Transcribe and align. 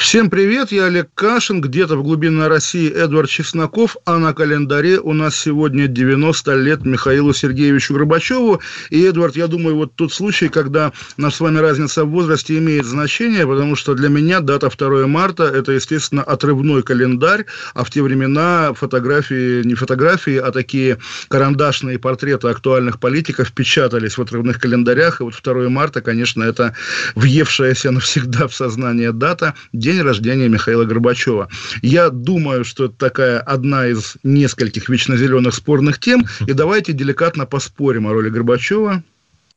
Всем 0.00 0.30
привет, 0.30 0.72
я 0.72 0.86
Олег 0.86 1.10
Кашин, 1.14 1.60
где-то 1.60 1.94
в 1.94 2.02
глубинной 2.02 2.48
России 2.48 2.90
Эдвард 2.90 3.28
Чесноков, 3.28 3.98
а 4.06 4.16
на 4.16 4.32
календаре 4.32 4.98
у 4.98 5.12
нас 5.12 5.36
сегодня 5.36 5.88
90 5.88 6.54
лет 6.54 6.86
Михаилу 6.86 7.34
Сергеевичу 7.34 7.92
Горбачеву. 7.92 8.62
И, 8.88 9.04
Эдвард, 9.04 9.36
я 9.36 9.46
думаю, 9.46 9.76
вот 9.76 9.94
тот 9.96 10.10
случай, 10.10 10.48
когда 10.48 10.92
наша 11.18 11.36
с 11.36 11.40
вами 11.40 11.58
разница 11.58 12.06
в 12.06 12.10
возрасте 12.10 12.56
имеет 12.56 12.86
значение, 12.86 13.46
потому 13.46 13.76
что 13.76 13.94
для 13.94 14.08
меня 14.08 14.40
дата 14.40 14.70
2 14.70 15.06
марта– 15.06 15.44
это, 15.54 15.72
естественно, 15.72 16.22
отрывной 16.22 16.82
календарь, 16.82 17.44
а 17.74 17.84
в 17.84 17.90
те 17.90 18.02
времена 18.02 18.72
фотографии, 18.72 19.62
не 19.64 19.74
фотографии, 19.74 20.38
а 20.38 20.50
такие 20.50 20.96
карандашные 21.28 21.98
портреты 21.98 22.48
актуальных 22.48 23.00
политиков 23.00 23.52
печатались 23.52 24.16
в 24.16 24.22
отрывных 24.22 24.60
календарях, 24.60 25.20
и 25.20 25.24
вот 25.24 25.34
2 25.44 25.68
марта, 25.68 26.00
конечно, 26.00 26.42
это 26.42 26.74
въевшаяся 27.14 27.90
навсегда 27.90 28.48
в 28.48 28.54
сознание 28.54 29.12
дата– 29.12 29.52
день 29.92 30.02
рождения 30.02 30.48
Михаила 30.48 30.84
Горбачева. 30.84 31.48
Я 31.82 32.10
думаю, 32.10 32.64
что 32.64 32.86
это 32.86 32.94
такая 32.94 33.40
одна 33.40 33.88
из 33.88 34.16
нескольких 34.22 34.88
вечно 34.88 35.16
зеленых 35.16 35.54
спорных 35.54 35.98
тем, 35.98 36.26
и 36.46 36.52
давайте 36.52 36.92
деликатно 36.92 37.46
поспорим 37.46 38.06
о 38.06 38.12
роли 38.12 38.30
Горбачева 38.30 39.02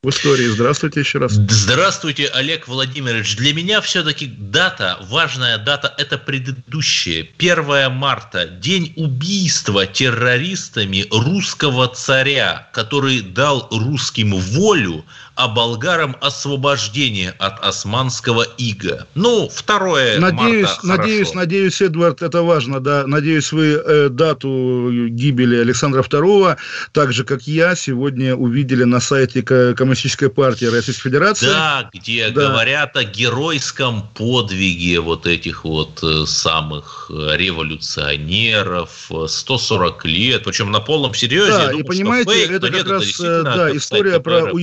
в 0.04 0.10
истории. 0.10 0.46
Здравствуйте 0.48 1.00
еще 1.00 1.18
раз. 1.18 1.32
Здравствуйте, 1.32 2.26
Олег 2.26 2.68
Владимирович. 2.68 3.36
Для 3.36 3.54
меня 3.54 3.80
все-таки 3.80 4.26
дата, 4.26 4.98
важная 5.08 5.56
дата, 5.58 5.94
это 5.96 6.18
предыдущая. 6.18 7.26
1 7.38 7.90
марта, 7.92 8.46
день 8.46 8.92
убийства 8.96 9.86
террористами 9.86 11.06
русского 11.10 11.88
царя, 11.88 12.68
который 12.72 13.22
дал 13.22 13.68
русским 13.70 14.34
волю, 14.34 15.04
а 15.36 15.48
болгарам 15.48 16.16
освобождение 16.20 17.34
от 17.38 17.64
османского 17.64 18.42
ига. 18.56 19.06
Ну, 19.14 19.48
второе 19.52 20.18
Надеюсь, 20.20 20.68
марта 20.68 20.86
надеюсь, 20.86 21.26
хорошо. 21.28 21.38
надеюсь, 21.38 21.80
Эдвард, 21.82 22.22
это 22.22 22.42
важно, 22.42 22.80
да. 22.80 23.06
Надеюсь, 23.06 23.50
вы 23.52 23.82
э, 23.84 24.08
дату 24.10 24.90
гибели 25.08 25.56
Александра 25.56 26.02
II, 26.02 26.56
так 26.92 27.12
же, 27.12 27.24
как 27.24 27.42
я, 27.48 27.74
сегодня 27.74 28.34
увидели 28.36 28.84
на 28.84 29.00
сайте 29.00 29.42
Ко- 29.42 29.74
Коммунистической 29.74 30.30
партии 30.30 30.66
Российской 30.66 31.02
Федерации. 31.08 31.46
Да, 31.46 31.90
где 31.92 32.28
Да. 32.30 32.48
говорят 32.48 32.96
о 32.96 33.04
геройском 33.04 34.08
подвиге 34.14 35.00
вот 35.00 35.26
этих 35.26 35.64
вот 35.64 35.98
э, 36.02 36.26
самых 36.26 37.10
э, 37.12 37.36
революционеров, 37.36 39.06
э, 39.10 39.26
140 39.28 40.04
лет, 40.04 40.44
причем 40.44 40.70
на 40.70 40.80
полном 40.80 41.14
серьезе. 41.14 41.50
Да, 41.50 41.72
Я 41.72 41.78
и 41.78 41.82
понимаете, 41.82 42.30
фейк, 42.30 42.50
это 42.50 42.66
как 42.68 42.76
нет, 42.76 42.88
раз 42.88 43.04
действительно 43.04 43.38
э, 43.38 43.42
да, 43.42 43.68
это, 43.68 43.76
история 43.76 44.20
про 44.20 44.40
КПРФ. 44.42 44.54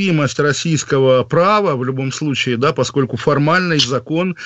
Уязвимость 0.00 0.38
российского 0.38 1.24
права 1.24 1.76
в 1.76 1.84
любом 1.84 2.12
случае, 2.12 2.56
да, 2.56 2.72
поскольку 2.72 3.16
формальный 3.16 3.78
закон 3.78 4.36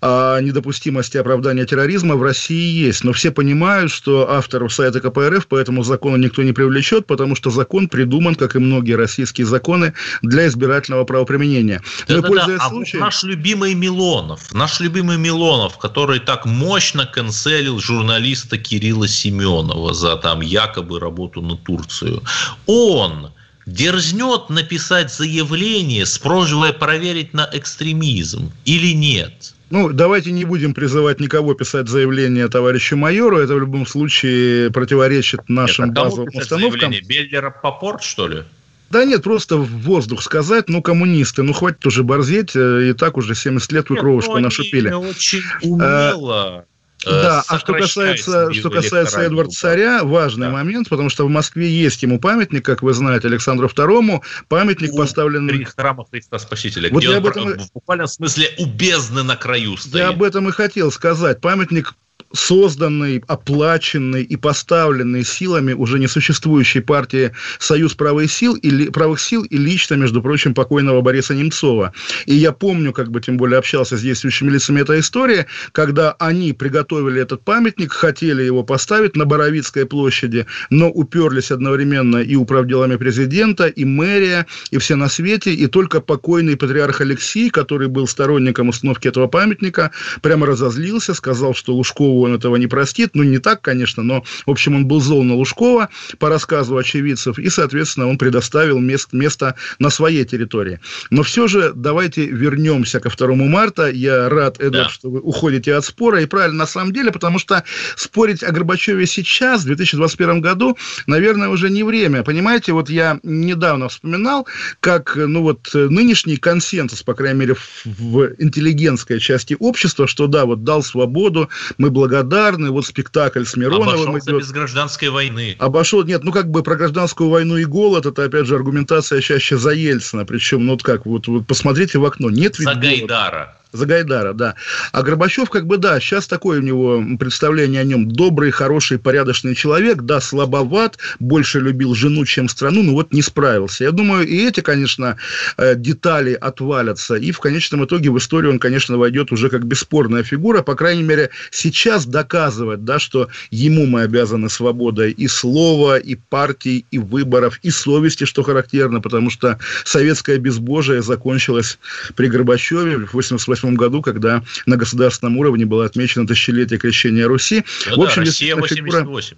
о 0.00 0.40
недопустимости 0.40 1.16
оправдания 1.16 1.64
терроризма 1.64 2.16
в 2.16 2.22
России 2.22 2.86
есть. 2.86 3.04
Но 3.04 3.12
все 3.12 3.30
понимают, 3.30 3.90
что 3.92 4.30
авторов 4.30 4.72
сайта 4.72 5.00
КПРФ 5.00 5.46
по 5.46 5.56
этому 5.56 5.84
закону 5.84 6.16
никто 6.16 6.42
не 6.42 6.52
привлечет, 6.52 7.06
потому 7.06 7.36
что 7.36 7.50
закон 7.50 7.88
придуман, 7.88 8.34
как 8.34 8.56
и 8.56 8.58
многие 8.58 8.94
российские 8.94 9.46
законы, 9.46 9.92
для 10.22 10.46
избирательного 10.46 11.04
правоприменения. 11.04 11.80
Ну 12.08 12.18
и, 12.18 12.20
Да-да-да, 12.20 12.28
пользуясь 12.28 12.60
а 12.60 12.68
вот 12.68 12.76
случаем- 12.76 13.00
наш 13.00 13.22
любимый 13.22 13.74
Милонов, 13.74 14.52
наш 14.52 14.80
любимый 14.80 15.16
Милонов, 15.16 15.78
который 15.78 16.18
так 16.18 16.44
мощно 16.46 17.06
канцелил 17.06 17.78
журналиста 17.78 18.58
Кирилла 18.58 19.06
Семенова 19.06 19.94
за 19.94 20.16
там 20.16 20.40
якобы 20.40 20.98
работу 20.98 21.40
на 21.40 21.56
Турцию, 21.56 22.22
он 22.66 23.30
дерзнет 23.66 24.50
написать 24.50 25.12
заявление 25.12 26.06
с 26.06 26.18
просьбой 26.18 26.72
проверить 26.72 27.32
на 27.34 27.48
экстремизм 27.52 28.52
или 28.64 28.92
нет? 28.94 29.54
Ну, 29.70 29.92
давайте 29.92 30.30
не 30.30 30.44
будем 30.44 30.74
призывать 30.74 31.20
никого 31.20 31.54
писать 31.54 31.88
заявление 31.88 32.48
товарищу 32.48 32.96
майору. 32.96 33.38
Это 33.38 33.54
в 33.54 33.60
любом 33.60 33.86
случае 33.86 34.70
противоречит 34.70 35.48
нашим 35.48 35.86
Это 35.86 35.94
кому 35.94 36.10
базовым 36.10 36.28
установкам. 36.34 36.80
заявление? 36.80 37.02
Беллера 37.02 37.50
Попорт, 37.50 38.02
что 38.02 38.28
ли? 38.28 38.42
Да 38.90 39.04
нет, 39.04 39.24
просто 39.24 39.56
в 39.56 39.66
воздух 39.82 40.22
сказать, 40.22 40.68
ну, 40.68 40.80
коммунисты, 40.80 41.42
ну, 41.42 41.52
хватит 41.52 41.84
уже 41.86 42.04
борзеть, 42.04 42.54
э, 42.54 42.90
и 42.90 42.92
так 42.92 43.16
уже 43.16 43.34
70 43.34 43.72
лет 43.72 43.88
вы 43.88 43.96
Нет, 43.96 44.02
кровушку 44.02 44.32
ну, 44.32 44.36
они 44.36 44.44
нашупили. 44.44 44.92
очень 44.92 45.42
умело 45.62 46.64
э, 46.68 46.73
Да, 47.04 47.42
а 47.46 47.58
что 47.58 47.74
касается, 47.74 48.52
что 48.52 48.70
касается 48.70 49.20
Эдварда. 49.20 49.50
Царя, 49.52 50.04
важный 50.04 50.46
Да. 50.46 50.52
момент, 50.52 50.88
потому 50.88 51.10
что 51.10 51.26
в 51.26 51.30
Москве 51.30 51.68
есть 51.68 52.02
ему 52.02 52.18
памятник, 52.18 52.64
как 52.64 52.82
вы 52.82 52.92
знаете, 52.92 53.28
Александру 53.28 53.68
II, 53.68 54.22
памятник 54.48 54.92
У 54.92 54.96
поставлен... 54.96 55.48
При 55.48 55.64
храма 55.64 56.04
Христа 56.10 56.38
Спасителя, 56.38 56.90
Вот 56.90 56.98
где 56.98 57.08
я 57.10 57.18
он 57.18 57.18
об 57.18 57.26
этом 57.26 57.58
в 57.58 57.72
буквальном 57.72 58.06
смысле 58.06 58.50
у 58.58 58.66
бездны 58.66 59.22
на 59.22 59.36
краю 59.36 59.76
стоит. 59.76 59.94
Я 59.94 60.08
об 60.08 60.22
этом 60.22 60.48
и 60.48 60.52
хотел 60.52 60.90
сказать. 60.90 61.40
Памятник 61.40 61.94
созданный, 62.34 63.22
оплаченный 63.26 64.22
и 64.22 64.36
поставленный 64.36 65.24
силами 65.24 65.72
уже 65.72 65.98
несуществующей 65.98 66.80
партии 66.80 67.32
«Союз 67.58 67.94
правых 67.94 68.30
сил» 68.30 68.54
и, 68.54 68.90
правых 68.90 69.20
сил 69.20 69.44
и 69.44 69.56
лично, 69.56 69.94
между 69.94 70.20
прочим, 70.20 70.52
покойного 70.54 71.00
Бориса 71.00 71.34
Немцова. 71.34 71.92
И 72.26 72.34
я 72.34 72.52
помню, 72.52 72.92
как 72.92 73.10
бы 73.10 73.20
тем 73.20 73.36
более 73.36 73.58
общался 73.58 73.96
с 73.96 74.02
действующими 74.02 74.50
лицами 74.50 74.80
этой 74.80 75.00
истории, 75.00 75.46
когда 75.72 76.12
они 76.18 76.52
приготовили 76.52 77.20
этот 77.20 77.42
памятник, 77.44 77.92
хотели 77.92 78.42
его 78.42 78.64
поставить 78.64 79.16
на 79.16 79.24
Боровицкой 79.24 79.86
площади, 79.86 80.46
но 80.70 80.90
уперлись 80.90 81.50
одновременно 81.50 82.18
и 82.18 82.34
управделами 82.34 82.96
президента, 82.96 83.66
и 83.66 83.84
мэрия, 83.84 84.46
и 84.70 84.78
все 84.78 84.96
на 84.96 85.08
свете, 85.08 85.54
и 85.54 85.66
только 85.66 86.00
покойный 86.00 86.56
патриарх 86.56 87.00
Алексей, 87.00 87.50
который 87.50 87.88
был 87.88 88.08
сторонником 88.08 88.68
установки 88.68 89.06
этого 89.08 89.28
памятника, 89.28 89.92
прямо 90.20 90.46
разозлился, 90.46 91.14
сказал, 91.14 91.54
что 91.54 91.76
Лужкову 92.04 92.24
он 92.24 92.34
этого 92.34 92.56
не 92.56 92.66
простит. 92.66 93.10
Ну, 93.14 93.22
не 93.22 93.38
так, 93.38 93.60
конечно, 93.60 94.02
но, 94.02 94.22
в 94.46 94.50
общем, 94.50 94.76
он 94.76 94.86
был 94.86 95.00
зол 95.00 95.24
на 95.24 95.34
Лужкова 95.34 95.88
по 96.18 96.28
рассказу 96.28 96.76
очевидцев, 96.76 97.38
и, 97.38 97.48
соответственно, 97.48 98.08
он 98.08 98.18
предоставил 98.18 98.78
мест, 98.78 99.12
место 99.12 99.54
на 99.78 99.90
своей 99.90 100.24
территории. 100.24 100.80
Но 101.10 101.22
все 101.22 101.46
же 101.48 101.72
давайте 101.74 102.26
вернемся 102.26 103.00
ко 103.00 103.10
2 103.10 103.34
марта. 103.34 103.90
Я 103.90 104.28
рад, 104.28 104.56
Эдвард, 104.60 104.72
Да. 104.72 104.88
что 104.88 105.10
вы 105.10 105.20
уходите 105.20 105.74
от 105.74 105.84
спора, 105.84 106.20
и 106.22 106.26
правильно 106.26 106.58
на 106.58 106.66
самом 106.66 106.92
деле, 106.92 107.10
потому 107.10 107.38
что 107.38 107.62
спорить 107.96 108.42
о 108.42 108.52
Горбачеве 108.52 109.06
сейчас, 109.06 109.62
в 109.62 109.66
2021 109.66 110.40
году, 110.40 110.76
наверное, 111.06 111.48
уже 111.48 111.70
не 111.70 111.82
время. 111.82 112.22
Понимаете, 112.22 112.72
вот 112.72 112.90
я 112.90 113.18
недавно 113.22 113.88
вспоминал, 113.88 114.46
как, 114.80 115.16
ну 115.16 115.42
вот, 115.42 115.70
нынешний 115.74 116.36
консенсус, 116.36 117.02
по 117.02 117.14
крайней 117.14 117.40
мере, 117.40 117.54
в, 117.54 117.84
в 117.84 118.30
интеллигентской 118.38 119.20
части 119.20 119.56
общества, 119.58 120.06
что 120.06 120.26
да, 120.26 120.44
вот 120.44 120.64
дал 120.64 120.82
свободу, 120.82 121.48
мы 121.78 121.90
благодарны, 121.94 122.70
вот 122.70 122.84
спектакль 122.84 123.44
с 123.44 123.56
Мироновым 123.56 123.88
Обошелся 123.88 124.30
идет. 124.30 124.40
без 124.40 124.50
гражданской 124.50 125.08
войны. 125.08 125.56
Обошел, 125.58 126.04
нет, 126.04 126.24
ну 126.24 126.32
как 126.32 126.50
бы 126.50 126.62
про 126.62 126.76
гражданскую 126.76 127.30
войну 127.30 127.56
и 127.56 127.64
голод, 127.64 128.04
это 128.04 128.24
опять 128.24 128.46
же 128.46 128.56
аргументация 128.56 129.22
чаще 129.22 129.56
за 129.56 129.70
Ельцина, 129.70 130.26
причем, 130.26 130.66
ну 130.66 130.72
вот 130.72 130.82
как, 130.82 131.06
вот, 131.06 131.28
вот 131.28 131.46
посмотрите 131.46 131.98
в 131.98 132.04
окно, 132.04 132.28
нет 132.28 132.58
ведь 132.58 132.68
За. 132.68 132.74
Гайдара. 132.74 133.56
За 133.74 133.86
Гайдара, 133.86 134.34
да. 134.34 134.54
А 134.92 135.02
Горбачев, 135.02 135.50
как 135.50 135.66
бы, 135.66 135.78
да, 135.78 135.98
сейчас 135.98 136.28
такое 136.28 136.60
у 136.60 136.62
него 136.62 137.02
представление 137.18 137.80
о 137.80 137.84
нем. 137.84 138.08
Добрый, 138.08 138.52
хороший, 138.52 139.00
порядочный 139.00 139.56
человек, 139.56 140.02
да, 140.02 140.20
слабоват, 140.20 140.98
больше 141.18 141.58
любил 141.58 141.92
жену, 141.96 142.24
чем 142.24 142.48
страну, 142.48 142.84
но 142.84 142.92
вот 142.92 143.12
не 143.12 143.20
справился. 143.20 143.82
Я 143.82 143.90
думаю, 143.90 144.28
и 144.28 144.46
эти, 144.46 144.60
конечно, 144.60 145.16
э, 145.56 145.74
детали 145.74 146.34
отвалятся, 146.34 147.16
и 147.16 147.32
в 147.32 147.40
конечном 147.40 147.84
итоге 147.84 148.10
в 148.10 148.18
историю 148.18 148.52
он, 148.52 148.60
конечно, 148.60 148.96
войдет 148.96 149.32
уже 149.32 149.50
как 149.50 149.66
бесспорная 149.66 150.22
фигура, 150.22 150.62
по 150.62 150.76
крайней 150.76 151.02
мере, 151.02 151.30
сейчас 151.50 152.06
доказывать, 152.06 152.84
да, 152.84 153.00
что 153.00 153.28
ему 153.50 153.86
мы 153.86 154.02
обязаны 154.02 154.50
свободой 154.50 155.10
и 155.10 155.26
слова, 155.26 155.98
и 155.98 156.14
партий, 156.14 156.86
и 156.92 156.98
выборов, 157.00 157.58
и 157.64 157.70
совести, 157.70 158.22
что 158.22 158.44
характерно, 158.44 159.00
потому 159.00 159.30
что 159.30 159.58
советское 159.84 160.38
безбожие 160.38 161.02
закончилось 161.02 161.80
при 162.14 162.28
Горбачеве 162.28 162.98
в 162.98 163.14
88 163.14 163.63
году, 163.72 164.02
когда 164.02 164.42
на 164.66 164.76
государственном 164.76 165.38
уровне 165.38 165.64
было 165.64 165.86
отмечено 165.86 166.26
тысячелетие 166.26 166.78
крещения 166.78 167.26
Руси. 167.26 167.64
Ну 167.90 167.96
В 167.96 168.02
общем, 168.04 168.22
да, 168.24 168.26
Россия 168.28 168.54
действительно, 168.56 168.90
фигура- 168.90 169.04
88. 169.04 169.36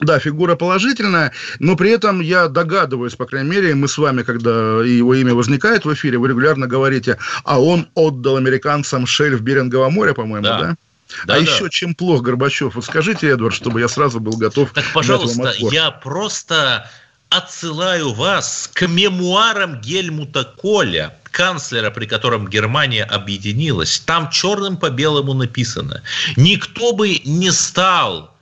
да, 0.00 0.18
фигура 0.18 0.54
положительная, 0.56 1.32
но 1.58 1.76
при 1.76 1.90
этом 1.90 2.20
я 2.20 2.48
догадываюсь, 2.48 3.14
по 3.16 3.26
крайней 3.26 3.50
мере, 3.50 3.74
мы 3.74 3.88
с 3.88 3.98
вами, 3.98 4.22
когда 4.22 4.82
его 4.84 5.14
имя 5.14 5.34
возникает 5.34 5.84
в 5.84 5.92
эфире, 5.92 6.18
вы 6.18 6.28
регулярно 6.28 6.66
говорите, 6.66 7.18
а 7.44 7.60
он 7.60 7.88
отдал 7.94 8.36
американцам 8.36 9.06
шельф 9.06 9.40
Берингового 9.40 9.90
моря, 9.90 10.14
по-моему, 10.14 10.44
да? 10.46 10.58
Да. 10.60 10.76
а 11.22 11.26
Да-да. 11.26 11.40
еще 11.40 11.68
чем 11.70 11.94
плох 11.94 12.22
Горбачев? 12.22 12.74
Вот 12.74 12.84
скажите, 12.84 13.28
Эдвард, 13.28 13.54
чтобы 13.54 13.80
я 13.80 13.88
сразу 13.88 14.20
был 14.20 14.36
готов 14.36 14.70
Так, 14.72 14.84
пожалуйста, 14.94 15.52
я 15.72 15.90
просто 15.90 16.88
отсылаю 17.30 18.12
вас 18.12 18.70
к 18.72 18.86
мемуарам 18.86 19.80
Гельмута 19.80 20.44
Коля, 20.44 21.18
канцлера, 21.24 21.90
при 21.90 22.06
котором 22.06 22.48
Германия 22.48 23.04
объединилась. 23.04 24.00
Там 24.00 24.30
черным 24.30 24.76
по 24.76 24.90
белому 24.90 25.34
написано, 25.34 26.02
никто 26.36 26.92
бы 26.92 27.20
не 27.24 27.50
стал 27.52 28.34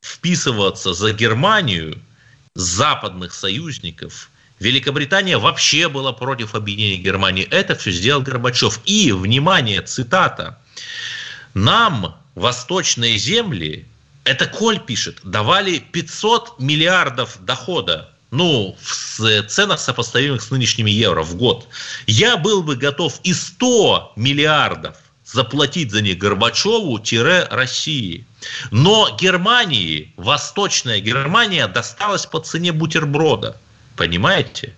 вписываться 0.00 0.94
за 0.94 1.12
Германию 1.12 2.00
западных 2.54 3.32
союзников. 3.32 4.30
Великобритания 4.60 5.36
вообще 5.36 5.88
была 5.88 6.12
против 6.12 6.54
объединения 6.54 7.02
Германии. 7.02 7.44
Это 7.44 7.74
все 7.74 7.90
сделал 7.90 8.22
Горбачев. 8.22 8.80
И, 8.86 9.12
внимание, 9.12 9.82
цитата. 9.82 10.58
Нам 11.52 12.16
восточные 12.34 13.18
земли, 13.18 13.86
это 14.24 14.46
Коль 14.46 14.78
пишет, 14.78 15.20
давали 15.24 15.78
500 15.78 16.58
миллиардов 16.58 17.38
дохода 17.44 18.15
ну, 18.30 18.76
в 18.80 19.42
ценах, 19.48 19.80
сопоставимых 19.80 20.42
с 20.42 20.50
нынешними 20.50 20.90
евро 20.90 21.22
в 21.22 21.36
год, 21.36 21.68
я 22.06 22.36
был 22.36 22.62
бы 22.62 22.76
готов 22.76 23.20
и 23.22 23.32
100 23.32 24.12
миллиардов 24.16 24.96
заплатить 25.24 25.90
за 25.90 26.02
них 26.02 26.18
Горбачеву-России. 26.18 28.26
Но 28.70 29.16
Германии, 29.20 30.12
Восточная 30.16 31.00
Германия 31.00 31.66
досталась 31.66 32.26
по 32.26 32.40
цене 32.40 32.72
бутерброда. 32.72 33.58
Понимаете? 33.96 34.74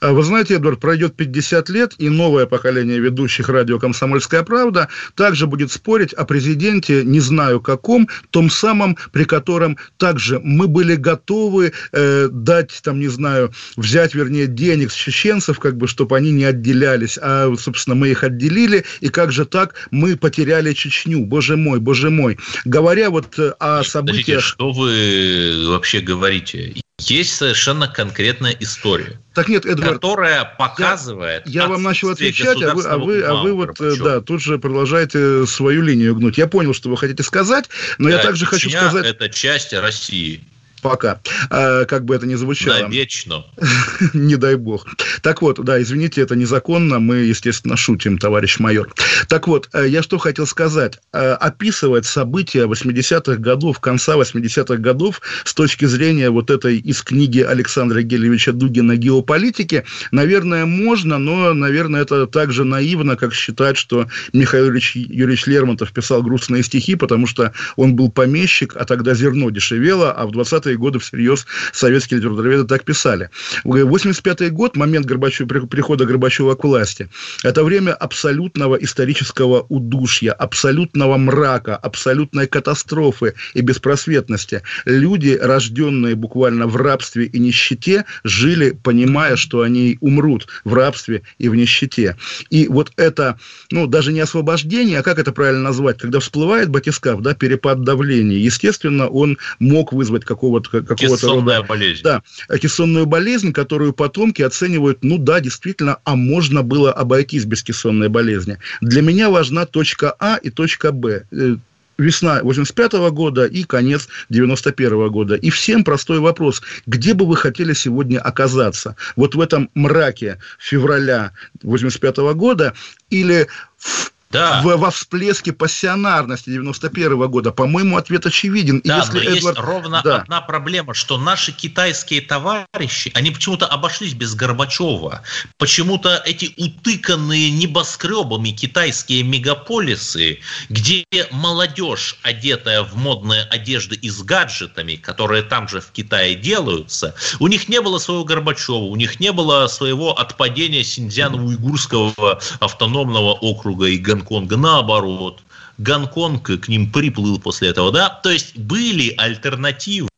А 0.00 0.12
вы 0.12 0.22
знаете, 0.22 0.54
Эдвард, 0.54 0.80
пройдет 0.80 1.16
50 1.16 1.68
лет, 1.70 1.94
и 1.98 2.08
новое 2.08 2.46
поколение 2.46 2.98
ведущих 2.98 3.48
радио 3.48 3.78
«Комсомольская 3.78 4.42
правда» 4.42 4.88
также 5.14 5.46
будет 5.46 5.72
спорить 5.72 6.12
о 6.12 6.24
президенте, 6.24 7.04
не 7.04 7.20
знаю 7.20 7.60
каком, 7.60 8.08
том 8.30 8.50
самом, 8.50 8.96
при 9.12 9.24
котором 9.24 9.76
также 9.96 10.40
мы 10.40 10.68
были 10.68 10.96
готовы 10.96 11.72
э, 11.92 12.28
дать, 12.30 12.80
там, 12.82 13.00
не 13.00 13.08
знаю, 13.08 13.52
взять, 13.76 14.14
вернее, 14.14 14.46
денег 14.46 14.92
с 14.92 14.94
чеченцев, 14.94 15.58
как 15.58 15.76
бы, 15.76 15.88
чтобы 15.88 16.16
они 16.16 16.32
не 16.32 16.44
отделялись, 16.44 17.18
а, 17.20 17.52
собственно, 17.58 17.96
мы 17.96 18.08
их 18.08 18.24
отделили, 18.24 18.84
и 19.00 19.08
как 19.08 19.32
же 19.32 19.44
так 19.44 19.74
мы 19.90 20.16
потеряли 20.16 20.72
Чечню, 20.72 21.24
боже 21.24 21.56
мой, 21.56 21.80
боже 21.80 22.10
мой. 22.10 22.38
Говоря 22.64 23.10
вот 23.10 23.38
э, 23.38 23.52
о 23.58 23.82
событиях... 23.84 24.26
Подождите, 24.26 24.40
что 24.40 24.70
вы 24.72 25.68
вообще 25.68 26.00
говорите? 26.00 26.74
Есть 26.98 27.36
совершенно 27.36 27.88
конкретная 27.88 28.56
история. 28.58 29.20
Так 29.34 29.48
нет, 29.48 29.66
Эдвард, 29.66 29.94
которая 29.94 30.44
показывает. 30.44 31.46
Я, 31.46 31.62
я 31.62 31.68
вам 31.68 31.82
начал 31.82 32.08
отвечать, 32.08 32.62
а 32.62 32.74
вы, 32.74 32.84
а 32.84 32.96
вы, 32.96 33.22
а 33.22 33.34
вы 33.34 33.52
вот 33.52 33.78
э, 33.80 33.96
да, 33.98 34.20
тут 34.22 34.40
же 34.40 34.58
продолжаете 34.58 35.46
свою 35.46 35.82
линию 35.82 36.16
гнуть. 36.16 36.38
Я 36.38 36.46
понял, 36.46 36.72
что 36.72 36.88
вы 36.88 36.96
хотите 36.96 37.22
сказать, 37.22 37.68
но 37.98 38.08
да, 38.08 38.16
я 38.16 38.22
также 38.22 38.46
хочу 38.46 38.70
сказать. 38.70 39.04
Это 39.04 39.28
часть 39.28 39.74
России 39.74 40.42
пока, 40.86 41.20
а, 41.50 41.84
как 41.84 42.04
бы 42.04 42.14
это 42.14 42.26
ни 42.26 42.36
звучало. 42.36 42.82
Навечно. 42.82 43.44
Не 44.14 44.36
дай 44.36 44.54
бог. 44.54 44.86
Так 45.20 45.42
вот, 45.42 45.58
да, 45.64 45.82
извините, 45.82 46.20
это 46.20 46.36
незаконно, 46.36 47.00
мы, 47.00 47.16
естественно, 47.16 47.76
шутим, 47.76 48.18
товарищ 48.18 48.60
майор. 48.60 48.92
Так 49.28 49.48
вот, 49.48 49.68
э, 49.72 49.88
я 49.88 50.02
что 50.02 50.18
хотел 50.18 50.46
сказать. 50.46 51.00
Э, 51.12 51.32
описывать 51.32 52.06
события 52.06 52.66
80-х 52.66 53.36
годов, 53.38 53.80
конца 53.80 54.14
80-х 54.14 54.76
годов 54.76 55.20
с 55.44 55.54
точки 55.54 55.86
зрения 55.86 56.30
вот 56.30 56.50
этой 56.50 56.78
из 56.78 57.02
книги 57.02 57.40
Александра 57.40 58.02
Гелевича 58.02 58.52
Дугина 58.52 58.96
«Геополитики», 58.96 59.84
наверное, 60.12 60.66
можно, 60.66 61.18
но, 61.18 61.52
наверное, 61.52 62.02
это 62.02 62.28
так 62.28 62.52
же 62.52 62.62
наивно, 62.62 63.16
как 63.16 63.34
считать, 63.34 63.76
что 63.76 64.06
Михаил 64.32 64.66
Юрьевич, 64.66 64.94
Юрьевич 64.94 65.46
Лермонтов 65.46 65.92
писал 65.92 66.22
грустные 66.22 66.62
стихи, 66.62 66.94
потому 66.94 67.26
что 67.26 67.52
он 67.74 67.96
был 67.96 68.12
помещик, 68.12 68.76
а 68.76 68.84
тогда 68.84 69.14
зерно 69.14 69.50
дешевело, 69.50 70.12
а 70.12 70.26
в 70.26 70.30
20-е 70.30 70.75
80-е 70.76 70.78
годы 70.78 70.98
всерьез 70.98 71.46
советские 71.72 72.18
литературоведы 72.18 72.64
так 72.64 72.84
писали. 72.84 73.30
85 73.64 74.52
год, 74.52 74.76
момент 74.76 75.06
Горбачева, 75.06 75.48
прихода 75.66 76.04
Горбачева 76.04 76.54
к 76.54 76.64
власти, 76.64 77.08
это 77.42 77.64
время 77.64 77.92
абсолютного 77.92 78.76
исторического 78.76 79.66
удушья, 79.68 80.32
абсолютного 80.32 81.16
мрака, 81.16 81.76
абсолютной 81.76 82.46
катастрофы 82.46 83.34
и 83.54 83.60
беспросветности. 83.60 84.62
Люди, 84.84 85.38
рожденные 85.40 86.14
буквально 86.14 86.66
в 86.66 86.76
рабстве 86.76 87.24
и 87.24 87.38
нищете, 87.38 88.04
жили, 88.24 88.70
понимая, 88.82 89.36
что 89.36 89.62
они 89.62 89.98
умрут 90.00 90.46
в 90.64 90.74
рабстве 90.74 91.22
и 91.38 91.48
в 91.48 91.54
нищете. 91.54 92.16
И 92.50 92.68
вот 92.68 92.92
это, 92.96 93.38
ну, 93.70 93.86
даже 93.86 94.12
не 94.12 94.20
освобождение, 94.20 95.00
а 95.00 95.02
как 95.02 95.18
это 95.18 95.32
правильно 95.32 95.62
назвать, 95.62 95.98
когда 95.98 96.20
всплывает 96.20 96.68
батискаф, 96.68 97.20
да, 97.20 97.34
перепад 97.34 97.82
давления, 97.82 98.38
естественно, 98.38 99.08
он 99.08 99.38
мог 99.58 99.92
вызвать 99.92 100.24
какого-то 100.64 100.94
какого-то 100.94 101.26
рода... 101.28 101.62
болезнь. 101.62 102.02
Да, 102.02 102.22
кессонную 102.60 103.06
болезнь, 103.06 103.52
которую 103.52 103.92
потомки 103.92 104.42
оценивают, 104.42 104.98
ну 105.02 105.18
да, 105.18 105.40
действительно, 105.40 105.98
а 106.04 106.16
можно 106.16 106.62
было 106.62 106.92
обойтись 106.92 107.44
без 107.44 107.62
кессонной 107.62 108.08
болезни. 108.08 108.58
Для 108.80 109.02
меня 109.02 109.30
важна 109.30 109.66
точка 109.66 110.14
А 110.18 110.36
и 110.36 110.50
точка 110.50 110.92
Б 110.92 111.26
э, 111.30 111.56
весна 111.98 112.40
85 112.42 112.94
-го 112.94 113.10
года 113.10 113.46
и 113.46 113.64
конец 113.64 114.08
91 114.28 114.92
-го 114.92 115.10
года. 115.10 115.34
И 115.34 115.50
всем 115.50 115.84
простой 115.84 116.18
вопрос. 116.18 116.62
Где 116.86 117.14
бы 117.14 117.26
вы 117.26 117.36
хотели 117.36 117.72
сегодня 117.72 118.18
оказаться? 118.18 118.96
Вот 119.16 119.34
в 119.34 119.40
этом 119.40 119.70
мраке 119.74 120.38
февраля 120.58 121.32
85 121.62 122.18
-го 122.18 122.34
года 122.34 122.74
или 123.10 123.46
в 123.78 124.12
да. 124.30 124.60
в, 124.62 124.76
во 124.76 124.90
всплеске 124.90 125.52
пассионарности 125.52 126.50
91 126.50 127.28
года? 127.28 127.52
По-моему, 127.52 127.96
ответ 127.96 128.26
очевиден. 128.26 128.80
Да, 128.84 128.98
если 128.98 129.18
но 129.18 129.36
Эдвард... 129.36 129.56
есть 129.56 129.58
ровно 129.58 130.02
да. 130.02 130.16
одна 130.16 130.40
проблема, 130.40 130.94
что 130.94 131.18
наши 131.18 131.52
китайские 131.52 132.20
товарищи, 132.20 133.10
они 133.14 133.30
почему-то 133.30 133.66
обошлись 133.66 134.14
без 134.14 134.34
Горбачева. 134.34 135.22
Почему-то 135.58 136.22
эти 136.24 136.52
утыканные 136.56 137.50
небоскребами 137.50 138.50
китайские 138.50 139.22
мегаполисы, 139.22 140.40
где 140.68 141.04
молодежь, 141.30 142.18
одетая 142.22 142.82
в 142.82 142.96
модные 142.96 143.42
одежды 143.42 143.96
и 143.96 144.10
с 144.10 144.22
гаджетами, 144.22 144.96
которые 144.96 145.42
там 145.42 145.68
же 145.68 145.80
в 145.80 145.90
Китае 145.92 146.34
делаются, 146.34 147.14
у 147.38 147.46
них 147.46 147.68
не 147.68 147.80
было 147.80 147.98
своего 147.98 148.24
Горбачева, 148.24 148.76
у 148.76 148.96
них 148.96 149.20
не 149.20 149.32
было 149.32 149.66
своего 149.68 150.18
отпадения 150.18 150.82
Синьцзян-Уйгурского 150.82 152.40
автономного 152.60 153.32
округа 153.32 153.86
и 153.86 153.98
Гонконга, 154.18 154.56
наоборот. 154.56 155.42
Гонконг 155.78 156.60
к 156.60 156.68
ним 156.68 156.90
приплыл 156.90 157.38
после 157.38 157.68
этого, 157.68 157.92
да? 157.92 158.08
То 158.08 158.30
есть 158.30 158.56
были 158.56 159.14
альтернативы. 159.16 160.08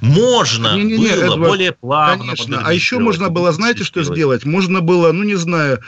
Можно 0.00 0.76
не, 0.76 0.84
не, 0.84 0.98
не, 0.98 1.08
было 1.08 1.24
Эдвард, 1.24 1.40
более 1.40 1.72
плавно. 1.72 2.24
Конечно. 2.36 2.62
А 2.64 2.72
еще 2.72 2.98
можно 2.98 3.30
было, 3.30 3.50
знаете, 3.52 3.82
что 3.82 4.04
сделать? 4.04 4.44
Можно 4.44 4.80
было, 4.80 5.10
ну 5.12 5.24
не 5.24 5.36
знаю, 5.36 5.80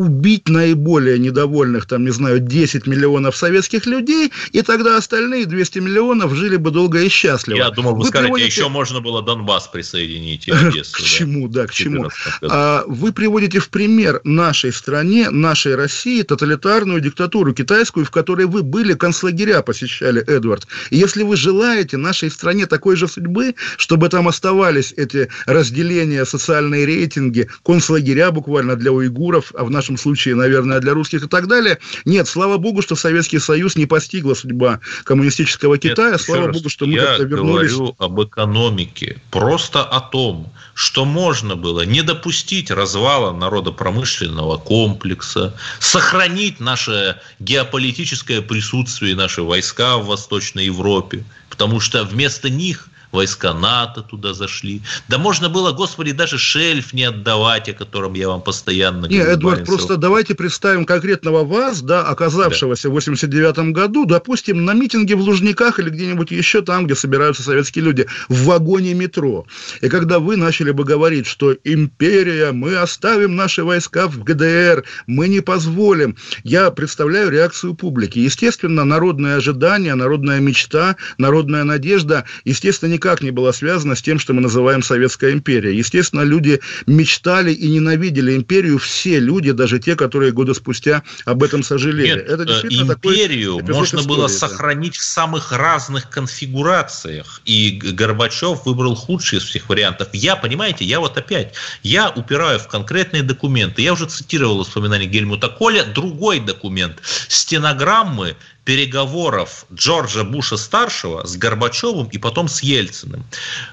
убить 0.00 0.48
наиболее 0.48 1.18
недовольных, 1.18 1.84
там, 1.84 2.04
не 2.04 2.10
знаю, 2.10 2.40
10 2.40 2.86
миллионов 2.86 3.36
советских 3.36 3.84
людей, 3.84 4.32
и 4.50 4.62
тогда 4.62 4.96
остальные 4.96 5.44
200 5.44 5.78
миллионов 5.80 6.34
жили 6.34 6.56
бы 6.56 6.70
долго 6.70 7.02
и 7.02 7.08
счастливо. 7.10 7.58
Я 7.58 7.70
думал, 7.70 7.92
вы, 7.92 7.98
вы 7.98 8.06
скажете, 8.06 8.32
приводите... 8.32 8.48
еще 8.48 8.68
можно 8.70 9.00
было 9.02 9.22
Донбасс 9.22 9.68
присоединить 9.68 10.48
и 10.48 10.50
Одессу. 10.52 10.96
К 10.96 11.00
чему, 11.00 11.48
да, 11.48 11.66
к 11.66 11.72
чему. 11.72 12.08
А, 12.40 12.84
вы 12.86 13.12
приводите 13.12 13.58
в 13.58 13.68
пример 13.68 14.22
нашей 14.24 14.72
стране, 14.72 15.28
нашей 15.28 15.74
России, 15.74 16.22
тоталитарную 16.22 17.02
диктатуру 17.02 17.52
китайскую, 17.52 18.06
в 18.06 18.10
которой 18.10 18.46
вы 18.46 18.62
были, 18.62 18.94
концлагеря 18.94 19.60
посещали, 19.60 20.22
Эдвард. 20.22 20.66
И 20.88 20.96
если 20.96 21.24
вы 21.24 21.36
желаете 21.36 21.98
нашей 21.98 22.30
стране 22.30 22.64
такой 22.64 22.96
же 22.96 23.06
судьбы, 23.06 23.54
чтобы 23.76 24.08
там 24.08 24.28
оставались 24.28 24.94
эти 24.96 25.28
разделения, 25.44 26.24
социальные 26.24 26.86
рейтинги, 26.86 27.48
концлагеря 27.62 28.30
буквально 28.30 28.76
для 28.76 28.92
уйгуров, 28.92 29.52
а 29.54 29.64
в 29.64 29.70
нашем 29.70 29.89
случае, 29.96 30.34
наверное, 30.34 30.80
для 30.80 30.94
русских 30.94 31.24
и 31.24 31.28
так 31.28 31.46
далее. 31.46 31.78
Нет, 32.04 32.28
слава 32.28 32.56
богу, 32.58 32.82
что 32.82 32.96
Советский 32.96 33.38
Союз 33.38 33.76
не 33.76 33.86
постигла 33.86 34.34
судьба 34.34 34.80
коммунистического 35.04 35.78
Китая. 35.78 36.12
Нет, 36.12 36.20
слава 36.20 36.46
раз, 36.48 36.56
богу, 36.56 36.68
что 36.68 36.86
мы 36.86 36.96
как-то 36.96 37.24
вернулись... 37.24 37.70
Я 37.72 37.76
говорю 37.76 37.96
об 37.98 38.22
экономике. 38.22 39.20
Просто 39.30 39.82
о 39.82 40.00
том, 40.00 40.52
что 40.74 41.04
можно 41.04 41.56
было 41.56 41.84
не 41.84 42.02
допустить 42.02 42.70
развала 42.70 43.32
народопромышленного 43.36 44.56
комплекса, 44.58 45.54
сохранить 45.78 46.60
наше 46.60 47.20
геополитическое 47.38 48.40
присутствие, 48.42 49.14
наши 49.14 49.42
войска 49.42 49.98
в 49.98 50.06
Восточной 50.06 50.66
Европе, 50.66 51.24
потому 51.48 51.80
что 51.80 52.04
вместо 52.04 52.48
них 52.50 52.88
войска 53.12 53.52
НАТО 53.52 54.02
туда 54.02 54.34
зашли. 54.34 54.82
Да 55.08 55.18
можно 55.18 55.48
было, 55.48 55.72
господи, 55.72 56.12
даже 56.12 56.38
шельф 56.38 56.92
не 56.92 57.04
отдавать, 57.04 57.68
о 57.68 57.72
котором 57.72 58.14
я 58.14 58.28
вам 58.28 58.42
постоянно 58.42 59.08
говорю. 59.08 59.16
Нет, 59.16 59.28
Эдвард, 59.28 59.58
Баренцев. 59.60 59.66
просто 59.66 59.96
давайте 59.96 60.34
представим 60.34 60.84
конкретного 60.84 61.44
вас, 61.44 61.82
да, 61.82 62.02
оказавшегося 62.02 62.84
да. 62.84 62.90
в 62.90 62.92
89 62.92 63.72
году, 63.72 64.06
допустим, 64.06 64.64
на 64.64 64.74
митинге 64.74 65.16
в 65.16 65.20
Лужниках 65.20 65.78
или 65.78 65.90
где-нибудь 65.90 66.30
еще 66.30 66.62
там, 66.62 66.86
где 66.86 66.94
собираются 66.94 67.42
советские 67.42 67.84
люди, 67.84 68.06
в 68.28 68.44
вагоне 68.44 68.94
метро. 68.94 69.46
И 69.80 69.88
когда 69.88 70.18
вы 70.18 70.36
начали 70.36 70.70
бы 70.70 70.84
говорить, 70.84 71.26
что 71.26 71.56
империя, 71.64 72.52
мы 72.52 72.76
оставим 72.76 73.36
наши 73.36 73.64
войска 73.64 74.06
в 74.08 74.22
ГДР, 74.22 74.84
мы 75.06 75.28
не 75.28 75.40
позволим, 75.40 76.16
я 76.44 76.70
представляю 76.70 77.30
реакцию 77.30 77.74
публики. 77.74 78.18
Естественно, 78.18 78.84
народное 78.84 79.36
ожидание, 79.36 79.94
народная 79.94 80.40
мечта, 80.40 80.96
народная 81.18 81.64
надежда, 81.64 82.24
естественно, 82.44 82.99
никак 83.00 83.22
не 83.22 83.30
была 83.30 83.52
связана 83.54 83.96
с 83.96 84.02
тем, 84.02 84.18
что 84.18 84.34
мы 84.34 84.42
называем 84.42 84.82
Советская 84.82 85.32
империя. 85.32 85.74
Естественно, 85.74 86.20
люди 86.20 86.60
мечтали 86.86 87.50
и 87.50 87.70
ненавидели 87.70 88.36
империю, 88.36 88.78
все 88.78 89.18
люди, 89.18 89.52
даже 89.52 89.78
те, 89.78 89.96
которые 89.96 90.32
годы 90.32 90.54
спустя 90.54 91.02
об 91.24 91.42
этом 91.42 91.62
сожалели. 91.62 92.08
Нет, 92.08 92.28
Это 92.28 92.44
действительно 92.44 92.92
империю 92.92 93.56
такой 93.60 93.74
можно 93.74 94.00
истории, 94.00 94.16
было 94.16 94.28
да. 94.28 94.34
сохранить 94.34 94.96
в 94.96 95.02
самых 95.02 95.52
разных 95.52 96.10
конфигурациях, 96.10 97.40
и 97.46 97.70
Горбачев 97.70 98.66
выбрал 98.66 98.94
худший 98.94 99.38
из 99.38 99.44
всех 99.44 99.70
вариантов. 99.70 100.08
Я, 100.12 100.36
понимаете, 100.36 100.84
я 100.84 101.00
вот 101.00 101.16
опять, 101.16 101.54
я 101.82 102.10
упираю 102.10 102.58
в 102.58 102.68
конкретные 102.68 103.22
документы. 103.22 103.80
Я 103.80 103.94
уже 103.94 104.06
цитировал 104.06 104.58
воспоминания 104.58 105.06
Гельмута 105.06 105.48
Коля, 105.48 105.84
другой 105.84 106.40
документ. 106.40 106.98
Стенограммы 107.28 108.36
переговоров 108.64 109.66
Джорджа 109.72 110.24
Буша-старшего 110.24 111.26
с 111.26 111.36
Горбачевым 111.36 112.08
и 112.08 112.18
потом 112.18 112.48
с 112.48 112.62
Ельциным. 112.62 113.24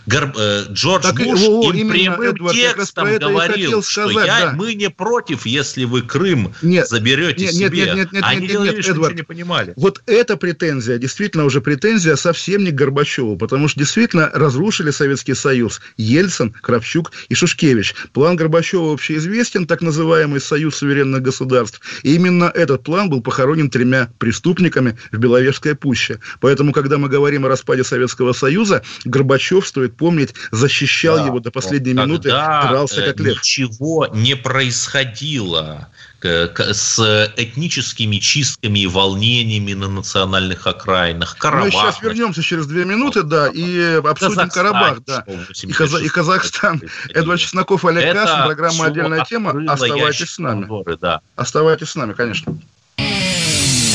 Гор... 0.06 0.34
Э, 0.38 0.66
Джордж 0.70 1.04
так, 1.04 1.16
Буш 1.16 1.42
о, 1.42 1.72
им 1.74 1.90
прямым 1.90 2.22
Эдвард, 2.22 2.56
текстом 2.56 3.18
говорил, 3.18 3.84
сказать, 3.84 4.12
что 4.12 4.26
я, 4.26 4.46
да. 4.46 4.54
мы 4.54 4.74
не 4.74 4.90
против, 4.90 5.46
если 5.46 5.84
вы 5.84 6.02
Крым 6.02 6.54
нет, 6.62 6.88
заберете 6.88 7.46
нет, 7.46 7.54
себе. 7.54 7.86
Нет, 7.86 7.96
нет, 7.96 8.12
нет, 8.14 8.24
Они 8.26 8.48
нет, 8.48 8.60
нет, 8.60 8.76
нет, 8.78 8.88
Эдвард, 8.88 9.16
не 9.16 9.24
понимали. 9.24 9.74
Вот 9.76 10.02
эта 10.06 10.38
претензия, 10.38 10.98
действительно 10.98 11.46
уже 11.46 11.62
претензия 11.62 12.16
совсем 12.16 12.64
не 12.64 12.72
к 12.72 12.76
Горбачеву, 12.76 13.38
потому 13.38 13.68
что 13.68 13.80
действительно 13.80 14.32
разрушили 14.34 14.92
Советский 14.92 15.36
Союз 15.36 15.82
Ельцин, 15.98 16.52
Кравчук 16.52 17.12
и 17.30 17.36
Шушкевич. 17.36 17.94
План 18.14 18.36
Горбачева 18.36 18.94
общеизвестен, 18.94 19.68
так 19.68 19.82
называемый 19.82 20.42
Союз 20.42 20.78
суверенных 20.78 21.22
государств. 21.22 21.82
И 22.04 22.16
именно 22.16 22.46
этот 22.46 22.84
план 22.84 23.10
был 23.10 23.22
похоронен 23.22 23.70
тремя 23.70 24.10
преступниками, 24.18 24.77
войсками 24.78 24.98
в 25.12 25.18
Беловежской 25.18 25.76
пуще. 25.76 26.20
Поэтому, 26.40 26.72
когда 26.72 26.98
мы 26.98 27.10
говорим 27.10 27.46
о 27.46 27.50
распаде 27.50 27.84
Советского 27.84 28.34
Союза, 28.34 28.84
Горбачев, 29.06 29.68
стоит 29.68 29.96
помнить, 29.96 30.34
защищал 30.52 31.18
да, 31.18 31.26
его 31.26 31.40
до 31.40 31.52
последней 31.52 31.94
вот 31.94 32.06
минуты, 32.06 32.30
дрался 32.30 33.02
как 33.02 33.20
лев. 33.20 33.38
Ничего 33.38 34.08
не 34.14 34.36
происходило 34.36 35.88
с 36.22 37.32
этническими 37.38 38.18
чистками 38.18 38.80
и 38.80 38.88
волнениями 38.88 39.74
на 39.74 39.88
национальных 39.88 40.66
окраинах. 40.66 41.38
Карабах. 41.38 41.66
Мы 41.66 41.72
сейчас 41.72 42.02
вернемся 42.02 42.42
через 42.42 42.66
две 42.66 42.86
минуты, 42.86 43.22
да, 43.22 43.48
и 43.48 44.02
обсудим 44.04 44.36
Казахстан, 44.36 44.50
Карабах, 44.50 45.04
да, 45.06 45.24
и, 45.62 45.72
Каза- 45.72 46.02
и 46.02 46.10
Казахстан. 46.10 46.82
Эдвард 47.14 47.40
Чесноков, 47.40 47.86
Олег 47.86 48.14
Кашин, 48.14 48.46
программа 48.46 48.86
«Отдельная 48.86 49.26
тема». 49.26 49.54
Оставайтесь 49.72 50.32
с 50.32 50.40
нами. 50.40 50.66
Горы, 50.66 50.98
да. 51.00 51.22
Оставайтесь 51.36 51.90
с 51.90 51.96
нами, 51.96 52.14
конечно. 52.14 52.58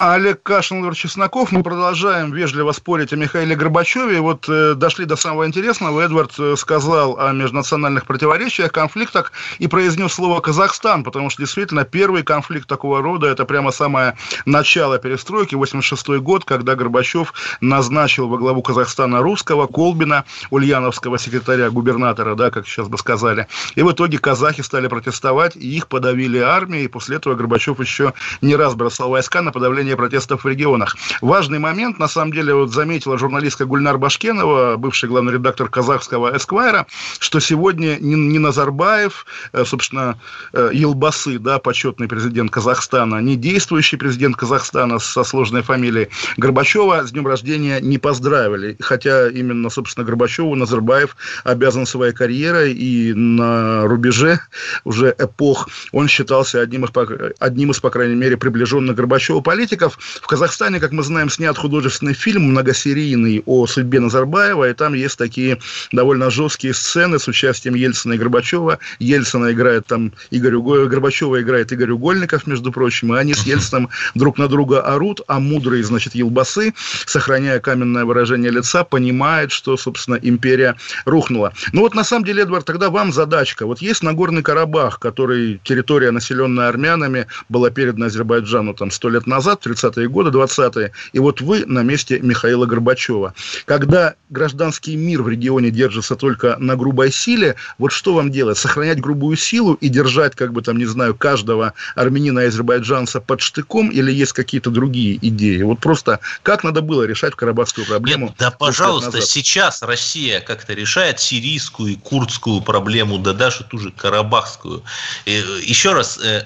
Олег 0.00 0.42
Кашин, 0.42 0.78
Владимир 0.78 0.96
Чесноков. 0.96 1.52
Мы 1.52 1.62
продолжаем 1.62 2.32
вежливо 2.32 2.72
спорить 2.72 3.12
о 3.12 3.16
Михаиле 3.16 3.54
Горбачеве. 3.54 4.22
Вот 4.22 4.48
э, 4.48 4.72
дошли 4.74 5.04
до 5.04 5.14
самого 5.14 5.46
интересного. 5.46 6.00
Эдвард 6.00 6.32
э, 6.38 6.54
сказал 6.56 7.18
о 7.18 7.32
межнациональных 7.32 8.06
противоречиях, 8.06 8.72
конфликтах 8.72 9.30
и 9.58 9.66
произнес 9.66 10.14
слово 10.14 10.40
«Казахстан», 10.40 11.04
потому 11.04 11.28
что 11.28 11.42
действительно 11.42 11.84
первый 11.84 12.22
конфликт 12.22 12.66
такого 12.66 13.02
рода– 13.02 13.26
это 13.28 13.44
прямо 13.44 13.72
самое 13.72 14.16
начало 14.46 14.96
перестройки, 14.96 15.54
86 15.54 16.08
год, 16.20 16.46
когда 16.46 16.76
Горбачев 16.76 17.34
назначил 17.60 18.26
во 18.26 18.38
главу 18.38 18.62
Казахстана 18.62 19.20
русского, 19.20 19.66
Колбина, 19.66 20.24
ульяновского 20.48 21.18
секретаря, 21.18 21.68
губернатора, 21.68 22.36
да, 22.36 22.50
как 22.50 22.66
сейчас 22.66 22.88
бы 22.88 22.96
сказали. 22.96 23.48
И 23.74 23.82
в 23.82 23.92
итоге 23.92 24.16
казахи 24.16 24.62
стали 24.62 24.88
протестовать, 24.88 25.56
и 25.56 25.76
их 25.76 25.88
подавили 25.88 26.38
армией, 26.38 26.84
и 26.84 26.88
после 26.88 27.16
этого 27.16 27.34
Горбачев 27.34 27.78
еще 27.80 28.14
не 28.40 28.56
раз 28.56 28.74
бросал 28.74 29.10
войска 29.10 29.42
на 29.42 29.52
подавление 29.52 29.89
подавления 29.90 29.96
протестов 29.96 30.44
в 30.44 30.48
регионах. 30.48 30.96
Важный 31.20 31.58
момент, 31.58 31.98
на 31.98 32.08
самом 32.08 32.32
деле, 32.32 32.54
вот 32.54 32.72
заметила 32.72 33.18
журналистка 33.18 33.64
Гульнар 33.64 33.98
Башкенова, 33.98 34.76
бывший 34.76 35.08
главный 35.08 35.32
редактор 35.32 35.68
казахского 35.68 36.36
«Эсквайра», 36.36 36.86
что 37.18 37.40
сегодня 37.40 37.98
ни 38.00 38.38
Назарбаев, 38.38 39.26
э, 39.52 39.64
собственно, 39.64 40.16
э, 40.52 40.70
Елбасы, 40.72 41.38
да, 41.38 41.58
почетный 41.58 42.08
президент 42.08 42.50
Казахстана, 42.50 43.20
не 43.20 43.36
действующий 43.36 43.96
президент 43.96 44.36
Казахстана 44.36 44.98
со 44.98 45.24
сложной 45.24 45.62
фамилией 45.62 46.08
Горбачева 46.38 47.02
с 47.06 47.12
днем 47.12 47.26
рождения 47.26 47.80
не 47.80 47.98
поздравили. 47.98 48.76
Хотя 48.80 49.28
именно, 49.28 49.70
собственно, 49.70 50.06
Горбачеву 50.06 50.54
Назарбаев 50.54 51.16
обязан 51.44 51.86
своей 51.86 52.12
карьерой 52.12 52.72
и 52.72 53.14
на 53.14 53.86
рубеже 53.86 54.40
уже 54.84 55.14
эпох 55.18 55.68
он 55.92 56.08
считался 56.08 56.60
одним 56.60 56.84
из, 56.84 56.90
одним 57.38 57.70
из 57.70 57.80
по 57.80 57.90
крайней 57.90 58.16
мере, 58.16 58.36
приближенных 58.36 58.96
Горбачева 58.96 59.40
политиков 59.40 59.79
политиков. 59.80 59.98
В 60.22 60.26
Казахстане, 60.26 60.80
как 60.80 60.92
мы 60.92 61.02
знаем, 61.02 61.30
снят 61.30 61.56
художественный 61.56 62.14
фильм 62.14 62.42
многосерийный 62.50 63.42
о 63.46 63.66
судьбе 63.66 64.00
Назарбаева, 64.00 64.70
и 64.70 64.74
там 64.74 64.94
есть 64.94 65.18
такие 65.18 65.58
довольно 65.92 66.30
жесткие 66.30 66.74
сцены 66.74 67.18
с 67.18 67.28
участием 67.28 67.74
Ельцина 67.74 68.14
и 68.14 68.18
Горбачева. 68.18 68.78
Ельцина 68.98 69.52
играет 69.52 69.86
там 69.86 70.12
Игорь 70.30 70.54
Уго... 70.54 70.86
Горбачева 70.86 71.40
играет 71.40 71.72
Игорь 71.72 71.90
Угольников, 71.90 72.46
между 72.46 72.72
прочим, 72.72 73.14
и 73.14 73.18
они 73.18 73.34
с 73.34 73.46
Ельцином 73.46 73.88
друг 74.14 74.38
на 74.38 74.48
друга 74.48 74.82
орут, 74.82 75.20
а 75.26 75.40
мудрый, 75.40 75.82
значит, 75.82 76.14
Елбасы, 76.14 76.74
сохраняя 77.06 77.60
каменное 77.60 78.04
выражение 78.04 78.50
лица, 78.50 78.84
понимает, 78.84 79.52
что, 79.52 79.76
собственно, 79.76 80.18
империя 80.20 80.76
рухнула. 81.04 81.52
Ну 81.72 81.80
вот, 81.80 81.94
на 81.94 82.04
самом 82.04 82.24
деле, 82.24 82.42
Эдвард, 82.42 82.64
тогда 82.64 82.90
вам 82.90 83.12
задачка. 83.12 83.66
Вот 83.66 83.82
есть 83.82 84.02
Нагорный 84.02 84.42
Карабах, 84.42 84.98
который 84.98 85.60
территория, 85.64 86.10
населенная 86.10 86.68
армянами, 86.68 87.26
была 87.48 87.70
передана 87.70 88.06
Азербайджану 88.06 88.74
там 88.74 88.90
сто 88.90 89.08
лет 89.08 89.26
назад, 89.26 89.60
30-е 89.70 90.08
годы, 90.08 90.30
20-е, 90.30 90.92
и 91.12 91.18
вот 91.18 91.40
вы 91.40 91.64
на 91.66 91.82
месте 91.82 92.20
Михаила 92.20 92.66
Горбачева. 92.66 93.34
Когда 93.64 94.14
гражданский 94.30 94.96
мир 94.96 95.22
в 95.22 95.28
регионе 95.28 95.70
держится 95.70 96.16
только 96.16 96.56
на 96.58 96.76
грубой 96.76 97.12
силе, 97.12 97.56
вот 97.78 97.92
что 97.92 98.14
вам 98.14 98.30
делать? 98.30 98.58
Сохранять 98.58 99.00
грубую 99.00 99.36
силу 99.36 99.74
и 99.74 99.88
держать, 99.88 100.34
как 100.34 100.52
бы 100.52 100.62
там, 100.62 100.78
не 100.78 100.86
знаю, 100.86 101.14
каждого 101.14 101.74
армянина 101.94 102.40
и 102.40 102.46
азербайджанца 102.46 103.20
под 103.20 103.40
штыком, 103.40 103.90
или 103.90 104.12
есть 104.12 104.32
какие-то 104.32 104.70
другие 104.70 105.18
идеи? 105.26 105.62
Вот 105.62 105.80
просто 105.80 106.20
как 106.42 106.64
надо 106.64 106.80
было 106.80 107.04
решать 107.04 107.34
карабахскую 107.34 107.86
проблему? 107.86 108.26
Нет, 108.26 108.36
да, 108.38 108.50
пожалуйста, 108.50 109.20
сейчас 109.20 109.82
Россия 109.82 110.40
как-то 110.40 110.72
решает 110.74 111.20
сирийскую 111.20 111.92
и 111.92 111.96
курдскую 111.96 112.60
проблему, 112.60 113.18
да 113.18 113.32
даже 113.32 113.64
ту 113.64 113.78
же 113.78 113.90
карабахскую. 113.90 114.82
Э, 115.26 115.32
еще 115.62 115.92
раз, 115.92 116.18
э, 116.18 116.44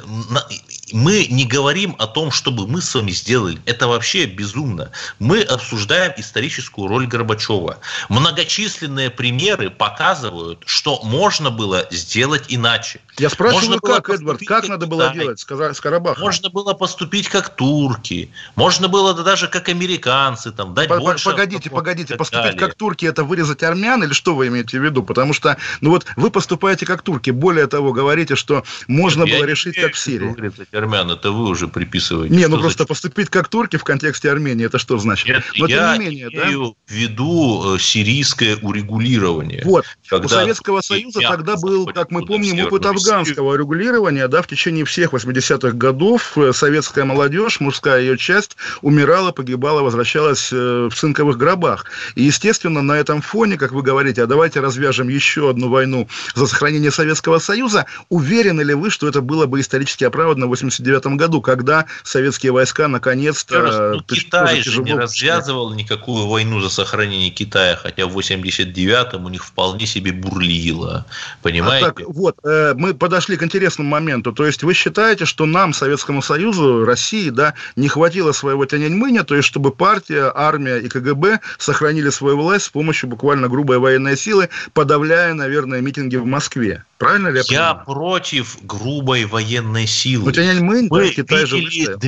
мы 0.92 1.26
не 1.30 1.44
говорим 1.44 1.96
о 1.98 2.06
том, 2.06 2.30
чтобы 2.30 2.66
мы 2.66 2.80
с 2.80 2.94
вами 2.94 3.12
сделали. 3.14 3.58
Это 3.66 3.88
вообще 3.88 4.26
безумно. 4.26 4.90
Мы 5.18 5.42
обсуждаем 5.42 6.12
историческую 6.16 6.88
роль 6.88 7.06
Горбачева. 7.06 7.78
Многочисленные 8.08 9.10
примеры 9.10 9.70
показывают, 9.70 10.62
что 10.66 11.00
можно 11.02 11.50
было 11.50 11.86
сделать 11.90 12.44
иначе. 12.48 13.00
Я 13.18 13.30
спрашиваю, 13.30 13.78
можно 13.78 13.80
как, 13.80 14.10
Эдвард, 14.10 14.40
как, 14.40 14.48
как 14.48 14.68
надо 14.68 14.86
было 14.86 15.12
делать 15.14 15.40
с 15.40 15.80
Карабахом? 15.80 16.22
Можно 16.22 16.50
было 16.50 16.74
поступить 16.74 17.28
как 17.28 17.54
турки, 17.54 18.30
можно 18.56 18.88
было 18.88 19.14
даже 19.14 19.48
как 19.48 19.68
американцы, 19.68 20.50
там, 20.50 20.74
дать 20.74 20.88
больше... 20.88 21.24
Погодите, 21.24 21.70
погодите, 21.70 22.16
поступить 22.16 22.44
далее. 22.44 22.58
как 22.58 22.74
турки, 22.74 23.06
это 23.06 23.22
вырезать 23.24 23.62
армян, 23.62 24.02
или 24.02 24.12
что 24.12 24.34
вы 24.34 24.48
имеете 24.48 24.80
в 24.80 24.84
виду? 24.84 25.02
Потому 25.02 25.32
что, 25.32 25.56
ну 25.80 25.90
вот, 25.90 26.06
вы 26.16 26.30
поступаете 26.30 26.86
как 26.86 27.02
турки, 27.02 27.30
более 27.30 27.66
того, 27.66 27.92
говорите, 27.92 28.34
что 28.34 28.64
можно 28.88 29.24
Нет, 29.24 29.38
было 29.38 29.46
решить 29.46 29.76
как 29.76 29.94
в 29.94 29.98
Сирии 29.98 30.52
армян, 30.76 31.10
это 31.10 31.30
вы 31.30 31.48
уже 31.48 31.68
приписываете. 31.68 32.34
Не, 32.34 32.48
ну 32.48 32.58
просто 32.58 32.84
поступить 32.94 33.28
как 33.28 33.48
турки 33.48 33.76
в 33.76 33.82
контексте 33.82 34.30
Армении, 34.30 34.66
это 34.66 34.78
что 34.78 34.98
значит? 34.98 35.26
Нет, 35.26 35.42
Но 35.58 35.66
я 35.66 35.94
тем 35.94 36.00
не 36.00 36.06
менее, 36.06 36.30
да? 36.30 36.44
имею 36.44 36.76
в 36.86 36.92
виду 36.92 37.74
э, 37.74 37.78
сирийское 37.80 38.56
урегулирование. 38.62 39.62
Вот. 39.64 39.84
Когда 40.08 40.26
У 40.26 40.28
Советского 40.28 40.80
Союза 40.80 41.20
я 41.20 41.30
тогда 41.30 41.56
был, 41.56 41.86
как 41.86 42.12
мы 42.12 42.24
помним, 42.24 42.64
опыт 42.64 42.86
афганского 42.86 43.56
регулирования. 43.56 44.28
Да, 44.28 44.42
в 44.42 44.46
течение 44.46 44.84
всех 44.84 45.12
80-х 45.12 45.72
годов 45.72 46.38
э, 46.38 46.52
советская 46.52 47.04
молодежь, 47.04 47.58
мужская 47.58 48.00
ее 48.00 48.16
часть, 48.16 48.56
умирала, 48.80 49.32
погибала, 49.32 49.82
возвращалась 49.82 50.52
э, 50.52 50.88
в 50.88 50.94
цинковых 50.94 51.36
гробах. 51.36 51.86
И, 52.14 52.22
естественно, 52.22 52.80
на 52.80 52.92
этом 52.92 53.22
фоне, 53.22 53.56
как 53.56 53.72
вы 53.72 53.82
говорите, 53.82 54.22
а 54.22 54.26
давайте 54.26 54.60
развяжем 54.60 55.08
еще 55.08 55.50
одну 55.50 55.68
войну 55.68 56.06
за 56.36 56.46
сохранение 56.46 56.92
Советского 56.92 57.40
Союза, 57.40 57.86
уверены 58.08 58.62
ли 58.62 58.74
вы, 58.74 58.90
что 58.90 59.08
это 59.08 59.20
было 59.20 59.46
бы 59.46 59.58
исторически 59.58 60.04
оправдано 60.04 60.46
в 60.46 60.50
89 60.50 61.06
году, 61.18 61.42
когда 61.42 61.86
советские 62.04 62.52
войска 62.52 62.83
наконец-то... 62.88 63.54
Еще 63.54 63.64
раз, 63.64 63.96
ну, 63.96 64.02
Китай 64.02 64.62
же 64.62 64.82
не 64.82 64.94
развязывал 64.94 65.72
никакую 65.74 66.26
войну 66.26 66.60
за 66.60 66.70
сохранение 66.70 67.30
Китая, 67.30 67.76
хотя 67.76 68.06
в 68.06 68.18
89-м 68.18 69.24
у 69.24 69.28
них 69.28 69.44
вполне 69.44 69.86
себе 69.86 70.12
бурлило. 70.12 71.06
Понимаете? 71.42 71.86
А 71.86 71.88
так, 71.88 72.00
вот, 72.06 72.36
э, 72.44 72.74
мы 72.76 72.94
подошли 72.94 73.36
к 73.36 73.42
интересному 73.42 73.88
моменту. 73.88 74.32
То 74.32 74.46
есть 74.46 74.62
вы 74.62 74.74
считаете, 74.74 75.24
что 75.24 75.46
нам, 75.46 75.72
Советскому 75.72 76.22
Союзу, 76.22 76.84
России, 76.84 77.30
да, 77.30 77.54
не 77.76 77.88
хватило 77.88 78.32
своего 78.32 78.64
тяньаньмыня, 78.66 79.24
то 79.24 79.34
есть 79.34 79.48
чтобы 79.48 79.70
партия, 79.70 80.32
армия 80.34 80.78
и 80.78 80.88
КГБ 80.88 81.40
сохранили 81.58 82.10
свою 82.10 82.36
власть 82.38 82.66
с 82.66 82.68
помощью 82.68 83.08
буквально 83.08 83.48
грубой 83.48 83.78
военной 83.78 84.16
силы, 84.16 84.48
подавляя, 84.72 85.34
наверное, 85.34 85.80
митинги 85.80 86.16
в 86.16 86.26
Москве. 86.26 86.84
Правильно 86.98 87.28
ли 87.28 87.38
я, 87.38 87.44
Я 87.48 87.74
понимаю? 87.74 87.84
против 87.84 88.56
грубой 88.62 89.24
военной 89.24 89.86
силы. 89.86 90.26
Ну, 90.26 90.32
Тяньаньмынь, 90.32 90.88
да, 90.88 90.94
Мы 90.94 91.10
Китай 91.10 91.44
же 91.44 91.58
видели 91.58 91.80
выстоял. 91.80 91.98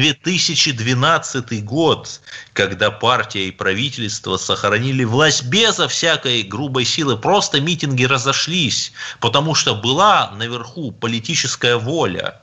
2012 0.73 1.65
год, 1.65 2.21
когда 2.53 2.91
партия 2.91 3.49
и 3.49 3.51
правительство 3.51 4.37
сохранили 4.37 5.05
власть 5.05 5.45
безо 5.45 5.89
всякой 5.89 6.43
грубой 6.43 6.85
силы. 6.85 7.17
Просто 7.17 7.61
митинги 7.61 8.05
разошлись, 8.05 8.93
потому 9.21 9.55
что 9.55 9.75
была 9.75 10.33
наверху 10.37 10.93
политическая 10.93 11.77
воля. 11.77 12.41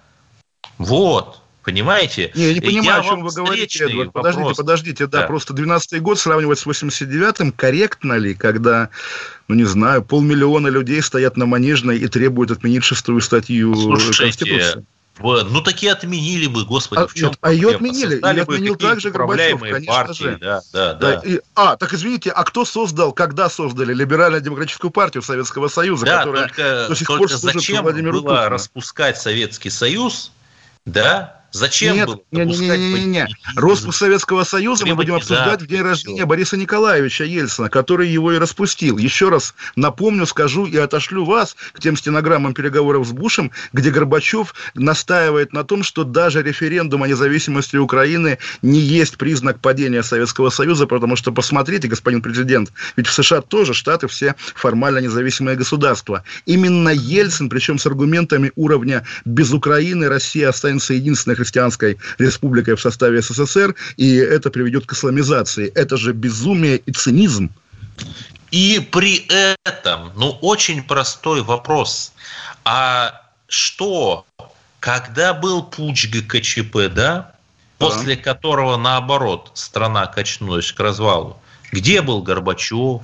Вот. 0.78 1.40
Понимаете? 1.64 2.32
Не, 2.36 2.48
я 2.48 2.54
не 2.56 2.60
понимаю, 2.60 2.84
Я 2.86 3.00
о 3.00 3.04
чем 3.04 3.24
вы 3.24 3.32
говорите, 3.32 3.86
Эдвард. 3.86 4.12
Подождите, 4.12 4.42
вопрос. 4.42 4.58
подождите, 4.58 5.08
да, 5.08 5.22
Да. 5.22 5.28
просто 5.28 5.54
12-й 5.54 6.00
год 6.00 6.20
сравнивать 6.20 6.60
с 6.60 6.68
89-м 6.68 7.54
корректно 7.54 8.14
ли, 8.14 8.34
когда, 8.34 8.90
ну 9.48 9.56
не 9.56 9.64
знаю, 9.64 10.04
полмиллиона 10.04 10.68
людей 10.68 11.02
стоят 11.02 11.38
на 11.38 11.46
Манежной 11.46 12.00
и 12.00 12.08
требуют 12.10 12.52
отменить 12.52 12.84
шестую 12.84 13.22
статью 13.22 13.74
Слушайте, 13.76 14.24
Конституции? 14.24 14.86
Ну, 15.20 15.62
такие 15.62 15.92
отменили 15.92 16.48
бы, 16.48 16.66
господи, 16.66 17.02
А, 17.02 17.08
в 17.08 17.14
чем 17.14 17.30
нет, 17.30 17.38
а 17.42 17.52
ее 17.52 17.70
отменили, 17.76 18.14
Создали 18.14 18.36
ее 18.38 18.44
отменил 18.44 18.76
также 18.76 19.12
Горбачев, 19.12 19.60
конечно 19.60 19.94
партии, 19.94 20.24
же. 20.24 20.38
Да, 20.42 20.62
да, 20.74 20.94
Да, 20.94 21.14
и- 21.24 21.40
а, 21.56 21.76
так 21.78 21.94
извините, 21.94 22.32
а 22.32 22.44
кто 22.44 22.66
создал, 22.66 23.14
когда 23.14 23.50
создали 23.50 23.94
Либерально-демократическую 23.94 24.90
партию 24.90 25.22
Советского 25.22 25.68
Союза, 25.68 26.06
Да, 26.06 26.18
которая 26.20 26.48
только, 26.48 26.88
до 26.90 26.96
сих 26.96 27.08
только 27.08 27.20
пор 27.20 27.30
служит 27.30 27.56
зачем 27.60 27.84
Владимиру 27.84 28.22
было 28.22 28.34
Путину? 28.36 28.50
распускать 28.50 29.20
Советский 29.22 29.70
Союз, 29.70 30.32
да? 30.86 31.43
Зачем 31.54 31.96
Нет, 31.96 32.08
было 32.08 32.20
не, 32.32 32.46
не, 32.46 32.58
не, 32.58 32.68
не, 32.68 32.94
не, 32.94 33.06
не. 33.06 33.28
Распуск 33.56 34.00
Советского 34.00 34.44
Союза 34.44 34.88
мы 34.88 34.96
будем 34.96 35.14
обсуждать 35.14 35.62
в 35.62 35.68
день 35.68 35.82
рождения 35.82 36.26
Бориса 36.26 36.58
Николаевича 36.58 37.26
Ельцина, 37.26 37.70
который 37.70 38.10
его 38.10 38.34
и 38.34 38.40
распустил. 38.40 38.98
Еще 38.98 39.30
раз 39.30 39.54
напомню, 39.76 40.26
скажу 40.26 40.66
и 40.66 40.76
отошлю 40.78 41.26
вас 41.26 41.56
к 41.74 41.80
тем 41.80 41.96
стенограммам 41.96 42.56
переговоров 42.56 43.08
с 43.08 43.12
Бушем, 43.12 43.52
где 43.72 43.92
Горбачев 43.92 44.56
настаивает 44.74 45.54
на 45.54 45.64
том, 45.64 45.84
что 45.84 46.04
даже 46.04 46.42
референдум 46.42 47.04
о 47.04 47.08
независимости 47.08 47.76
Украины 47.76 48.40
не 48.64 48.80
есть 48.80 49.18
признак 49.18 49.60
падения 49.60 50.02
Советского 50.02 50.50
Союза, 50.50 50.88
потому 50.88 51.16
что, 51.16 51.32
посмотрите, 51.32 51.88
господин 51.88 52.24
президент, 52.24 52.72
ведь 52.98 53.06
в 53.06 53.14
США 53.14 53.42
тоже 53.42 53.76
штаты 53.76 54.08
все 54.08 54.34
формально 54.56 54.98
независимые 54.98 55.56
государства. 55.56 56.24
Именно 56.48 56.90
Ельцин, 56.90 57.48
причем 57.48 57.78
с 57.78 57.86
аргументами 57.86 58.52
уровня 58.56 59.06
«без 59.24 59.52
Украины 59.52 60.10
Россия 60.10 60.50
останется 60.50 60.96
единственной 60.96 61.36
христианской 61.44 61.98
республикой 62.18 62.76
в 62.76 62.82
составе 62.82 63.22
СССР, 63.22 63.76
и 63.98 64.16
это 64.16 64.50
приведет 64.50 64.86
к 64.86 64.94
исламизации». 64.94 65.72
Это 65.76 65.98
же 65.98 66.14
безумие 66.14 66.78
и 66.78 66.92
цинизм. 66.92 67.52
И 68.52 68.88
при 68.92 69.28
этом, 69.66 70.12
ну, 70.16 70.30
очень 70.42 70.84
простой 70.84 71.42
вопрос. 71.42 72.14
А 72.64 73.22
что, 73.48 74.26
когда 74.80 75.34
был 75.34 75.64
путь 75.64 76.10
ГКЧП, 76.10 76.94
да, 76.94 77.34
после 77.78 78.16
которого, 78.16 78.78
наоборот, 78.78 79.52
страна 79.56 80.06
качнулась 80.08 80.72
к 80.72 80.80
развалу, 80.80 81.40
где 81.72 82.02
был 82.02 82.22
Горбачев? 82.22 83.02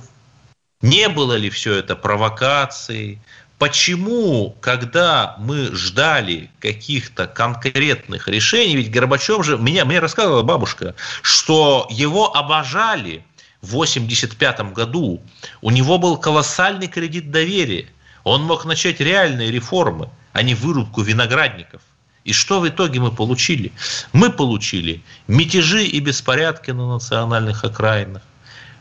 Не 0.82 1.08
было 1.08 1.34
ли 1.34 1.50
все 1.50 1.74
это 1.74 1.96
провокацией? 1.96 3.20
Почему, 3.60 4.56
когда 4.62 5.36
мы 5.38 5.66
ждали 5.76 6.50
каких-то 6.60 7.26
конкретных 7.26 8.26
решений, 8.26 8.74
ведь 8.74 8.90
Горбачев 8.90 9.44
же, 9.44 9.58
меня, 9.58 9.84
мне 9.84 9.98
рассказывала 9.98 10.42
бабушка, 10.42 10.94
что 11.20 11.86
его 11.90 12.34
обожали 12.34 13.22
в 13.60 13.74
1985 13.74 14.72
году, 14.72 15.20
у 15.60 15.70
него 15.70 15.98
был 15.98 16.16
колоссальный 16.16 16.86
кредит 16.86 17.30
доверия, 17.30 17.86
он 18.24 18.44
мог 18.44 18.64
начать 18.64 18.98
реальные 18.98 19.50
реформы, 19.50 20.08
а 20.32 20.40
не 20.40 20.54
вырубку 20.54 21.02
виноградников. 21.02 21.82
И 22.24 22.32
что 22.32 22.60
в 22.60 22.66
итоге 22.66 22.98
мы 23.00 23.12
получили? 23.12 23.72
Мы 24.14 24.32
получили 24.32 25.02
мятежи 25.28 25.84
и 25.84 26.00
беспорядки 26.00 26.70
на 26.70 26.94
национальных 26.94 27.62
окраинах. 27.62 28.22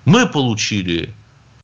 Мы 0.06 0.26
получили 0.26 1.14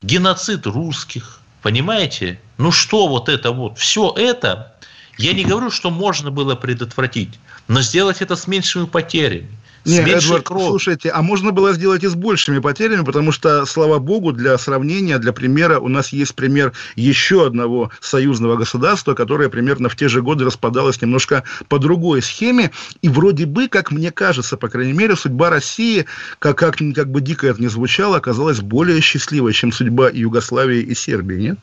геноцид 0.01 0.67
русских. 0.67 1.39
Понимаете? 1.65 2.39
Ну 2.59 2.71
что 2.71 3.07
вот 3.07 3.27
это 3.27 3.51
вот? 3.51 3.79
Все 3.79 4.13
это, 4.15 4.75
я 5.17 5.33
не 5.33 5.43
говорю, 5.43 5.71
что 5.71 5.89
можно 5.89 6.29
было 6.29 6.53
предотвратить, 6.53 7.39
но 7.67 7.81
сделать 7.81 8.21
это 8.21 8.35
с 8.35 8.45
меньшими 8.45 8.85
потерями. 8.85 9.49
Не, 9.85 9.99
Эдвард, 9.99 10.45
кровью. 10.45 10.69
слушайте, 10.69 11.09
а 11.09 11.21
можно 11.21 11.51
было 11.51 11.73
сделать 11.73 12.03
и 12.03 12.07
с 12.07 12.15
большими 12.15 12.59
потерями, 12.59 13.03
потому 13.03 13.31
что, 13.31 13.65
слава 13.65 13.99
богу, 13.99 14.31
для 14.31 14.57
сравнения, 14.57 15.19
для 15.19 15.31
примера, 15.31 15.79
у 15.79 15.87
нас 15.87 16.09
есть 16.09 16.33
пример 16.35 16.73
еще 16.95 17.45
одного 17.45 17.91
союзного 18.01 18.55
государства, 18.55 19.13
которое 19.13 19.49
примерно 19.49 19.89
в 19.89 19.95
те 19.95 20.07
же 20.07 20.21
годы 20.21 20.45
распадалось 20.45 21.01
немножко 21.01 21.43
по 21.67 21.77
другой 21.77 22.21
схеме, 22.21 22.71
и 23.01 23.09
вроде 23.09 23.45
бы, 23.45 23.67
как 23.67 23.91
мне 23.91 24.11
кажется, 24.11 24.57
по 24.57 24.69
крайней 24.69 24.93
мере, 24.93 25.15
судьба 25.15 25.49
России, 25.49 26.05
как, 26.39 26.57
как, 26.57 26.77
как 26.77 27.11
бы 27.11 27.21
дико 27.21 27.47
это 27.47 27.61
ни 27.61 27.67
звучало, 27.67 28.17
оказалась 28.17 28.59
более 28.61 29.01
счастливой, 29.01 29.53
чем 29.53 29.71
судьба 29.71 30.09
и 30.09 30.19
Югославии 30.19 30.81
и 30.81 30.95
Сербии, 30.95 31.35
нет? 31.35 31.59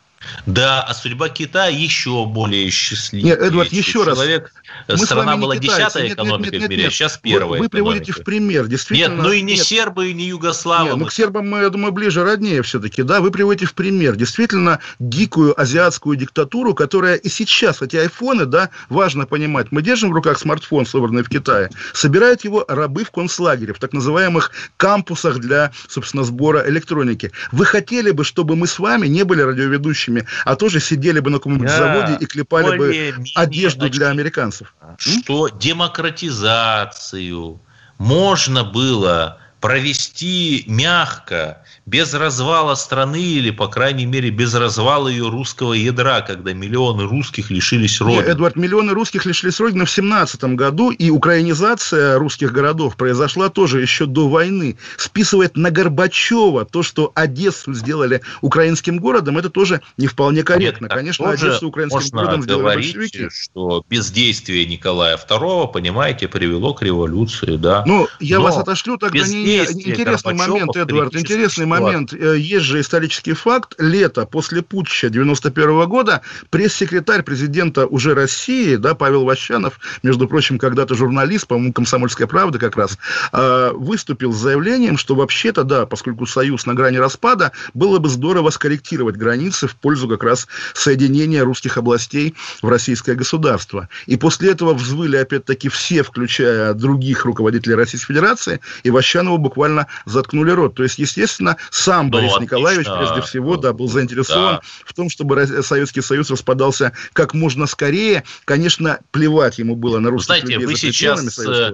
Да, 0.46 0.82
а 0.82 0.94
судьба 0.94 1.28
Китая 1.28 1.68
еще 1.68 2.26
более 2.26 2.68
счастливая. 2.70 3.30
Нет, 3.32 3.40
Эдвард, 3.40 3.72
еще 3.72 4.04
раз. 4.04 4.16
Человек, 4.16 4.52
Мы 4.88 4.98
с 4.98 5.04
страна 5.04 5.36
была 5.36 5.56
десятая 5.56 6.02
Нет, 6.04 6.10
нет, 6.10 6.18
экономика 6.18 6.50
нет, 6.52 6.60
нет, 6.60 6.68
в 6.68 6.70
мире, 6.70 6.82
нет. 6.84 6.92
а 6.92 6.94
сейчас 6.94 7.14
Вы- 7.14 7.20
первая 7.22 7.60
Вы, 7.60 7.68
приводите 7.68 8.04
экономика. 8.12 8.22
в 8.22 8.24
пример, 8.24 8.66
действительно. 8.66 9.14
Нет, 9.14 9.22
ну 9.24 9.32
и 9.32 9.42
не 9.42 9.54
нет. 9.54 9.66
сербы, 9.66 10.10
и 10.10 10.14
не 10.14 10.24
югославы. 10.28 10.84
Не, 10.84 10.90
ну 10.90 10.96
мы 10.98 11.06
к 11.06 11.12
сербам 11.12 11.48
мы, 11.48 11.60
я 11.60 11.70
думаю, 11.70 11.92
ближе, 11.92 12.22
роднее 12.24 12.62
все-таки, 12.62 13.02
да, 13.02 13.20
вы 13.20 13.30
приводите 13.30 13.66
в 13.66 13.74
пример 13.74 14.16
действительно 14.16 14.80
дикую 14.98 15.60
азиатскую 15.60 16.16
диктатуру, 16.16 16.74
которая 16.74 17.16
и 17.16 17.28
сейчас, 17.28 17.82
эти 17.82 17.96
айфоны, 17.96 18.46
да, 18.46 18.70
важно 18.88 19.26
понимать, 19.26 19.68
мы 19.70 19.82
держим 19.82 20.10
в 20.10 20.12
руках 20.12 20.38
смартфон, 20.38 20.86
собранный 20.86 21.22
в 21.22 21.28
Китае, 21.28 21.70
собирают 21.92 22.44
его 22.44 22.64
рабы 22.68 23.04
в 23.04 23.10
концлагере, 23.10 23.72
в 23.72 23.78
так 23.78 23.92
называемых 23.92 24.50
кампусах 24.76 25.38
для, 25.38 25.72
собственно, 25.88 26.24
сбора 26.24 26.68
электроники. 26.68 27.32
Вы 27.50 27.64
хотели 27.64 28.10
бы, 28.10 28.24
чтобы 28.24 28.56
мы 28.56 28.66
с 28.66 28.78
вами 28.78 29.06
не 29.06 29.24
были 29.24 29.42
радиоведущими, 29.42 30.11
а 30.44 30.56
тоже 30.56 30.80
сидели 30.80 31.20
бы 31.20 31.30
на 31.30 31.38
каком-нибудь 31.38 31.70
заводе 31.70 32.16
и 32.20 32.26
клепали 32.26 32.78
бы 32.78 33.14
одежду 33.34 33.88
для 33.88 34.08
американцев? 34.08 34.74
Что 34.98 35.48
демократизацию 35.48 37.60
можно 37.98 38.64
было 38.64 39.38
провести 39.62 40.64
мягко, 40.66 41.62
без 41.86 42.12
развала 42.14 42.74
страны 42.74 43.22
или, 43.22 43.50
по 43.52 43.68
крайней 43.68 44.06
мере, 44.06 44.30
без 44.30 44.54
развала 44.54 45.06
ее 45.06 45.28
русского 45.28 45.72
ядра, 45.72 46.20
когда 46.20 46.52
миллионы 46.52 47.04
русских 47.04 47.48
лишились 47.48 48.00
родины. 48.00 48.22
Эдвард, 48.22 48.56
миллионы 48.56 48.92
русских 48.92 49.24
лишились 49.24 49.60
родины 49.60 49.84
в 49.84 49.90
17 49.90 50.42
году, 50.56 50.90
и 50.90 51.10
украинизация 51.10 52.18
русских 52.18 52.52
городов 52.52 52.96
произошла 52.96 53.50
тоже 53.50 53.80
еще 53.80 54.06
до 54.06 54.28
войны. 54.28 54.76
Списывает 54.96 55.56
на 55.56 55.70
Горбачева 55.70 56.64
то, 56.64 56.82
что 56.82 57.12
Одессу 57.14 57.72
сделали 57.72 58.20
украинским 58.40 58.98
городом, 58.98 59.38
это 59.38 59.48
тоже 59.48 59.80
не 59.96 60.08
вполне 60.08 60.42
корректно. 60.42 60.86
Нет, 60.86 60.92
Конечно, 60.92 61.30
Одессу 61.30 61.68
украинским 61.68 62.00
можно 62.00 62.18
городом 62.18 62.42
сделали 62.42 62.62
говорить, 62.62 62.96
большевики. 62.96 63.28
что 63.30 63.84
бездействие 63.88 64.66
Николая 64.66 65.16
II, 65.16 65.72
понимаете, 65.72 66.26
привело 66.26 66.74
к 66.74 66.82
революции, 66.82 67.54
да. 67.54 67.84
Ну, 67.86 68.08
я 68.18 68.38
Но 68.38 68.44
вас 68.44 68.56
отошлю 68.56 68.96
тогда 68.98 69.24
не, 69.24 69.51
не 69.58 69.90
интересный 69.90 70.34
момент, 70.34 70.76
Эдвард, 70.76 71.16
интересный 71.16 71.66
момент. 71.66 72.12
Э, 72.12 72.38
есть 72.38 72.64
же 72.64 72.80
исторический 72.80 73.32
факт. 73.32 73.74
Лето 73.78 74.26
после 74.26 74.62
путча 74.62 75.08
91 75.08 75.86
года 75.88 76.22
пресс-секретарь 76.50 77.22
президента 77.22 77.86
уже 77.86 78.14
России, 78.14 78.76
да, 78.76 78.94
Павел 78.94 79.24
Ващанов, 79.24 79.78
между 80.02 80.28
прочим, 80.28 80.58
когда-то 80.58 80.94
журналист, 80.94 81.46
по-моему, 81.46 81.72
«Комсомольская 81.72 82.26
правда» 82.26 82.58
как 82.58 82.76
раз, 82.76 82.98
э, 83.32 83.70
выступил 83.74 84.32
с 84.32 84.36
заявлением, 84.36 84.96
что 84.96 85.14
вообще-то, 85.14 85.64
да, 85.64 85.86
поскольку 85.86 86.26
Союз 86.26 86.66
на 86.66 86.74
грани 86.74 86.96
распада, 86.96 87.52
было 87.74 87.98
бы 87.98 88.08
здорово 88.08 88.50
скорректировать 88.50 89.16
границы 89.16 89.66
в 89.66 89.76
пользу 89.76 90.08
как 90.08 90.22
раз 90.22 90.46
соединения 90.74 91.44
русских 91.44 91.76
областей 91.76 92.34
в 92.62 92.68
российское 92.68 93.14
государство. 93.14 93.88
И 94.06 94.16
после 94.16 94.50
этого 94.50 94.74
взвыли 94.74 95.16
опять-таки 95.16 95.68
все, 95.68 96.02
включая 96.02 96.74
других 96.74 97.24
руководителей 97.24 97.74
Российской 97.74 98.14
Федерации, 98.14 98.60
и 98.82 98.90
Ващанову 98.90 99.38
буквально 99.42 99.86
заткнули 100.06 100.50
рот. 100.50 100.74
То 100.74 100.82
есть, 100.82 100.98
естественно, 100.98 101.56
сам 101.70 102.06
ну, 102.06 102.12
Борис 102.12 102.32
отлично. 102.32 102.42
Николаевич, 102.44 102.86
прежде 102.86 103.20
всего, 103.22 103.56
да, 103.56 103.72
был 103.72 103.88
заинтересован 103.88 104.56
да. 104.56 104.60
в 104.84 104.94
том, 104.94 105.10
чтобы 105.10 105.46
Советский 105.62 106.00
Союз 106.00 106.30
распадался 106.30 106.92
как 107.12 107.34
можно 107.34 107.66
скорее. 107.66 108.24
Конечно, 108.44 109.00
плевать 109.10 109.58
ему 109.58 109.76
было 109.76 109.98
на 109.98 110.10
русских 110.10 110.26
Знаете, 110.26 110.54
людей 110.54 110.66
вы 110.66 110.76
сейчас, 110.76 111.38
э, 111.38 111.72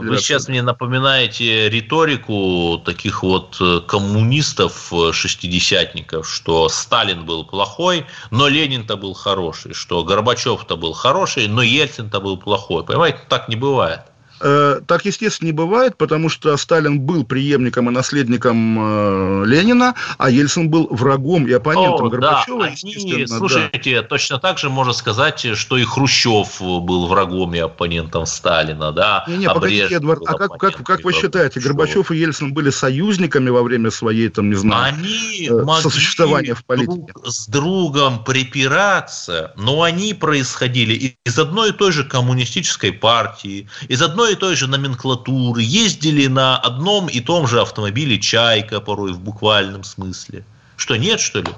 вы 0.00 0.18
сейчас 0.18 0.48
мне 0.48 0.62
напоминаете 0.62 1.68
риторику 1.68 2.82
таких 2.84 3.22
вот 3.22 3.56
э, 3.60 3.80
коммунистов, 3.86 4.92
э, 4.92 5.12
шестидесятников, 5.12 6.28
что 6.28 6.68
Сталин 6.68 7.24
был 7.24 7.44
плохой, 7.44 8.06
но 8.30 8.48
Ленин-то 8.48 8.96
был 8.96 9.14
хороший, 9.14 9.74
что 9.74 10.04
Горбачев-то 10.04 10.76
был 10.76 10.92
хороший, 10.92 11.48
но 11.48 11.62
Ельцин-то 11.62 12.20
был 12.20 12.36
плохой. 12.36 12.84
Понимаете, 12.84 13.18
так 13.28 13.48
не 13.48 13.56
бывает. 13.56 14.00
Э, 14.40 14.80
так, 14.86 15.04
естественно, 15.04 15.48
не 15.48 15.52
бывает, 15.52 15.96
потому 15.96 16.28
что 16.28 16.56
Сталин 16.56 17.00
был 17.00 17.24
преемником 17.24 17.88
и 17.90 17.92
наследником 17.92 18.78
э, 18.78 19.44
Ленина, 19.46 19.94
а 20.18 20.30
Ельцин 20.30 20.70
был 20.70 20.88
врагом 20.90 21.46
и 21.46 21.52
оппонентом 21.52 22.06
О, 22.06 22.08
Горбачева. 22.08 22.64
Да, 22.64 22.72
они, 22.82 23.26
слушайте, 23.26 24.00
да. 24.00 24.06
точно 24.06 24.38
так 24.38 24.58
же 24.58 24.70
можно 24.70 24.92
сказать, 24.92 25.46
что 25.56 25.76
и 25.76 25.84
Хрущев 25.84 26.60
был 26.60 27.06
врагом 27.06 27.54
и 27.54 27.58
оппонентом 27.58 28.26
Сталина, 28.26 28.92
да. 28.92 29.24
Не, 29.28 29.38
не, 29.38 29.46
а 29.46 29.54
погодите, 29.54 29.94
Эдвард, 29.94 30.22
а 30.26 30.34
как, 30.34 30.58
как, 30.58 30.84
как 30.84 31.04
вы 31.04 31.12
считаете, 31.12 31.60
Горбачев 31.60 32.10
и 32.10 32.16
Ельцин 32.16 32.54
были 32.54 32.70
союзниками 32.70 33.50
во 33.50 33.62
время 33.62 33.90
своей, 33.90 34.28
там, 34.28 34.48
не 34.48 34.56
знаю, 34.56 34.94
они 34.94 35.48
э, 35.50 35.82
сосуществования 35.82 36.54
в 36.54 36.64
политике? 36.64 36.90
Друг 36.90 37.26
с 37.26 37.46
другом 37.46 38.24
припираться, 38.24 39.52
но 39.56 39.82
они 39.82 40.14
происходили 40.14 41.16
из 41.24 41.38
одной 41.38 41.70
и 41.70 41.72
той 41.72 41.92
же 41.92 42.04
коммунистической 42.04 42.92
партии, 42.92 43.68
из 43.88 44.00
одной 44.02 44.29
одной 44.30 44.36
и 44.36 44.36
той 44.36 44.56
же 44.56 44.66
номенклатуры, 44.66 45.62
ездили 45.62 46.26
на 46.28 46.56
одном 46.56 47.08
и 47.08 47.20
том 47.20 47.46
же 47.46 47.60
автомобиле 47.60 48.18
«Чайка», 48.18 48.80
порой 48.80 49.12
в 49.12 49.20
буквальном 49.20 49.84
смысле. 49.84 50.44
Что, 50.76 50.96
нет, 50.96 51.20
что 51.20 51.40
ли? 51.40 51.48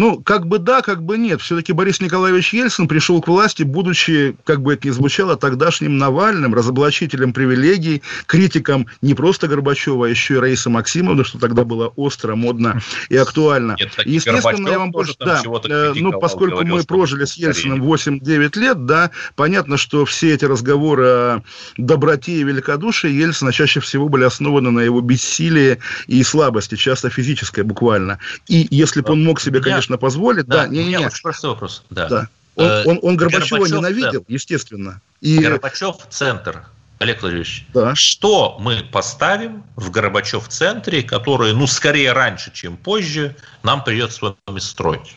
Ну, 0.00 0.18
как 0.18 0.46
бы 0.46 0.58
да, 0.58 0.80
как 0.80 1.02
бы 1.02 1.18
нет. 1.18 1.42
Все-таки 1.42 1.74
Борис 1.74 2.00
Николаевич 2.00 2.54
Ельцин 2.54 2.88
пришел 2.88 3.20
к 3.20 3.28
власти, 3.28 3.64
будучи, 3.64 4.34
как 4.44 4.62
бы 4.62 4.72
это 4.72 4.88
ни 4.88 4.92
звучало, 4.92 5.36
тогдашним 5.36 5.98
Навальным, 5.98 6.54
разоблачителем 6.54 7.34
привилегий, 7.34 8.00
критиком 8.24 8.86
не 9.02 9.12
просто 9.12 9.46
Горбачева, 9.46 10.06
а 10.06 10.08
еще 10.08 10.36
и 10.36 10.38
Раисы 10.38 10.70
Максимовны, 10.70 11.22
что 11.22 11.38
тогда 11.38 11.64
было 11.64 11.88
остро, 11.96 12.34
модно 12.34 12.80
и 13.10 13.16
актуально. 13.18 13.76
Нет, 13.78 13.92
Естественно, 14.06 14.68
я 14.70 14.78
вам 14.78 14.90
больше... 14.90 15.12
Да, 15.20 15.42
э, 15.68 15.92
ну, 15.94 16.18
поскольку 16.18 16.56
говорил, 16.56 16.76
мы 16.76 16.84
прожили 16.84 17.26
с 17.26 17.34
Ельциным 17.34 17.82
8-9 17.82 18.58
лет, 18.58 18.86
да, 18.86 19.10
понятно, 19.36 19.76
что 19.76 20.06
все 20.06 20.32
эти 20.32 20.46
разговоры 20.46 21.04
о 21.04 21.42
доброте 21.76 22.32
и 22.32 22.42
великодушии 22.42 23.10
Ельцина 23.10 23.52
чаще 23.52 23.80
всего 23.80 24.08
были 24.08 24.24
основаны 24.24 24.70
на 24.70 24.80
его 24.80 25.02
бессилии 25.02 25.76
и 26.06 26.22
слабости, 26.22 26.76
часто 26.76 27.10
физической 27.10 27.64
буквально. 27.64 28.18
И 28.48 28.66
если 28.70 29.02
бы 29.02 29.12
он 29.12 29.24
мог 29.24 29.42
себе, 29.42 29.60
конечно, 29.60 29.89
конечно, 29.90 29.98
позволит. 29.98 30.46
Да, 30.46 30.62
да 30.62 30.66
не, 30.68 30.84
не, 30.84 30.96
не. 30.96 31.10
Простой 31.22 31.50
вопрос. 31.50 31.84
Да. 31.90 32.08
да. 32.08 32.28
Он, 32.56 32.66
э, 32.66 32.84
он, 32.84 32.98
он 33.02 33.16
Горбачева 33.16 33.58
Горбачев, 33.58 33.76
ненавидел, 33.76 34.20
да. 34.20 34.34
естественно. 34.34 35.00
И... 35.20 35.38
Горбачев– 35.38 35.96
центр. 36.10 36.64
Олег 36.98 37.22
Владимирович, 37.22 37.66
да. 37.72 37.94
что 37.94 38.58
мы 38.60 38.84
поставим 38.92 39.64
в 39.74 39.90
Горбачев-центре, 39.90 41.02
который, 41.02 41.54
ну, 41.54 41.66
скорее 41.66 42.12
раньше, 42.12 42.52
чем 42.52 42.76
позже, 42.76 43.36
нам 43.62 43.82
придется 43.82 44.18
с 44.18 44.20
вами 44.46 44.58
строить? 44.58 45.16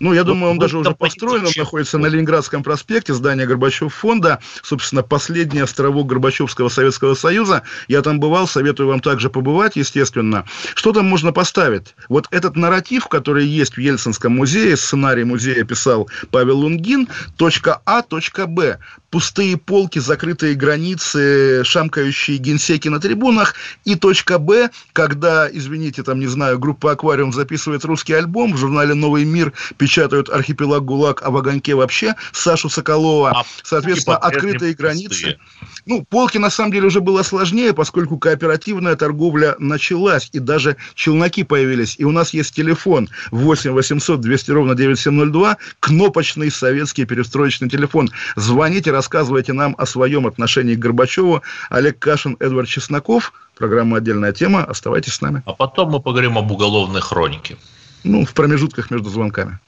Ну, 0.00 0.12
я 0.12 0.24
думаю, 0.24 0.52
он 0.52 0.58
даже 0.58 0.78
уже 0.78 0.92
построен, 0.92 1.46
он 1.46 1.52
находится 1.56 1.98
на 1.98 2.06
Ленинградском 2.06 2.62
проспекте, 2.62 3.14
здание 3.14 3.46
Горбачев 3.46 3.94
фонда, 3.94 4.40
собственно, 4.62 5.02
последний 5.02 5.60
островок 5.60 6.08
Горбачевского 6.08 6.68
Советского 6.68 7.14
Союза. 7.14 7.62
Я 7.88 8.02
там 8.02 8.18
бывал, 8.18 8.48
советую 8.48 8.88
вам 8.88 9.00
также 9.00 9.30
побывать, 9.30 9.76
естественно. 9.76 10.44
Что 10.74 10.92
там 10.92 11.08
можно 11.08 11.32
поставить? 11.32 11.94
Вот 12.08 12.26
этот 12.30 12.56
нарратив, 12.56 13.06
который 13.06 13.46
есть 13.46 13.76
в 13.76 13.80
Ельцинском 13.80 14.32
музее, 14.32 14.76
сценарий 14.76 15.24
музея 15.24 15.64
писал 15.64 16.08
Павел 16.30 16.58
Лунгин, 16.58 17.08
точка 17.36 17.80
А, 17.84 18.02
точка 18.02 18.46
Б 18.46 18.78
пустые 19.12 19.58
полки, 19.58 19.98
закрытые 19.98 20.54
границы, 20.54 21.62
шамкающие 21.64 22.38
генсеки 22.38 22.88
на 22.88 22.98
трибунах, 22.98 23.54
и 23.84 23.94
точка 23.94 24.38
Б, 24.38 24.70
когда, 24.94 25.48
извините, 25.52 26.02
там, 26.02 26.18
не 26.18 26.26
знаю, 26.26 26.58
группа 26.58 26.92
«Аквариум» 26.92 27.32
записывает 27.32 27.84
русский 27.84 28.14
альбом, 28.14 28.54
в 28.54 28.56
журнале 28.56 28.94
«Новый 28.94 29.26
мир» 29.26 29.52
печатают 29.92 30.30
«Архипелаг 30.30 30.86
ГУЛАГ», 30.86 31.20
а 31.22 31.30
в 31.30 31.36
«Огоньке» 31.36 31.74
вообще 31.74 32.14
Сашу 32.32 32.70
Соколова. 32.70 33.30
А 33.30 33.44
Соответственно, 33.62 34.16
открытые 34.16 34.72
границы. 34.72 35.38
Ну, 35.84 36.02
полки, 36.08 36.38
на 36.38 36.48
самом 36.48 36.72
деле, 36.72 36.86
уже 36.86 37.02
было 37.02 37.22
сложнее, 37.22 37.74
поскольку 37.74 38.16
кооперативная 38.16 38.96
торговля 38.96 39.54
началась, 39.58 40.30
и 40.32 40.38
даже 40.38 40.76
челноки 40.94 41.44
появились. 41.44 41.96
И 41.98 42.04
у 42.04 42.10
нас 42.10 42.32
есть 42.32 42.54
телефон 42.54 43.10
8 43.32 43.72
800 43.72 44.18
200 44.18 44.50
ровно 44.50 44.74
9702, 44.74 45.58
кнопочный 45.80 46.50
советский 46.50 47.04
перестроечный 47.04 47.68
телефон. 47.68 48.10
Звоните, 48.36 48.92
рассказывайте 48.92 49.52
нам 49.52 49.74
о 49.76 49.84
своем 49.84 50.26
отношении 50.26 50.74
к 50.74 50.78
Горбачеву. 50.78 51.42
Олег 51.68 51.98
Кашин, 51.98 52.38
Эдвард 52.40 52.68
Чесноков. 52.68 53.34
Программа 53.58 53.98
«Отдельная 53.98 54.32
тема». 54.32 54.64
Оставайтесь 54.64 55.12
с 55.12 55.20
нами. 55.20 55.42
А 55.44 55.52
потом 55.52 55.90
мы 55.90 56.00
поговорим 56.00 56.38
об 56.38 56.50
уголовной 56.50 57.02
хронике. 57.02 57.58
Ну, 58.04 58.24
в 58.24 58.34
промежутках 58.34 58.90
между 58.90 59.10
звонками. 59.10 59.58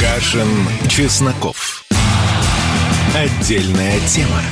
Кашин, 0.00 0.48
Чесноков. 0.88 1.84
Отдельная 3.14 4.00
тема. 4.08 4.42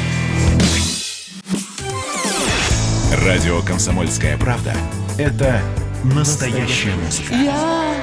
Радио 3.25 3.61
«Комсомольская 3.63 4.39
правда»— 4.39 4.75
это 5.19 5.61
настоящая 6.05 6.95
музыка. 6.95 7.35
Я 7.35 7.95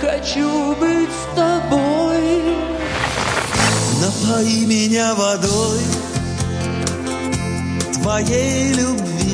хочу 0.00 0.76
быть 0.76 1.10
с 1.10 1.34
тобой. 1.34 2.56
Напои 4.00 4.64
меня 4.66 5.14
водой 5.14 5.80
твоей 7.94 8.74
любви. 8.74 9.33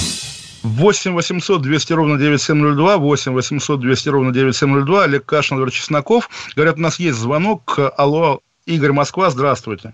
8 0.81 1.13
800 1.13 1.61
200 1.61 1.93
ровно 1.93 2.17
9702, 2.17 2.97
8 2.97 3.33
800 3.33 3.79
200 3.79 4.09
ровно 4.09 4.33
9702, 4.33 5.03
Олег 5.03 5.25
Кашин, 5.27 5.57
Владимир 5.57 5.71
Чесноков. 5.71 6.27
Говорят, 6.55 6.77
у 6.77 6.81
нас 6.81 6.99
есть 6.99 7.19
звонок. 7.19 7.77
Алло, 7.97 8.39
Игорь 8.65 8.91
Москва, 8.91 9.29
здравствуйте. 9.29 9.93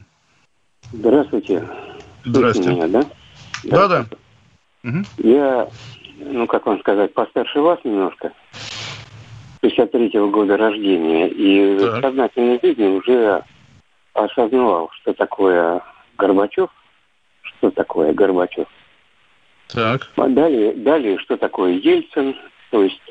Здравствуйте. 0.93 1.67
Здравствуйте. 2.23 2.71
Меня, 2.71 2.88
да? 2.88 3.04
Да, 3.65 3.88
да. 3.89 4.06
Угу. 4.86 5.28
Я, 5.28 5.67
ну, 6.19 6.47
как 6.47 6.65
вам 6.65 6.80
сказать, 6.80 7.13
постарше 7.13 7.60
вас 7.60 7.80
немножко. 7.84 8.32
53-го 9.62 10.30
года 10.30 10.56
рождения. 10.56 11.28
И 11.28 11.80
так. 11.80 11.97
в 11.97 12.02
сознательной 12.02 12.60
жизни 12.63 12.86
уже 12.86 13.43
осознавал, 14.13 14.89
что 15.02 15.13
такое 15.13 15.82
Горбачев, 16.17 16.69
что 17.41 17.71
такое 17.71 18.13
Горбачев. 18.13 18.67
Так. 19.73 20.10
А 20.15 20.27
далее, 20.27 20.73
далее, 20.73 21.17
что 21.19 21.38
такое 21.38 21.73
Ельцин. 21.73 22.36
То 22.71 22.84
есть 22.84 23.01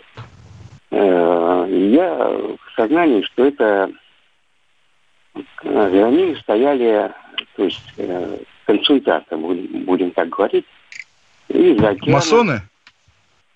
э, 0.91 1.89
я 1.93 2.15
в 2.15 2.59
сознании, 2.75 3.23
что 3.23 3.45
это 3.45 3.91
э, 5.35 5.41
за 5.63 6.11
ними 6.11 6.35
стояли, 6.41 7.13
то 7.57 7.65
есть 7.65 7.83
э, 7.99 8.39
консультанты, 8.67 9.37
будем, 9.37 9.85
будем 9.85 10.11
так 10.13 10.29
говорить. 10.29 10.67
И 11.49 11.77
за 11.79 11.91
океана- 11.91 12.13
Масоны? 12.13 12.63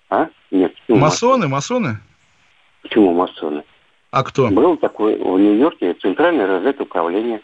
А? 0.09 0.27
Нет. 0.51 0.73
почему 0.87 0.99
Масоны, 0.99 1.47
масоны? 1.47 1.97
Почему 2.83 3.13
масоны? 3.13 3.63
А 4.11 4.23
кто? 4.23 4.49
Был 4.49 4.75
такой 4.77 5.15
в 5.17 5.39
Нью-Йорке 5.39 5.93
центральное 5.95 6.45
разведуправление. 6.47 7.41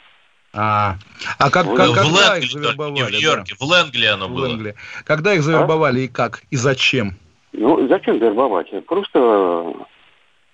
А, 0.53 0.95
а 1.37 1.49
как, 1.51 1.65
В 1.67 1.75
как- 1.75 1.89
в 1.89 1.93
когда 1.95 2.31
Лэнгли, 2.33 2.45
их 2.45 2.53
не 2.53 2.59
в 2.59 2.63
завербовали? 2.63 2.99
да? 3.03 3.09
Нью-Йорке, 3.09 3.55
в 3.59 3.61
Лэнгли 3.63 4.05
оно 4.05 4.27
В 4.27 4.31
было. 4.33 4.47
Лэнгли. 4.47 4.75
Когда 5.05 5.33
их 5.33 5.43
завербовали 5.43 6.01
и 6.01 6.07
как? 6.07 6.41
И 6.49 6.55
зачем? 6.55 7.15
Ну, 7.53 7.87
зачем 7.87 8.17
вербовать? 8.19 8.67
Просто 8.85 9.73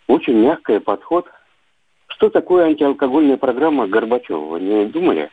очень 0.08 0.34
мягкий 0.36 0.80
подход. 0.80 1.26
Что 2.08 2.30
такое 2.30 2.66
антиалкогольная 2.66 3.38
программа 3.38 3.88
Горбачева? 3.88 4.38
Вы 4.46 4.60
не 4.60 4.86
думали? 4.86 5.30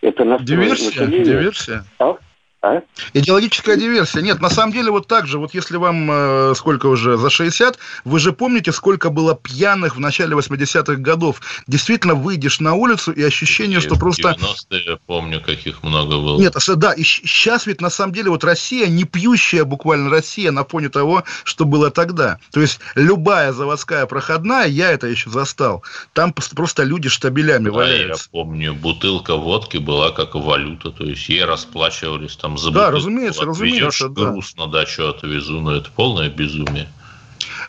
Это 0.00 0.24
настрой 0.24 0.46
Диверсия? 0.46 0.86
населения. 1.06 1.24
Диверсия? 1.24 1.84
А? 1.98 2.16
А? 2.62 2.80
Идеологическая 3.12 3.76
диверсия. 3.76 4.22
Нет, 4.22 4.40
на 4.40 4.48
самом 4.48 4.72
деле 4.72 4.92
вот 4.92 5.08
так 5.08 5.26
же, 5.26 5.38
вот 5.38 5.52
если 5.52 5.76
вам 5.76 6.08
э, 6.10 6.54
сколько 6.54 6.86
уже, 6.86 7.16
за 7.16 7.28
60, 7.28 7.76
вы 8.04 8.20
же 8.20 8.32
помните, 8.32 8.70
сколько 8.70 9.10
было 9.10 9.34
пьяных 9.34 9.96
в 9.96 10.00
начале 10.00 10.36
80-х 10.36 10.94
годов. 10.96 11.40
Действительно, 11.66 12.14
выйдешь 12.14 12.60
на 12.60 12.74
улицу 12.74 13.10
и 13.10 13.22
ощущение, 13.22 13.80
что 13.80 13.94
И 13.94 13.96
в 13.96 14.00
просто... 14.00 14.36
90-е 14.38 14.84
я 14.86 14.96
помню, 15.06 15.40
каких 15.40 15.82
много 15.82 16.12
было. 16.12 16.38
Нет, 16.38 16.54
а 16.56 16.74
да, 16.76 16.92
и 16.92 17.02
сейчас 17.02 17.66
ведь 17.66 17.80
на 17.80 17.90
самом 17.90 18.12
деле 18.12 18.30
вот 18.30 18.44
Россия, 18.44 18.86
не 18.86 19.04
пьющая 19.04 19.64
буквально 19.64 20.08
Россия 20.08 20.52
на 20.52 20.64
фоне 20.64 20.88
того, 20.88 21.24
что 21.42 21.64
было 21.64 21.90
тогда. 21.90 22.38
То 22.52 22.60
есть 22.60 22.78
любая 22.94 23.52
заводская 23.52 24.06
проходная, 24.06 24.68
я 24.68 24.92
это 24.92 25.08
еще 25.08 25.30
застал, 25.30 25.82
там 26.12 26.32
просто 26.32 26.84
люди 26.84 27.08
штабелями 27.08 27.64
Да, 27.64 27.70
я 27.70 27.76
валяются. 27.76 28.28
помню, 28.30 28.72
бутылка 28.72 29.34
водки 29.34 29.78
была 29.78 30.12
как 30.12 30.36
валюта, 30.36 30.90
то 30.90 31.04
есть 31.04 31.28
ей 31.28 31.44
расплачивались 31.44 32.36
там 32.36 32.51
за 32.58 32.70
Да, 32.70 32.86
бутылку. 32.86 32.96
разумеется, 32.96 33.44
разумеется, 33.44 33.86
Отвезешь 34.06 34.14
да. 34.16 34.30
груз 34.30 34.56
на 34.56 34.66
дачу 34.66 35.06
отвезу, 35.08 35.60
но 35.60 35.72
это 35.74 35.90
полное 35.94 36.28
безумие. 36.30 36.88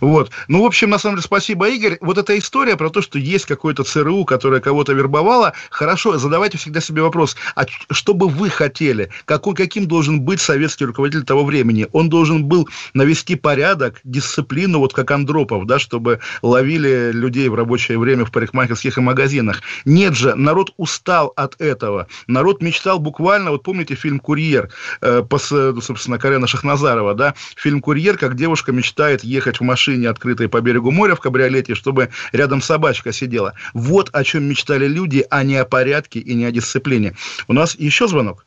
Вот. 0.04 0.32
Ну, 0.50 0.64
в 0.64 0.66
общем, 0.66 0.90
на 0.90 0.98
самом 0.98 1.16
деле, 1.16 1.24
спасибо, 1.24 1.70
Игорь. 1.70 1.98
Вот 2.02 2.18
эта 2.18 2.38
история 2.38 2.76
про 2.76 2.90
то, 2.90 3.02
что 3.02 3.18
есть 3.18 3.46
какое-то 3.46 3.86
ЦРУ, 3.86 4.26
которое 4.26 4.60
кого-то 4.60 4.92
вербовало, 4.92 5.54
хорошо, 5.70 6.18
задавайте 6.18 6.58
всегда 6.58 6.82
себе 6.82 7.02
вопрос, 7.02 7.38
а 7.56 7.64
что 7.90 8.14
бы 8.14 8.28
вы 8.28 8.50
хотели? 8.50 9.10
Какой, 9.24 9.56
каким 9.56 9.88
должен 9.88 10.20
быть 10.20 10.42
советский 10.42 10.84
руководитель 10.84 11.24
того 11.24 11.46
времени? 11.46 11.88
Он 11.94 12.10
должен 12.10 12.44
был 12.44 12.68
навести 12.94 13.36
порядок, 13.36 14.02
дисциплину, 14.04 14.80
вот 14.80 14.94
как 14.94 15.10
Андропов, 15.10 15.66
да, 15.68 15.80
чтобы 15.80 16.20
ловили 16.42 17.12
людей 17.14 17.48
в 17.48 17.56
рабочее 17.56 17.98
время 17.98 18.26
в 18.26 18.32
парикмахерских 18.32 18.98
и 18.98 19.02
магазинах. 19.02 19.62
Нет 19.86 20.18
же, 20.18 20.36
народ 20.36 20.74
устал 20.76 21.32
от 21.38 21.62
этого. 21.62 22.08
Народ 22.28 22.62
мечтал 22.62 23.00
буквально, 23.00 23.52
вот 23.52 23.64
помните 23.64 23.96
фильм 23.96 24.20
«Курьер», 24.20 24.70
э, 25.00 25.24
по, 25.24 25.40
собственно, 25.40 26.20
Карена 26.20 26.46
Шахназарова, 26.46 27.14
да, 27.14 27.36
фильм 27.56 27.80
«Курьер», 27.80 28.18
как 28.18 28.36
девушка 28.36 28.74
мечтает 28.74 29.24
ехать 29.24 29.62
в 29.62 29.64
машине, 29.64 29.93
открытой 30.06 30.50
по 30.50 30.62
берегу 30.62 30.92
моря 30.92 31.16
в 31.16 31.20
кабриолете, 31.20 31.76
чтобы 31.76 32.10
рядом 32.32 32.62
собачка 32.62 33.12
сидела. 33.12 33.54
Вот 33.74 34.10
о 34.14 34.24
чем 34.24 34.44
мечтали 34.44 34.88
люди, 34.88 35.26
а 35.30 35.44
не 35.44 35.58
о 35.58 35.66
порядке 35.66 36.20
и 36.20 36.34
не 36.34 36.46
о 36.46 36.52
дисциплине. 36.52 37.14
У 37.48 37.54
нас 37.54 37.76
еще 37.80 38.08
звонок? 38.08 38.46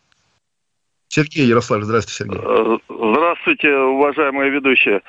Сергей 1.08 1.46
Ярослав, 1.46 1.82
здравствуйте, 1.82 2.24
Сергей. 2.24 2.40
Э, 2.44 2.78
Здравствуйте, 3.46 3.76
уважаемые 3.76 4.50
ведущие. 4.50 5.02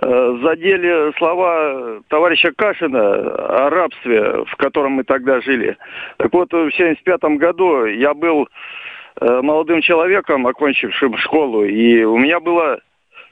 Э, 0.00 0.38
Задели 0.42 1.12
слова 1.18 2.00
товарища 2.08 2.52
Кашина 2.56 3.66
о 3.66 3.70
рабстве, 3.70 4.44
в 4.44 4.56
котором 4.56 4.92
мы 4.92 5.04
тогда 5.04 5.40
жили. 5.40 5.76
Так 6.16 6.32
вот, 6.32 6.50
в 6.50 6.56
1975 6.56 7.38
году 7.38 7.84
я 7.84 8.14
был 8.14 8.48
э, 9.20 9.40
молодым 9.42 9.82
человеком, 9.82 10.46
окончившим 10.46 11.18
школу, 11.18 11.64
и 11.64 12.04
у 12.04 12.16
меня 12.16 12.40
было 12.40 12.80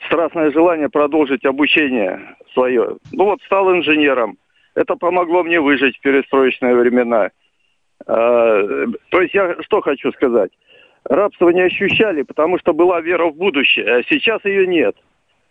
страстное 0.06 0.50
желание 0.50 0.88
продолжить 0.88 1.44
обучение 1.44 2.20
свое. 2.52 2.96
Ну 3.12 3.24
вот, 3.24 3.40
стал 3.42 3.72
инженером. 3.74 4.36
Это 4.74 4.96
помогло 4.96 5.42
мне 5.42 5.60
выжить 5.60 5.96
в 5.98 6.00
перестроечные 6.00 6.74
времена. 6.74 7.30
Э, 8.06 8.86
То 9.10 9.20
есть 9.20 9.34
я 9.34 9.56
что 9.62 9.80
хочу 9.80 10.12
сказать? 10.12 10.50
Рабство 11.04 11.50
не 11.50 11.62
ощущали, 11.62 12.22
потому 12.22 12.58
что 12.58 12.72
была 12.72 13.00
вера 13.00 13.26
в 13.26 13.36
будущее, 13.36 13.96
а 13.96 14.02
сейчас 14.08 14.44
ее 14.44 14.66
нет. 14.66 14.96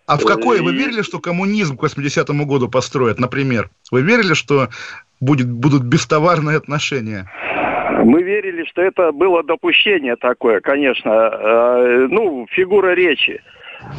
А 0.07 0.17
в 0.17 0.25
какое? 0.25 0.61
Вы 0.61 0.73
верили, 0.73 1.01
что 1.03 1.19
коммунизм 1.19 1.77
к 1.77 1.83
80-му 1.83 2.45
году 2.45 2.67
построят, 2.69 3.19
например? 3.19 3.69
Вы 3.91 4.01
верили, 4.01 4.33
что 4.33 4.69
будет, 5.19 5.49
будут 5.49 5.83
бестоварные 5.83 6.57
отношения? 6.57 7.29
Мы 8.03 8.23
верили, 8.23 8.65
что 8.65 8.81
это 8.81 9.11
было 9.11 9.43
допущение 9.43 10.15
такое, 10.15 10.59
конечно. 10.61 11.09
Э, 11.11 12.07
Ну, 12.09 12.47
фигура 12.49 12.93
речи. 12.93 13.41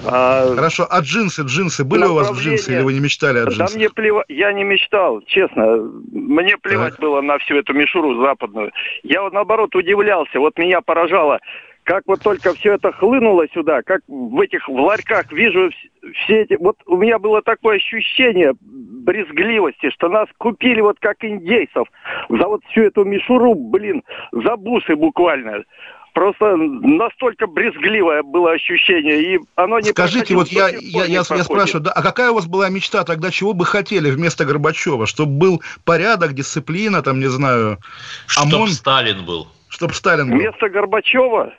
А, 0.05 0.55
Хорошо, 0.55 0.87
а 0.91 1.01
джинсы, 1.01 1.43
джинсы, 1.43 1.85
были 1.85 2.05
у 2.05 2.15
вас 2.15 2.33
джинсы 2.39 2.73
или 2.75 2.83
вы 2.83 2.93
не 2.95 3.01
мечтали 3.01 3.39
о 3.39 3.45
Да 3.45 3.51
джинсах? 3.51 3.75
мне 3.77 3.91
плевать, 3.91 4.27
я 4.29 4.53
не 4.53 4.65
мечтал, 4.65 5.21
честно. 5.27 5.77
Мне 6.13 6.57
плевать 6.59 6.93
Так. 6.97 7.01
было 7.01 7.21
на 7.21 7.39
всю 7.39 7.57
эту 7.57 7.73
мишуру 7.75 8.21
западную. 8.23 8.73
Я 9.03 9.23
вот 9.23 9.33
наоборот 9.33 9.75
удивлялся, 9.77 10.39
вот 10.41 10.59
меня 10.59 10.81
поражало, 10.81 11.39
как 11.85 12.05
вот 12.07 12.21
только 12.21 12.55
все 12.55 12.75
это 12.75 12.93
хлынуло 12.93 13.47
сюда, 13.53 13.83
как 13.83 14.01
в 14.09 14.41
этих 14.41 14.69
в 14.69 14.73
ларьках 14.81 15.31
вижу 15.33 15.69
вс- 15.69 16.13
все 16.25 16.43
эти... 16.43 16.57
Вот 16.59 16.77
у 16.87 16.97
меня 16.97 17.19
было 17.19 17.43
такое 17.43 17.77
ощущение 17.77 18.55
брезгливости, 18.61 19.91
что 19.91 20.09
нас 20.09 20.29
купили 20.39 20.81
вот 20.81 20.97
как 21.01 21.25
индейцев 21.25 21.87
за 22.29 22.47
вот 22.47 22.63
всю 22.71 22.83
эту 22.83 23.05
мишуру, 23.05 23.55
блин, 23.55 24.03
за 24.33 24.57
бусы 24.57 24.95
буквально. 24.97 25.65
Просто 26.13 26.57
настолько 26.57 27.47
брезгливое 27.47 28.23
было 28.23 28.53
ощущение, 28.53 29.23
и 29.23 29.41
оно 29.55 29.81
не 29.81 29.91
Скажите, 29.91 30.35
вот 30.35 30.49
я, 30.49 30.69
я, 30.69 31.05
я, 31.05 31.07
я 31.07 31.25
спрашиваю, 31.25 31.85
да, 31.85 31.93
а 31.93 32.03
какая 32.03 32.31
у 32.31 32.35
вас 32.35 32.47
была 32.47 32.69
мечта 32.69 33.03
тогда, 33.05 33.31
чего 33.31 33.55
бы 33.55 33.65
хотели 33.65 34.11
вместо 34.11 34.45
Горбачева? 34.45 35.07
Чтобы 35.07 35.33
был 35.33 35.63
порядок, 35.85 36.35
дисциплина, 36.35 37.03
там, 37.03 37.19
не 37.19 37.29
знаю, 37.29 37.79
Чтоб 38.27 38.53
ОМОН, 38.53 38.69
Сталин 38.69 39.25
был. 39.25 39.49
чтобы 39.69 39.95
Сталин 39.95 40.29
был? 40.29 40.37
Вместо 40.37 40.69
Горбачева? 40.69 41.55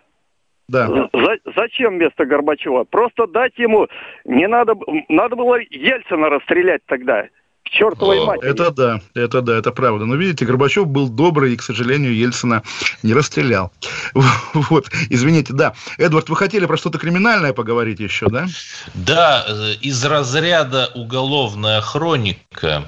Да. 0.70 0.88
За- 0.88 1.52
зачем 1.56 1.96
вместо 1.96 2.26
Горбачева? 2.26 2.84
Просто 2.84 3.26
дать 3.28 3.58
ему... 3.58 3.88
Не 4.24 4.48
надо... 4.48 4.76
Надо 5.10 5.36
было 5.36 5.58
Ельцина 5.70 6.30
расстрелять 6.30 6.82
тогда. 6.86 7.28
Чертовой 7.74 8.24
матери. 8.24 8.52
Это 8.52 8.70
да, 8.72 9.02
это 9.16 9.42
да, 9.42 9.58
это 9.58 9.72
правда. 9.72 10.06
Но 10.06 10.16
видите, 10.16 10.46
Горбачев 10.46 10.88
был 10.88 11.10
добрый 11.10 11.54
и, 11.54 11.58
к 11.58 11.64
сожалению, 11.64 12.16
Ельцина 12.16 12.62
не 13.02 13.14
расстрелял. 13.14 13.72
Вот, 14.54 14.90
извините, 15.10 15.54
да. 15.54 15.74
Эдвард, 15.98 16.30
вы 16.30 16.36
хотели 16.36 16.68
про 16.68 16.78
что-то 16.78 17.00
криминальное 17.00 17.54
поговорить 17.54 18.00
еще, 18.00 18.28
да? 18.30 18.46
Да, 18.94 19.44
э, 19.48 19.74
из 19.82 20.06
разряда 20.06 20.92
уголовная 20.94 21.82
хроника. 21.82 22.84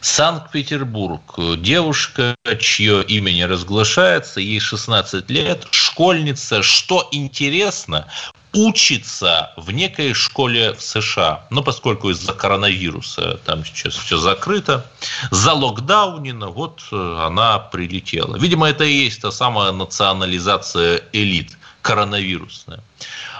Санкт-Петербург. 0.00 1.20
Девушка, 1.58 2.34
чье 2.58 3.02
имя 3.02 3.30
не 3.30 3.46
разглашается, 3.46 4.40
ей 4.40 4.60
16 4.60 5.28
лет, 5.30 5.66
школьница, 5.70 6.62
что 6.62 7.08
интересно, 7.12 8.06
учится 8.52 9.52
в 9.56 9.70
некой 9.70 10.14
школе 10.14 10.72
в 10.72 10.82
США. 10.82 11.44
Но 11.50 11.62
поскольку 11.62 12.10
из-за 12.10 12.32
коронавируса 12.32 13.38
там 13.44 13.64
сейчас 13.64 13.94
все 13.94 14.16
закрыто, 14.16 14.84
залокдаунено, 15.30 16.48
вот 16.48 16.82
э, 16.90 17.24
она 17.26 17.58
прилетела. 17.58 18.36
Видимо, 18.36 18.68
это 18.68 18.84
и 18.84 18.92
есть 18.92 19.20
та 19.20 19.30
самая 19.30 19.72
национализация 19.72 21.02
элит 21.12 21.56
коронавирусная 21.82 22.82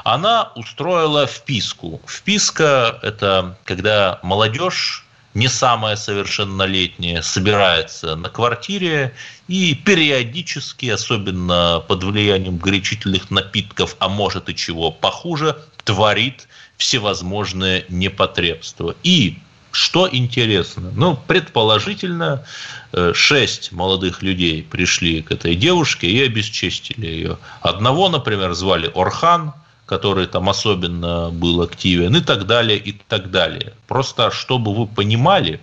она 0.05 0.53
устроила 0.55 1.27
вписку. 1.27 2.01
Вписка– 2.07 2.99
это 3.03 3.57
когда 3.64 4.18
молодежь, 4.23 5.05
не 5.35 5.49
самая 5.49 5.97
совершеннолетняя, 5.97 7.23
собирается 7.23 8.16
на 8.16 8.29
квартире 8.29 9.14
и 9.49 9.75
периодически, 9.75 10.87
особенно 10.87 11.83
под 11.87 12.05
влиянием 12.05 12.59
горячительных 12.59 13.31
напитков, 13.31 13.97
а 13.99 14.09
может 14.09 14.49
и 14.49 14.57
чего 14.57 14.90
похуже, 14.90 15.57
творит 15.85 16.49
всевозможные 16.77 17.85
непотребства. 17.88 18.95
И 19.03 19.38
что 19.73 20.09
интересно, 20.11 20.90
ну, 20.97 21.16
предположительно, 21.29 22.45
э, 22.93 23.12
шесть 23.14 23.71
молодых 23.71 24.23
людей 24.23 24.62
пришли 24.62 25.23
к 25.23 25.31
этой 25.31 25.55
девушке 25.55 26.09
и 26.09 26.23
обесчестили 26.25 27.07
ее. 27.07 27.38
Одного, 27.61 28.09
например, 28.09 28.53
звали 28.55 28.90
Орхан, 28.93 29.53
который 29.90 30.29
там 30.29 30.48
особенно 30.48 31.31
был 31.31 31.62
активен, 31.62 32.14
и 32.14 32.20
так 32.20 32.46
далее, 32.46 32.79
и 32.79 32.92
так 32.92 33.33
далее. 33.33 33.72
Просто, 33.88 34.31
чтобы 34.31 34.72
вы 34.72 34.87
понимали, 34.87 35.59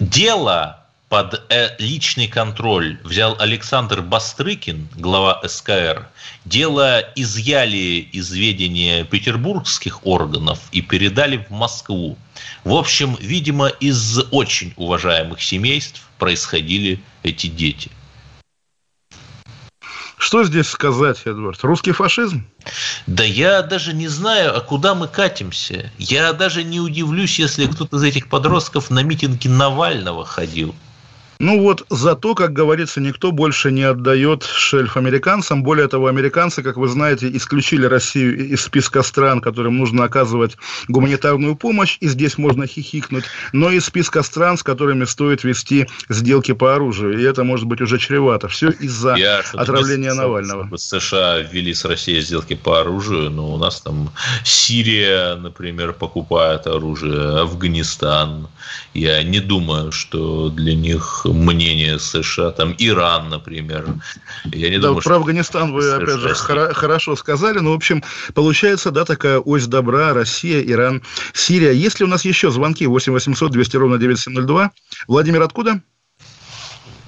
дело 0.00 0.84
под 1.08 1.40
э, 1.50 1.76
личный 1.78 2.26
контроль 2.26 2.98
взял 3.04 3.36
Александр 3.38 4.02
Бастрыкин, 4.02 4.88
глава 4.96 5.40
СКР, 5.46 6.08
дело 6.44 6.98
изъяли 7.14 8.08
из 8.10 8.32
ведения 8.32 9.04
петербургских 9.04 10.04
органов 10.04 10.58
и 10.72 10.82
передали 10.82 11.46
в 11.48 11.52
Москву. 11.52 12.18
В 12.64 12.74
общем, 12.74 13.16
видимо, 13.20 13.68
из 13.68 14.18
очень 14.32 14.74
уважаемых 14.76 15.40
семейств 15.40 16.02
происходили 16.18 16.98
эти 17.22 17.46
дети. 17.46 17.92
Что 20.24 20.42
здесь 20.42 20.68
сказать, 20.68 21.20
Эдвард? 21.26 21.62
Русский 21.64 21.92
фашизм? 21.92 22.46
Да 23.06 23.22
я 23.22 23.60
даже 23.60 23.92
не 23.92 24.08
знаю, 24.08 24.56
а 24.56 24.60
куда 24.62 24.94
мы 24.94 25.06
катимся. 25.06 25.92
Я 25.98 26.32
даже 26.32 26.64
не 26.64 26.80
удивлюсь, 26.80 27.38
если 27.38 27.66
кто-то 27.66 27.98
из 27.98 28.04
этих 28.04 28.30
подростков 28.30 28.88
на 28.88 29.02
митинги 29.02 29.48
Навального 29.48 30.24
ходил. 30.24 30.74
Ну 31.38 31.60
вот, 31.60 31.84
зато, 31.90 32.34
как 32.34 32.52
говорится, 32.52 33.00
никто 33.00 33.32
больше 33.32 33.70
не 33.72 33.82
отдает 33.82 34.44
шельф 34.44 34.96
американцам. 34.96 35.62
Более 35.62 35.88
того, 35.88 36.06
американцы, 36.06 36.62
как 36.62 36.76
вы 36.76 36.88
знаете, 36.88 37.30
исключили 37.36 37.86
Россию 37.86 38.36
из 38.36 38.62
списка 38.62 39.02
стран, 39.02 39.40
которым 39.40 39.78
нужно 39.78 40.04
оказывать 40.04 40.56
гуманитарную 40.88 41.56
помощь, 41.56 41.98
и 42.00 42.08
здесь 42.08 42.38
можно 42.38 42.66
хихикнуть, 42.66 43.24
но 43.52 43.70
из 43.70 43.84
списка 43.86 44.22
стран, 44.22 44.56
с 44.58 44.62
которыми 44.62 45.04
стоит 45.04 45.44
вести 45.44 45.86
сделки 46.08 46.52
по 46.52 46.74
оружию. 46.74 47.18
И 47.18 47.22
это 47.22 47.44
может 47.44 47.66
быть 47.66 47.80
уже 47.80 47.98
чревато. 47.98 48.48
Все 48.48 48.70
из-за 48.70 49.14
Я 49.16 49.42
отравления 49.54 50.10
слышал, 50.10 50.28
Навального. 50.28 50.76
США 50.76 51.40
ввели 51.40 51.74
с 51.74 51.84
Россией 51.84 52.20
сделки 52.20 52.54
по 52.54 52.80
оружию, 52.80 53.30
но 53.30 53.54
у 53.54 53.58
нас 53.58 53.80
там 53.80 54.10
Сирия, 54.44 55.36
например, 55.36 55.92
покупает 55.92 56.66
оружие, 56.66 57.40
Афганистан. 57.40 58.48
Я 58.92 59.22
не 59.22 59.40
думаю, 59.40 59.92
что 59.92 60.50
для 60.50 60.74
них 60.74 61.23
мнение 61.32 61.98
США, 61.98 62.50
там 62.50 62.74
Иран, 62.78 63.28
например. 63.28 63.86
Я 64.44 64.70
не 64.70 64.76
да, 64.76 64.88
думаю, 64.88 64.96
про 64.96 65.02
что 65.02 65.14
Афганистан 65.16 65.72
вы, 65.72 65.82
США 65.82 65.96
опять 65.96 66.18
же, 66.20 66.28
хоро- 66.28 66.72
хорошо 66.74 67.16
сказали. 67.16 67.58
Ну, 67.58 67.72
в 67.72 67.76
общем, 67.76 68.02
получается, 68.34 68.90
да, 68.90 69.04
такая 69.04 69.38
ось 69.38 69.66
добра, 69.66 70.12
Россия, 70.12 70.62
Иран, 70.62 71.02
Сирия. 71.32 71.72
Есть 71.72 72.00
ли 72.00 72.06
у 72.06 72.08
нас 72.08 72.24
еще 72.24 72.50
звонки? 72.50 72.86
8 72.86 73.12
800 73.12 73.50
200 73.50 73.76
ровно 73.76 73.98
9702. 73.98 74.70
Владимир, 75.08 75.42
откуда? 75.42 75.80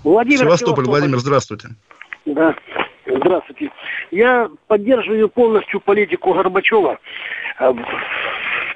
Владимир 0.05 0.39
Севастополь. 0.39 0.85
Владимир, 0.85 1.19
здравствуйте. 1.19 1.71
Да, 2.27 2.55
здравствуйте. 3.07 3.71
Я 4.11 4.49
поддерживаю 4.69 5.29
полностью 5.29 5.81
политику 5.81 6.33
Горбачева, 6.33 6.99
э, 7.61 7.73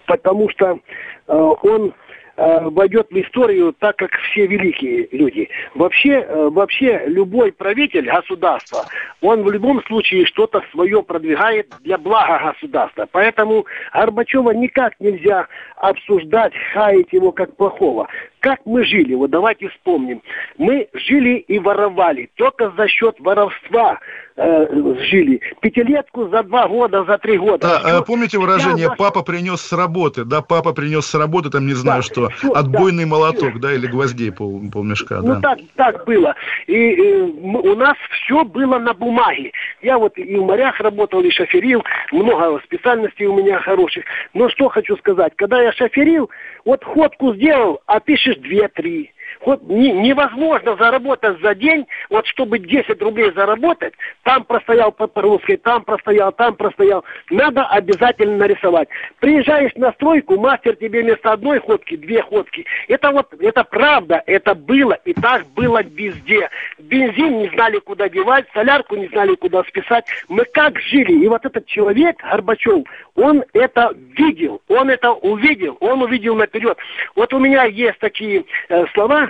потому 0.06 0.48
что 0.50 0.78
э, 1.28 1.32
он 1.32 1.94
войдет 2.40 3.08
в 3.10 3.16
историю 3.20 3.74
так, 3.78 3.96
как 3.96 4.12
все 4.12 4.46
великие 4.46 5.08
люди. 5.12 5.48
Вообще, 5.74 6.24
э, 6.26 6.48
вообще 6.50 7.02
любой 7.06 7.52
правитель 7.52 8.06
государства, 8.06 8.86
он 9.20 9.42
в 9.42 9.50
любом 9.50 9.84
случае 9.84 10.24
что-то 10.24 10.62
свое 10.72 11.02
продвигает 11.02 11.72
для 11.80 11.98
блага 11.98 12.52
государства. 12.52 13.06
Поэтому 13.12 13.66
Горбачева 13.92 14.52
никак 14.52 14.98
нельзя 15.00 15.48
обсуждать, 15.76 16.52
хаять 16.72 17.12
его 17.12 17.32
как 17.32 17.54
плохого. 17.56 18.08
Как 18.40 18.60
мы 18.64 18.84
жили? 18.84 19.14
Вот 19.14 19.30
давайте 19.30 19.68
вспомним. 19.68 20.22
Мы 20.56 20.88
жили 20.94 21.36
и 21.36 21.58
воровали. 21.58 22.30
Только 22.36 22.70
за 22.70 22.88
счет 22.88 23.16
воровства 23.20 24.00
э, 24.40 24.94
жили. 25.10 25.40
Пятилетку 25.60 26.28
за 26.28 26.42
два 26.42 26.66
года, 26.68 27.04
за 27.04 27.18
три 27.18 27.38
года. 27.38 27.58
Да, 27.66 27.78
Всё. 27.80 27.98
э, 28.00 28.02
помните 28.04 28.38
выражение 28.38 28.86
Я 28.90 28.94
«папа 28.96 29.22
принес 29.22 29.60
с 29.60 29.72
работы», 29.72 30.24
да, 30.24 30.40
папа 30.42 30.72
принес 30.72 31.06
с 31.06 31.14
работы, 31.14 31.50
там, 31.50 31.66
не 31.66 31.74
знаю 31.74 32.02
что, 32.02 32.30
всё, 32.30 32.52
отбойный 32.52 33.04
да, 33.04 33.10
молоток, 33.10 33.60
да, 33.60 33.72
или 33.72 33.86
гвоздей 33.86 34.32
пол, 34.32 34.60
полмешка, 34.72 35.20
Ну 35.22 35.34
да. 35.34 35.40
так, 35.40 35.58
так 35.76 36.04
было. 36.06 36.34
И, 36.66 36.74
э, 36.74 37.20
м- 37.24 37.56
у 37.56 37.74
нас 37.74 37.96
все 38.12 38.44
было 38.44 38.78
на 38.78 38.94
бумаге. 38.94 39.52
Я 39.82 39.98
вот 39.98 40.16
и 40.18 40.36
в 40.36 40.42
морях 40.44 40.80
работал, 40.80 41.20
и 41.20 41.30
шоферил, 41.30 41.84
много 42.12 42.60
специальностей 42.64 43.26
у 43.26 43.36
меня 43.36 43.60
хороших. 43.60 44.04
Но 44.34 44.48
что 44.48 44.68
хочу 44.68 44.96
сказать, 44.96 45.32
когда 45.36 45.60
я 45.62 45.72
шоферил, 45.72 46.30
вот 46.64 46.84
ходку 46.84 47.34
сделал, 47.34 47.80
а 47.86 48.00
пишешь 48.00 48.36
две-три. 48.36 49.12
Вот 49.44 49.62
не- 49.62 49.92
невозможно 49.92 50.76
заработать 50.76 51.40
за 51.40 51.54
день, 51.54 51.86
вот 52.10 52.26
чтобы 52.26 52.58
10 52.58 53.00
рублей 53.00 53.32
заработать, 53.32 53.94
там 54.22 54.44
простоял 54.44 54.92
по 54.92 55.06
по 55.06 55.22
русской, 55.22 55.56
там 55.56 55.82
простоял, 55.82 56.32
там 56.32 56.54
простоял. 56.54 57.04
Надо 57.30 57.64
обязательно 57.66 58.36
нарисовать. 58.36 58.88
Приезжаешь 59.18 59.72
на 59.76 59.92
стройку, 59.92 60.38
мастер 60.38 60.76
тебе 60.76 61.02
вместо 61.02 61.32
одной 61.32 61.58
ходки, 61.60 61.96
две 61.96 62.22
ходки. 62.22 62.66
Это 62.88 63.10
вот, 63.10 63.32
это 63.40 63.64
правда, 63.64 64.22
это 64.26 64.54
было, 64.54 64.94
и 65.04 65.14
так 65.14 65.46
было 65.48 65.82
везде. 65.82 66.48
Бензин 66.78 67.38
не 67.38 67.48
знали, 67.48 67.78
куда 67.78 68.08
девать, 68.08 68.46
солярку 68.52 68.96
не 68.96 69.08
знали, 69.08 69.34
куда 69.34 69.62
списать. 69.64 70.04
Мы 70.28 70.44
как 70.44 70.78
жили? 70.78 71.12
И 71.24 71.28
вот 71.28 71.44
этот 71.44 71.66
человек, 71.66 72.16
Горбачев, 72.22 72.84
он 73.14 73.44
это 73.52 73.92
видел, 74.16 74.60
он 74.68 74.90
это 74.90 75.12
увидел, 75.12 75.76
он 75.80 76.02
увидел 76.02 76.34
наперед. 76.36 76.78
Вот 77.16 77.32
у 77.32 77.38
меня 77.38 77.64
есть 77.64 77.98
такие 77.98 78.44
э, 78.68 78.84
слова, 78.94 79.29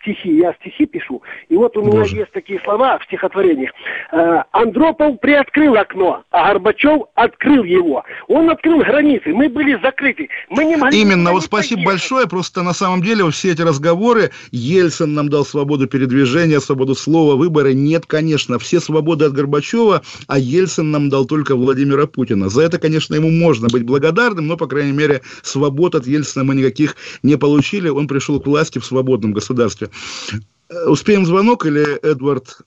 стихи, 0.00 0.36
я 0.38 0.54
стихи 0.54 0.86
пишу, 0.86 1.22
и 1.48 1.56
вот 1.56 1.76
у 1.76 1.82
меня 1.82 2.00
Боже. 2.00 2.16
есть 2.16 2.32
такие 2.32 2.60
слова 2.60 2.98
в 2.98 3.04
стихотворениях. 3.04 3.72
Э, 4.12 4.42
Андропов 4.52 5.20
приоткрыл 5.20 5.76
окно, 5.76 6.24
а 6.30 6.54
Горбачев 6.54 7.02
открыл 7.14 7.64
его. 7.64 8.04
Он 8.28 8.48
открыл 8.48 8.78
границы, 8.78 9.30
мы 9.30 9.48
были 9.48 9.78
закрыты, 9.82 10.28
мы 10.48 10.64
не 10.64 10.76
могли... 10.76 11.00
Именно, 11.00 11.32
вот 11.32 11.44
спасибо 11.44 11.82
поехать. 11.82 11.92
большое. 11.92 12.28
Просто 12.28 12.62
на 12.62 12.72
самом 12.72 13.02
деле 13.02 13.24
вот 13.24 13.34
все 13.34 13.52
эти 13.52 13.62
разговоры, 13.62 14.30
Ельцин 14.52 15.14
нам 15.14 15.28
дал 15.28 15.44
свободу 15.44 15.86
передвижения, 15.86 16.60
свободу 16.60 16.94
слова, 16.94 17.34
выбора. 17.34 17.72
Нет, 17.72 18.06
конечно, 18.06 18.58
все 18.58 18.80
свободы 18.80 19.26
от 19.26 19.32
Горбачева, 19.32 20.02
а 20.28 20.38
Ельцин 20.38 20.90
нам 20.90 21.08
дал 21.10 21.24
только 21.24 21.56
Владимира 21.56 22.06
Путина. 22.06 22.48
За 22.48 22.62
это, 22.62 22.78
конечно, 22.78 23.14
ему 23.14 23.30
можно 23.30 23.68
быть 23.68 23.82
благодарным, 23.82 24.46
но, 24.46 24.56
по 24.56 24.66
крайней 24.66 24.92
мере, 24.92 25.22
свобод 25.42 25.94
от 25.94 26.06
Ельцина 26.06 26.44
мы 26.44 26.54
никаких 26.54 26.96
не 27.22 27.36
получили. 27.36 27.88
Он 27.88 28.06
пришел 28.06 28.40
к 28.40 28.46
власти 28.46 28.78
в 28.78 28.84
свободном 28.84 29.32
государстве. 29.32 29.73
Э, 29.82 30.84
Успеем 30.86 31.26
звонок 31.26 31.66
или 31.66 31.98
Эдвард? 32.02 32.58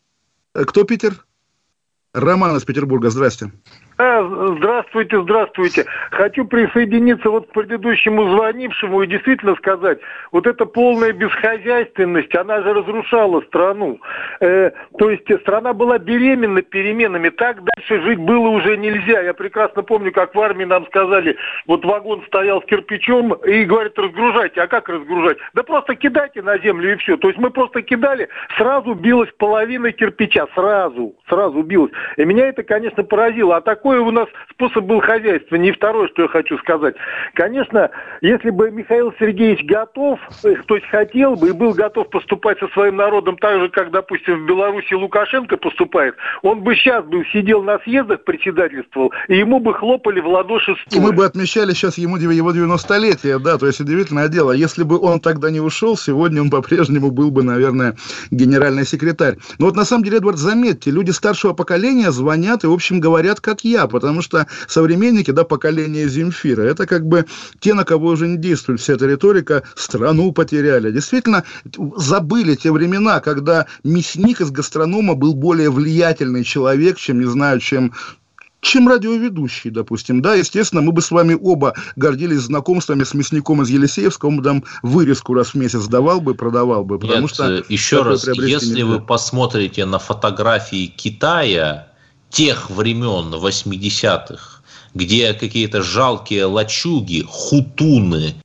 Э, 0.53 0.65
Кто 0.65 0.83
Питер? 0.83 1.25
Роман 2.13 2.55
из 2.57 2.63
Петербурга, 2.63 3.09
здрасте. 3.09 3.51
Да, 3.97 4.23
здравствуйте, 4.57 5.19
здравствуйте. 5.23 5.85
Хочу 6.11 6.45
присоединиться 6.45 7.31
вот 7.31 7.47
к 7.47 7.51
предыдущему 7.51 8.29
звонившему 8.29 9.01
и 9.01 9.07
действительно 9.07 9.55
сказать, 9.55 9.97
вот 10.31 10.45
эта 10.45 10.65
полная 10.65 11.13
бесхозяйственность, 11.13 12.35
она 12.35 12.61
же 12.61 12.75
разрушала 12.75 13.41
страну. 13.41 13.99
Э, 14.39 14.69
то 14.99 15.09
есть 15.09 15.23
страна 15.41 15.73
была 15.73 15.97
беременна 15.97 16.61
переменами, 16.61 17.29
так 17.29 17.63
дальше 17.63 17.99
жить 18.01 18.19
было 18.19 18.49
уже 18.49 18.77
нельзя. 18.77 19.21
Я 19.21 19.33
прекрасно 19.33 19.81
помню, 19.81 20.11
как 20.11 20.35
в 20.35 20.39
армии 20.39 20.65
нам 20.65 20.85
сказали, 20.85 21.35
вот 21.65 21.83
вагон 21.83 22.23
стоял 22.27 22.61
с 22.61 22.65
кирпичом 22.65 23.33
и 23.33 23.63
говорят, 23.63 23.97
разгружайте. 23.97 24.61
А 24.61 24.67
как 24.67 24.89
разгружать? 24.89 25.37
Да 25.55 25.63
просто 25.63 25.95
кидайте 25.95 26.43
на 26.43 26.59
землю 26.59 26.93
и 26.93 26.97
все. 26.97 27.17
То 27.17 27.29
есть 27.29 27.39
мы 27.39 27.49
просто 27.49 27.81
кидали, 27.81 28.29
сразу 28.57 28.93
билась 28.93 29.31
половина 29.39 29.91
кирпича, 29.91 30.45
сразу, 30.53 31.15
сразу 31.27 31.63
билась. 31.63 31.91
И 32.17 32.25
меня 32.25 32.47
это, 32.47 32.61
конечно, 32.61 33.03
поразило. 33.03 33.55
А 33.55 33.61
такой 33.87 33.99
у 33.99 34.11
нас 34.11 34.27
способ 34.51 34.85
был 34.85 34.99
хозяйствования. 34.99 35.69
И 35.69 35.71
второе, 35.71 36.07
что 36.09 36.23
я 36.23 36.27
хочу 36.27 36.57
сказать. 36.57 36.95
Конечно, 37.33 37.89
если 38.21 38.49
бы 38.49 38.69
Михаил 38.71 39.13
Сергеевич 39.19 39.65
готов, 39.65 40.19
э, 40.43 40.55
то 40.65 40.75
есть 40.75 40.87
хотел 40.87 41.35
бы 41.35 41.49
и 41.49 41.51
был 41.51 41.73
готов 41.73 42.09
поступать 42.09 42.59
со 42.59 42.67
своим 42.69 42.97
народом 42.97 43.37
так 43.37 43.59
же, 43.59 43.69
как, 43.69 43.91
допустим, 43.91 44.43
в 44.43 44.47
Беларуси 44.47 44.93
Лукашенко 44.93 45.57
поступает, 45.57 46.15
он 46.41 46.61
бы 46.61 46.75
сейчас 46.75 47.05
бы 47.05 47.23
сидел 47.31 47.63
на 47.63 47.79
съездах, 47.79 48.23
председательствовал, 48.23 49.13
и 49.27 49.37
ему 49.37 49.59
бы 49.59 49.73
хлопали 49.73 50.19
в 50.19 50.27
ладоши 50.27 50.71
И 50.71 50.75
стоя. 50.89 51.01
мы 51.01 51.11
бы 51.13 51.25
отмечали 51.25 51.71
сейчас 51.71 51.97
ему 51.97 52.17
его 52.17 52.51
90-летие, 52.51 53.39
да, 53.39 53.57
то 53.57 53.67
есть 53.67 53.79
удивительное 53.79 54.27
дело. 54.27 54.51
Если 54.51 54.83
бы 54.83 54.99
он 54.99 55.19
тогда 55.19 55.51
не 55.51 55.59
ушел, 55.59 55.95
сегодня 55.97 56.41
он 56.41 56.49
по-прежнему 56.49 57.11
был 57.11 57.31
бы, 57.31 57.43
наверное, 57.43 57.95
генеральный 58.31 58.85
секретарь. 58.85 59.37
Но 59.59 59.67
вот 59.67 59.75
на 59.75 59.85
самом 59.85 60.03
деле, 60.03 60.17
Эдвард, 60.17 60.37
заметьте, 60.37 60.91
люди 60.91 61.11
старшего 61.11 61.53
поколения 61.53 62.11
звонят 62.11 62.63
и, 62.63 62.67
в 62.67 62.73
общем, 62.73 62.99
говорят, 62.99 63.39
как 63.39 63.61
я, 63.61 63.76
потому 63.85 64.23
что 64.23 64.47
современники, 64.67 65.29
да, 65.29 65.43
поколение 65.43 66.09
Земфира, 66.09 66.63
это 66.63 66.87
как 66.87 67.05
бы 67.05 67.25
те, 67.59 67.75
на 67.75 67.83
кого 67.83 68.07
уже 68.07 68.27
не 68.27 68.37
действует 68.37 68.79
вся 68.79 68.93
эта 68.93 69.05
риторика, 69.05 69.61
страну 69.75 70.31
потеряли. 70.31 70.91
Действительно, 70.91 71.43
забыли 71.97 72.55
те 72.55 72.71
времена, 72.71 73.19
когда 73.19 73.67
мясник 73.83 74.41
из 74.41 74.49
гастронома 74.49 75.13
был 75.13 75.35
более 75.35 75.69
влиятельный 75.69 76.43
человек, 76.43 76.97
чем, 76.97 77.19
не 77.19 77.25
знаю, 77.25 77.59
чем 77.59 77.93
чем 78.61 78.89
радиоведущий, 78.89 79.69
допустим, 79.69 80.21
да, 80.21 80.33
естественно, 80.35 80.81
мы 80.81 80.91
бы 80.91 81.01
с 81.01 81.11
вами 81.11 81.37
оба 81.39 81.73
гордились 81.95 82.41
знакомствами 82.41 83.03
с 83.03 83.13
мясником 83.13 83.61
из 83.61 83.69
Елисеевского, 83.69 84.29
он 84.29 84.37
бы 84.37 84.43
там 84.43 84.63
вырезку 84.81 85.33
раз 85.33 85.49
в 85.49 85.55
месяц 85.55 85.85
давал 85.85 86.21
бы, 86.21 86.33
продавал 86.33 86.83
бы, 86.83 86.99
потому 86.99 87.21
Нет, 87.21 87.29
что... 87.29 87.51
э, 87.51 87.63
еще 87.69 88.01
раз, 88.01 88.27
если 88.27 88.69
нельзя. 88.69 88.85
вы 88.85 88.99
посмотрите 88.99 89.85
на 89.85 89.99
фотографии 89.99 90.87
Китая 90.87 91.86
тех 92.29 92.69
времен 92.69 93.33
80-х, 93.33 94.61
где 94.93 95.33
какие-то 95.33 95.81
жалкие 95.81 96.45
лачуги, 96.45 97.23
хутуны 97.27 98.35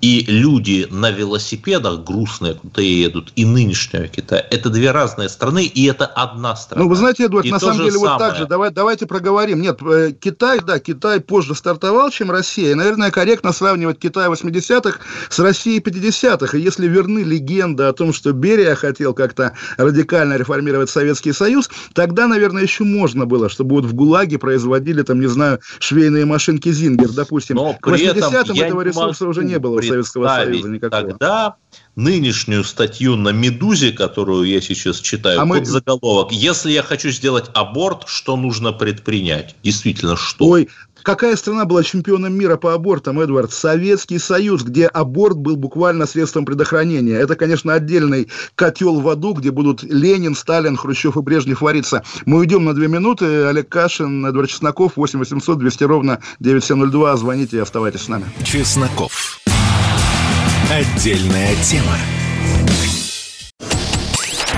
и 0.00 0.24
люди 0.28 0.86
на 0.90 1.10
велосипедах 1.10 2.04
грустные 2.04 2.54
куда 2.54 2.82
едут, 2.82 3.32
и 3.34 3.44
нынешнего 3.44 4.06
Китая, 4.08 4.44
это 4.50 4.68
две 4.68 4.90
разные 4.90 5.28
страны, 5.28 5.64
и 5.64 5.86
это 5.86 6.06
одна 6.06 6.54
страна. 6.54 6.84
Ну, 6.84 6.90
вы 6.90 6.96
знаете, 6.96 7.26
Эдуард, 7.26 7.46
и 7.46 7.50
на 7.50 7.58
самом 7.58 7.78
деле 7.78 7.92
самое. 7.92 8.10
вот 8.10 8.18
так 8.18 8.36
же, 8.36 8.46
давай, 8.46 8.70
давайте 8.70 9.06
проговорим. 9.06 9.60
Нет, 9.60 9.80
э, 9.82 10.12
Китай, 10.12 10.60
да, 10.60 10.78
Китай 10.78 11.20
позже 11.20 11.54
стартовал, 11.54 12.10
чем 12.10 12.30
Россия. 12.30 12.72
И, 12.72 12.74
наверное, 12.74 13.10
корректно 13.10 13.52
сравнивать 13.52 13.98
Китай 13.98 14.28
80-х 14.28 15.00
с 15.30 15.38
Россией 15.38 15.80
50-х. 15.80 16.56
И 16.56 16.60
если 16.60 16.86
верны 16.86 17.20
легенды 17.20 17.84
о 17.84 17.92
том, 17.92 18.12
что 18.12 18.32
Берия 18.32 18.74
хотел 18.74 19.14
как-то 19.14 19.52
радикально 19.78 20.36
реформировать 20.36 20.90
Советский 20.90 21.32
Союз, 21.32 21.70
тогда, 21.94 22.26
наверное, 22.26 22.62
еще 22.62 22.84
можно 22.84 23.24
было, 23.24 23.48
чтобы 23.48 23.76
вот 23.76 23.84
в 23.86 23.94
ГУЛАГе 23.94 24.38
производили, 24.38 25.02
там, 25.02 25.20
не 25.20 25.28
знаю, 25.28 25.60
швейные 25.78 26.26
машинки 26.26 26.70
Зингер, 26.70 27.12
допустим. 27.12 27.56
Но 27.56 27.74
К 27.74 27.90
при 27.90 28.04
этом 28.04 28.32
80-м 28.32 28.54
я 28.54 28.66
этого 28.66 28.82
ресурса 28.82 29.24
могу 29.24 29.30
уже 29.30 29.44
не 29.44 29.58
было 29.58 29.85
Советского 29.88 30.28
Союза 30.28 30.68
никакого. 30.68 31.02
Тогда 31.02 31.56
нынешнюю 31.94 32.64
статью 32.64 33.16
на 33.16 33.30
«Медузе», 33.30 33.92
которую 33.92 34.44
я 34.44 34.60
сейчас 34.60 34.98
читаю, 35.00 35.40
А 35.40 35.46
мы- 35.46 35.58
под 35.58 35.66
заголовок 35.66 36.32
«Если 36.32 36.70
я 36.70 36.82
хочу 36.82 37.10
сделать 37.10 37.46
аборт, 37.54 38.04
что 38.06 38.36
нужно 38.36 38.72
предпринять?» 38.72 39.56
Действительно, 39.62 40.16
что? 40.16 40.46
Ой, 40.46 40.68
какая 41.02 41.36
страна 41.36 41.64
была 41.64 41.82
чемпионом 41.82 42.34
мира 42.34 42.56
по 42.56 42.74
абортам, 42.74 43.20
Эдвард? 43.20 43.50
Советский 43.52 44.18
Союз, 44.18 44.62
где 44.62 44.86
аборт 44.86 45.38
был 45.38 45.56
буквально 45.56 46.06
средством 46.06 46.44
предохранения. 46.44 47.14
Это, 47.14 47.34
конечно, 47.34 47.72
отдельный 47.72 48.28
котел 48.56 49.00
в 49.00 49.08
аду, 49.08 49.32
где 49.32 49.50
будут 49.50 49.82
Ленин, 49.82 50.34
Сталин, 50.34 50.76
Хрущев 50.76 51.16
и 51.16 51.20
Брежнев 51.20 51.62
вариться. 51.62 52.02
Мы 52.26 52.38
уйдем 52.38 52.64
на 52.64 52.74
две 52.74 52.88
минуты. 52.88 53.44
Олег 53.46 53.68
Кашин, 53.70 54.26
Эдвард 54.26 54.50
Чесноков, 54.50 54.96
8 54.96 55.18
800 55.18 55.58
200 55.58 55.84
ровно 55.84 56.20
9702. 56.40 57.16
Звоните 57.16 57.56
и 57.56 57.60
оставайтесь 57.60 58.02
с 58.02 58.08
нами. 58.08 58.26
Чесноков. 58.44 59.38
Отдельная 60.68 61.54
тема. 61.62 61.96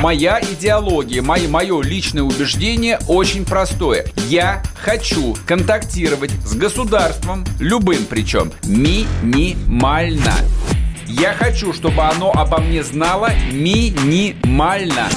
Моя 0.01 0.41
идеология, 0.41 1.21
мое, 1.21 1.49
мое 1.51 1.83
личное 1.83 2.23
убеждение 2.23 2.99
очень 3.09 3.45
простое. 3.45 4.07
Я 4.27 4.63
хочу 4.75 5.37
контактировать 5.47 6.31
с 6.47 6.55
государством, 6.55 7.45
любым 7.61 8.07
причем, 8.07 8.53
минимально. 8.65 10.33
Я 11.07 11.35
хочу, 11.35 11.75
чтобы 11.75 12.03
оно 12.03 12.33
обо 12.33 12.59
мне 12.59 12.83
знало 12.83 13.29
минимально. 13.53 15.09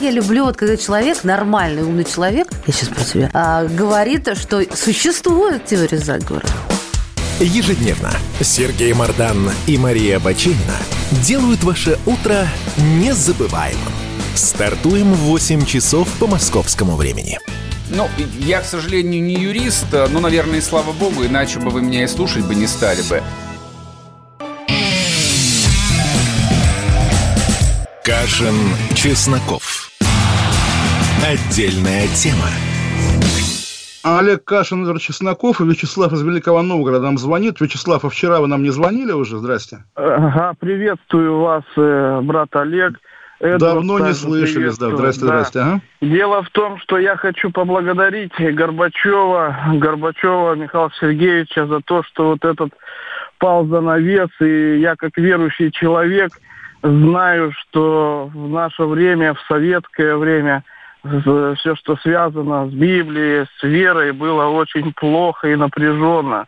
Я 0.00 0.12
люблю, 0.12 0.44
вот 0.44 0.56
когда 0.56 0.76
человек, 0.76 1.24
нормальный, 1.24 1.82
умный 1.82 2.04
человек, 2.04 2.46
я 2.68 2.72
сейчас 2.72 2.90
про 2.90 3.02
тебя, 3.02 3.30
а, 3.34 3.64
говорит, 3.64 4.28
что 4.38 4.62
существует 4.72 5.66
теория 5.66 5.98
заговора. 5.98 6.46
Ежедневно 7.40 8.12
Сергей 8.40 8.92
Мардан 8.92 9.50
и 9.66 9.76
Мария 9.76 10.20
Бачинина 10.20 10.76
делают 11.26 11.64
ваше 11.64 11.98
утро 12.06 12.46
незабываемым. 12.76 13.92
Стартуем 14.36 15.12
в 15.12 15.18
8 15.18 15.66
часов 15.66 16.08
по 16.20 16.28
московскому 16.28 16.94
времени. 16.96 17.40
Ну, 17.90 18.08
я, 18.38 18.60
к 18.60 18.64
сожалению, 18.64 19.22
не 19.22 19.34
юрист, 19.34 19.86
но, 19.92 20.20
наверное, 20.20 20.58
и 20.58 20.62
слава 20.62 20.92
богу, 20.92 21.24
иначе 21.24 21.58
бы 21.58 21.70
вы 21.70 21.82
меня 21.82 22.04
и 22.04 22.06
слушать 22.06 22.44
бы 22.44 22.54
не 22.54 22.68
стали 22.68 23.02
бы. 23.02 23.22
Кашин, 28.04 28.54
Чесноков. 28.94 29.90
Отдельная 31.26 32.06
тема. 32.08 32.48
Олег 34.04 34.44
Кашин, 34.44 34.98
Чесноков 34.98 35.62
и 35.62 35.64
Вячеслав 35.64 36.12
из 36.12 36.22
Великого 36.22 36.60
Новгорода 36.60 37.06
нам 37.06 37.16
звонит. 37.16 37.58
Вячеслав, 37.60 38.04
а 38.04 38.10
вчера 38.10 38.38
вы 38.40 38.48
нам 38.48 38.62
не 38.62 38.68
звонили 38.68 39.12
уже? 39.12 39.38
Здрасте. 39.38 39.78
Ага, 39.94 40.52
приветствую 40.60 41.38
вас, 41.38 41.64
э, 41.76 42.20
брат 42.22 42.54
Олег. 42.54 43.00
Эдвард 43.40 43.60
Давно 43.60 43.98
не 43.98 44.04
также 44.04 44.14
слышались, 44.20 44.76
да. 44.76 44.90
Здрасте, 44.90 45.20
да. 45.22 45.26
здрасте. 45.26 45.60
Ага. 45.60 45.80
Дело 46.02 46.42
в 46.42 46.50
том, 46.50 46.78
что 46.78 46.98
я 46.98 47.16
хочу 47.16 47.50
поблагодарить 47.50 48.32
Горбачева, 48.38 49.56
Горбачева 49.74 50.54
Михаила 50.54 50.90
Сергеевича 51.00 51.66
за 51.66 51.80
то, 51.80 52.02
что 52.02 52.28
вот 52.32 52.44
этот 52.44 52.74
пал 53.38 53.66
за 53.66 53.80
навес, 53.80 54.28
и 54.40 54.80
я 54.80 54.96
как 54.96 55.16
верующий 55.16 55.70
человек 55.72 56.30
знаю, 56.82 57.52
что 57.52 58.30
в 58.34 58.48
наше 58.50 58.84
время, 58.84 59.32
в 59.32 59.40
советское 59.48 60.16
время, 60.16 60.62
все, 61.04 61.76
что 61.76 61.96
связано 61.96 62.68
с 62.68 62.72
Библией, 62.72 63.46
с 63.58 63.62
верой, 63.62 64.12
было 64.12 64.46
очень 64.46 64.92
плохо 64.94 65.48
и 65.48 65.56
напряженно. 65.56 66.46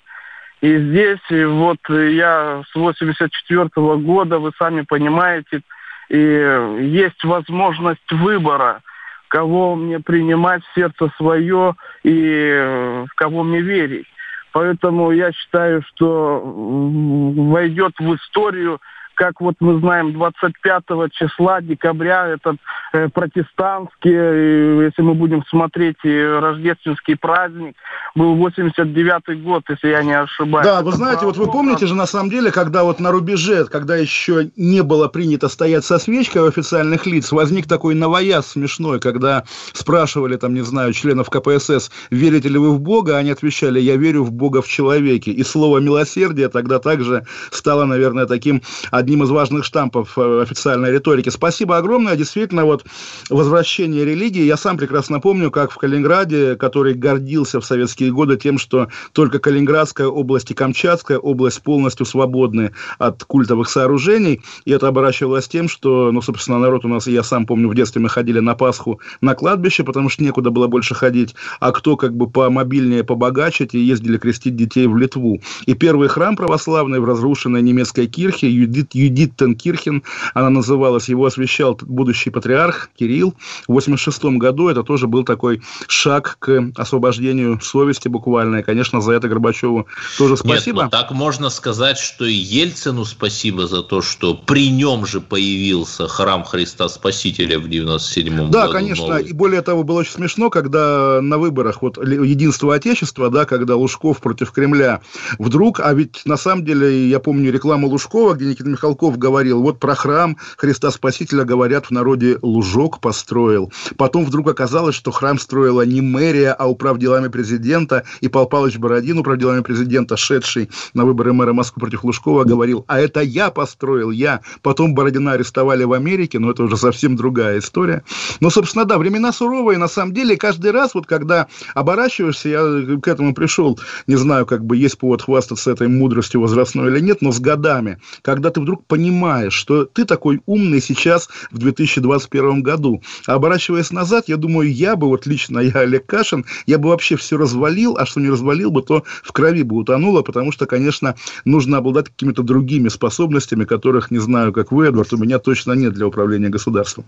И 0.62 0.78
здесь 0.78 1.20
вот 1.30 1.78
я 1.88 2.62
с 2.70 2.74
84 2.74 3.68
года, 3.74 4.38
вы 4.38 4.52
сами 4.58 4.82
понимаете, 4.82 5.60
и 6.08 6.16
есть 6.16 7.22
возможность 7.24 8.10
выбора, 8.10 8.80
кого 9.28 9.74
мне 9.74 10.00
принимать 10.00 10.62
в 10.64 10.74
сердце 10.74 11.10
свое 11.16 11.74
и 12.02 13.04
в 13.08 13.14
кого 13.14 13.42
мне 13.42 13.60
верить. 13.60 14.06
Поэтому 14.52 15.10
я 15.10 15.32
считаю, 15.32 15.82
что 15.82 16.40
войдет 16.42 17.92
в 17.98 18.14
историю, 18.14 18.80
как 19.16 19.40
вот 19.40 19.56
мы 19.60 19.80
знаем, 19.80 20.12
25 20.12 20.84
числа 21.12 21.60
декабря 21.60 22.28
этот 22.28 22.58
э, 22.92 23.08
протестантский, 23.08 24.12
э, 24.12 24.84
если 24.84 25.02
мы 25.02 25.14
будем 25.14 25.44
смотреть 25.46 25.96
э, 26.04 26.38
рождественский 26.38 27.16
праздник, 27.16 27.74
был 28.14 28.36
89 28.36 29.42
год, 29.42 29.64
если 29.68 29.88
я 29.88 30.02
не 30.02 30.12
ошибаюсь. 30.12 30.66
Да, 30.66 30.82
вы 30.82 30.90
Это 30.90 30.98
знаете, 30.98 31.24
вот 31.24 31.36
вы 31.38 31.50
помните 31.50 31.86
же, 31.86 31.94
на 31.94 32.06
самом 32.06 32.30
деле, 32.30 32.52
когда 32.52 32.84
вот 32.84 33.00
на 33.00 33.10
рубеже, 33.10 33.64
когда 33.64 33.96
еще 33.96 34.50
не 34.56 34.82
было 34.82 35.08
принято 35.08 35.48
стоять 35.48 35.84
со 35.84 35.98
свечкой 35.98 36.42
у 36.42 36.46
официальных 36.46 37.06
лиц, 37.06 37.32
возник 37.32 37.66
такой 37.66 37.94
новояз 37.94 38.52
смешной, 38.52 39.00
когда 39.00 39.44
спрашивали, 39.72 40.36
там, 40.36 40.54
не 40.54 40.62
знаю, 40.62 40.92
членов 40.92 41.30
КПСС, 41.30 41.90
верите 42.10 42.48
ли 42.48 42.58
вы 42.58 42.70
в 42.70 42.80
Бога, 42.80 43.16
они 43.16 43.30
отвечали, 43.30 43.80
я 43.80 43.96
верю 43.96 44.24
в 44.24 44.32
Бога 44.32 44.60
в 44.60 44.68
человеке. 44.68 45.30
И 45.30 45.42
слово 45.42 45.78
«милосердие» 45.78 46.48
тогда 46.48 46.78
также 46.78 47.24
стало, 47.50 47.86
наверное, 47.86 48.26
таким 48.26 48.60
одним 49.06 49.22
из 49.22 49.30
важных 49.30 49.64
штампов 49.64 50.18
э, 50.18 50.42
официальной 50.42 50.90
риторики. 50.90 51.28
Спасибо 51.28 51.76
огромное. 51.76 52.16
Действительно, 52.16 52.64
вот 52.64 52.84
возвращение 53.30 54.04
религии. 54.04 54.42
Я 54.42 54.56
сам 54.56 54.76
прекрасно 54.76 55.20
помню, 55.20 55.52
как 55.52 55.70
в 55.70 55.76
Калининграде, 55.76 56.56
который 56.56 56.94
гордился 56.94 57.60
в 57.60 57.64
советские 57.64 58.10
годы 58.10 58.36
тем, 58.36 58.58
что 58.58 58.88
только 59.12 59.38
Калининградская 59.38 60.08
область 60.08 60.50
и 60.50 60.54
Камчатская 60.54 61.18
область 61.18 61.62
полностью 61.62 62.04
свободны 62.04 62.72
от 62.98 63.22
культовых 63.22 63.70
сооружений. 63.70 64.42
И 64.64 64.72
это 64.72 64.88
оборачивалось 64.88 65.46
тем, 65.46 65.68
что, 65.68 66.10
ну, 66.10 66.20
собственно, 66.20 66.58
народ 66.58 66.84
у 66.84 66.88
нас, 66.88 67.06
я 67.06 67.22
сам 67.22 67.46
помню, 67.46 67.68
в 67.68 67.76
детстве 67.76 68.02
мы 68.02 68.08
ходили 68.08 68.40
на 68.40 68.56
Пасху 68.56 68.98
на 69.20 69.36
кладбище, 69.36 69.84
потому 69.84 70.08
что 70.08 70.24
некуда 70.24 70.50
было 70.50 70.66
больше 70.66 70.96
ходить. 70.96 71.36
А 71.60 71.70
кто 71.70 71.96
как 71.96 72.16
бы 72.16 72.28
помобильнее, 72.28 73.04
побогаче, 73.04 73.66
те 73.66 73.80
ездили 73.80 74.18
крестить 74.18 74.56
детей 74.56 74.88
в 74.88 74.96
Литву. 74.96 75.40
И 75.66 75.74
первый 75.74 76.08
храм 76.08 76.34
православный 76.34 76.98
в 76.98 77.04
разрушенной 77.04 77.62
немецкой 77.62 78.08
кирхе, 78.08 78.50
Юдит, 78.50 78.95
Юдиттенкирхен, 78.96 80.02
она 80.34 80.50
называлась, 80.50 81.08
его 81.08 81.26
освящал 81.26 81.78
будущий 81.82 82.30
патриарх 82.30 82.90
Кирилл. 82.98 83.34
В 83.68 83.72
86 83.72 84.24
году 84.38 84.68
это 84.68 84.82
тоже 84.82 85.06
был 85.06 85.24
такой 85.24 85.62
шаг 85.88 86.36
к 86.38 86.72
освобождению 86.76 87.60
совести 87.60 88.08
буквально. 88.08 88.56
И, 88.56 88.62
конечно, 88.62 89.00
за 89.00 89.12
это 89.12 89.28
Горбачеву 89.28 89.86
тоже 90.18 90.36
спасибо. 90.36 90.82
Нет, 90.82 90.92
ну, 90.92 90.98
так 90.98 91.10
можно 91.10 91.50
сказать, 91.50 91.98
что 91.98 92.24
и 92.24 92.32
Ельцину 92.32 93.04
спасибо 93.04 93.66
за 93.66 93.82
то, 93.82 94.02
что 94.02 94.34
при 94.34 94.70
нем 94.70 95.06
же 95.06 95.20
появился 95.20 96.08
храм 96.08 96.44
Христа 96.44 96.88
Спасителя 96.88 97.58
в 97.58 97.68
97 97.68 98.36
году. 98.36 98.48
Да, 98.50 98.68
конечно. 98.68 99.06
новый. 99.06 99.24
И 99.24 99.32
более 99.32 99.62
того, 99.62 99.82
было 99.82 100.00
очень 100.00 100.12
смешно, 100.12 100.50
когда 100.50 101.20
на 101.20 101.38
выборах 101.38 101.82
вот 101.82 101.98
Единство 101.98 102.74
Отечества, 102.74 103.30
да, 103.30 103.44
когда 103.44 103.76
Лужков 103.76 104.20
против 104.20 104.52
Кремля 104.52 105.00
вдруг, 105.38 105.80
а 105.80 105.92
ведь 105.92 106.22
на 106.24 106.36
самом 106.36 106.64
деле, 106.64 107.08
я 107.08 107.20
помню 107.20 107.52
рекламу 107.52 107.88
Лужкова, 107.88 108.34
где 108.34 108.46
Никита 108.46 108.68
Михалков 108.86 109.18
говорил, 109.18 109.62
вот 109.62 109.80
про 109.80 109.96
храм 109.96 110.36
Христа 110.56 110.92
Спасителя 110.92 111.42
говорят 111.42 111.86
в 111.86 111.90
народе 111.90 112.38
Лужок 112.40 113.00
построил. 113.00 113.72
Потом 113.96 114.24
вдруг 114.24 114.48
оказалось, 114.48 114.94
что 114.94 115.10
храм 115.10 115.40
строила 115.40 115.82
не 115.82 116.00
мэрия, 116.00 116.52
а 116.52 116.68
управ 116.68 116.98
делами 116.98 117.26
президента, 117.26 118.04
и 118.20 118.28
Павел 118.28 118.46
Павлович 118.46 118.78
Бородин, 118.78 119.18
управ 119.18 119.38
делами 119.38 119.62
президента, 119.62 120.16
шедший 120.16 120.70
на 120.94 121.04
выборы 121.04 121.32
мэра 121.32 121.52
Москвы 121.52 121.80
против 121.80 122.04
Лужкова, 122.04 122.44
говорил, 122.44 122.84
а 122.86 123.00
это 123.00 123.22
я 123.22 123.50
построил, 123.50 124.12
я. 124.12 124.40
Потом 124.62 124.94
Бородина 124.94 125.32
арестовали 125.32 125.82
в 125.82 125.92
Америке, 125.92 126.38
но 126.38 126.52
это 126.52 126.62
уже 126.62 126.76
совсем 126.76 127.16
другая 127.16 127.58
история. 127.58 128.04
Но, 128.38 128.50
собственно, 128.50 128.84
да, 128.84 128.98
времена 128.98 129.32
суровые, 129.32 129.78
на 129.78 129.88
самом 129.88 130.14
деле, 130.14 130.36
каждый 130.36 130.70
раз, 130.70 130.94
вот 130.94 131.06
когда 131.06 131.48
оборачиваешься, 131.74 132.48
я 132.48 132.98
к 133.02 133.08
этому 133.08 133.34
пришел, 133.34 133.80
не 134.06 134.14
знаю, 134.14 134.46
как 134.46 134.64
бы 134.64 134.76
есть 134.76 134.96
повод 134.96 135.22
хвастаться 135.22 135.72
этой 135.72 135.88
мудростью 135.88 136.40
возрастной 136.40 136.92
или 136.92 137.00
нет, 137.00 137.20
но 137.20 137.32
с 137.32 137.40
годами, 137.40 137.98
когда 138.22 138.50
ты 138.50 138.60
вдруг 138.60 138.75
вдруг 138.76 138.86
понимаешь, 138.86 139.54
что 139.54 139.84
ты 139.84 140.04
такой 140.04 140.40
умный 140.46 140.80
сейчас 140.80 141.28
в 141.50 141.58
2021 141.58 142.62
году. 142.62 143.02
А 143.26 143.34
оборачиваясь 143.34 143.90
назад, 143.90 144.28
я 144.28 144.36
думаю, 144.36 144.72
я 144.72 144.96
бы, 144.96 145.08
вот 145.08 145.26
лично 145.26 145.60
я, 145.60 145.80
Олег 145.80 146.06
Кашин, 146.06 146.44
я 146.66 146.78
бы 146.78 146.90
вообще 146.90 147.16
все 147.16 147.36
развалил, 147.36 147.96
а 147.98 148.06
что 148.06 148.20
не 148.20 148.28
развалил 148.30 148.70
бы, 148.70 148.82
то 148.82 149.02
в 149.22 149.32
крови 149.32 149.62
бы 149.62 149.76
утонуло, 149.76 150.22
потому 150.22 150.52
что, 150.52 150.66
конечно, 150.66 151.14
нужно 151.44 151.78
обладать 151.78 152.08
какими-то 152.08 152.42
другими 152.42 152.88
способностями, 152.88 153.64
которых, 153.64 154.10
не 154.10 154.18
знаю, 154.18 154.52
как 154.52 154.72
вы, 154.72 154.86
Эдвард, 154.86 155.12
у 155.12 155.16
меня 155.16 155.38
точно 155.38 155.72
нет 155.72 155.94
для 155.94 156.06
управления 156.06 156.48
государством. 156.48 157.04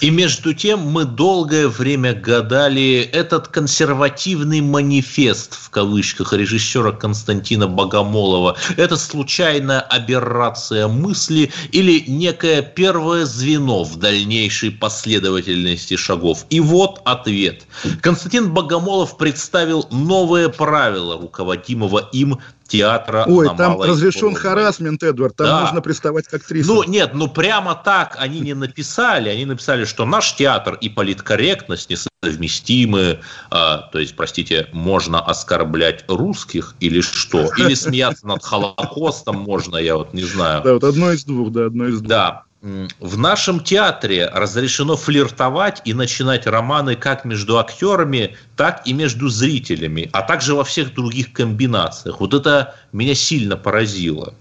И 0.00 0.10
между 0.10 0.54
тем 0.54 0.80
мы 0.80 1.04
долгое 1.04 1.68
время 1.68 2.14
гадали 2.14 3.08
этот 3.12 3.48
консервативный 3.48 4.60
манифест, 4.60 5.54
в 5.54 5.70
кавычках, 5.70 6.32
режиссера 6.32 6.92
Константина 6.92 7.68
Богомолова. 7.68 8.56
Это 8.76 8.96
случайная 8.96 9.80
аберрация 9.80 10.88
мысли 11.10 11.50
или 11.72 12.04
некое 12.06 12.62
первое 12.62 13.26
звено 13.26 13.84
в 13.84 13.96
дальнейшей 13.96 14.70
последовательности 14.70 15.96
шагов? 15.96 16.46
И 16.50 16.60
вот 16.60 17.00
ответ. 17.04 17.62
Константин 18.00 18.52
Богомолов 18.52 19.16
представил 19.16 19.86
новые 19.90 20.48
правила 20.48 21.20
руководимого 21.20 22.08
им 22.12 22.38
театра 22.70 23.24
Ой, 23.26 23.46
на 23.48 23.54
там 23.56 23.72
Малой 23.72 23.88
разрешен 23.88 24.30
Площади. 24.30 24.40
харасмент, 24.42 25.02
Эдвард, 25.02 25.36
там 25.36 25.46
Да. 25.46 25.60
можно 25.62 25.80
приставать 25.80 26.28
к 26.28 26.34
актрисам. 26.34 26.76
Ну, 26.76 26.82
нет, 26.84 27.10
ну 27.14 27.28
прямо 27.28 27.74
так 27.74 28.16
они 28.18 28.40
не 28.40 28.54
написали. 28.54 29.28
Они 29.28 29.44
написали, 29.44 29.84
что 29.84 30.06
наш 30.06 30.34
театр 30.36 30.74
и 30.80 30.88
политкорректность 30.88 31.90
несовместимы. 31.90 33.20
А, 33.50 33.88
то 33.92 33.98
есть, 33.98 34.14
простите, 34.16 34.68
можно 34.72 35.20
оскорблять 35.20 36.04
русских 36.08 36.74
или 36.80 37.00
что? 37.00 37.50
Или 37.56 37.74
смеяться 37.74 38.26
над 38.26 38.44
Холокостом 38.44 39.36
можно, 39.36 39.76
я 39.76 39.96
вот 39.96 40.14
не 40.14 40.22
знаю. 40.22 40.62
Да, 40.62 40.74
вот 40.74 40.84
одно 40.84 41.12
из 41.12 41.24
двух, 41.24 41.50
да, 41.50 41.66
одно 41.66 41.86
из 41.86 41.98
двух. 41.98 42.08
Да. 42.08 42.44
В 42.62 43.16
нашем 43.16 43.60
театре 43.60 44.26
разрешено 44.26 44.94
флиртовать 44.94 45.80
и 45.86 45.94
начинать 45.94 46.46
романы 46.46 46.94
как 46.94 47.24
между 47.24 47.58
актерами, 47.58 48.36
так 48.54 48.82
и 48.86 48.92
между 48.92 49.30
зрителями, 49.30 50.10
а 50.12 50.20
также 50.20 50.54
во 50.54 50.62
всех 50.62 50.92
других 50.92 51.32
комбинациях. 51.32 52.20
Вот 52.20 52.34
это 52.34 52.74
меня 52.92 53.14
сильно 53.14 53.56
поразило. 53.56 54.34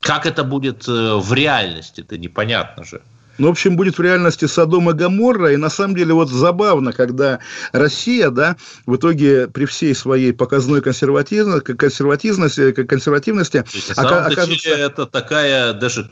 Как 0.00 0.26
это 0.26 0.44
будет 0.44 0.86
э, 0.86 1.14
в 1.16 1.32
реальности, 1.32 2.02
это 2.02 2.18
непонятно 2.18 2.84
же. 2.84 3.02
Ну, 3.38 3.48
в 3.48 3.50
общем, 3.52 3.76
будет 3.76 3.98
в 3.98 4.02
реальности 4.02 4.44
Содом 4.46 4.90
и 4.90 4.92
Гоморра. 4.92 5.52
И 5.52 5.56
на 5.56 5.70
самом 5.70 5.94
деле 5.96 6.12
вот 6.14 6.28
забавно, 6.30 6.92
когда 6.92 7.38
Россия, 7.72 8.30
да, 8.30 8.56
в 8.86 8.96
итоге 8.96 9.48
при 9.48 9.64
всей 9.64 9.94
своей 9.94 10.32
показной 10.32 10.80
консервативно- 10.82 11.60
консервативности, 11.60 12.72
консервативности 12.72 13.64
на 13.96 14.02
ока- 14.02 14.26
оказывается- 14.26 14.68
это 14.70 15.06
такая, 15.06 15.72
даже, 15.72 16.08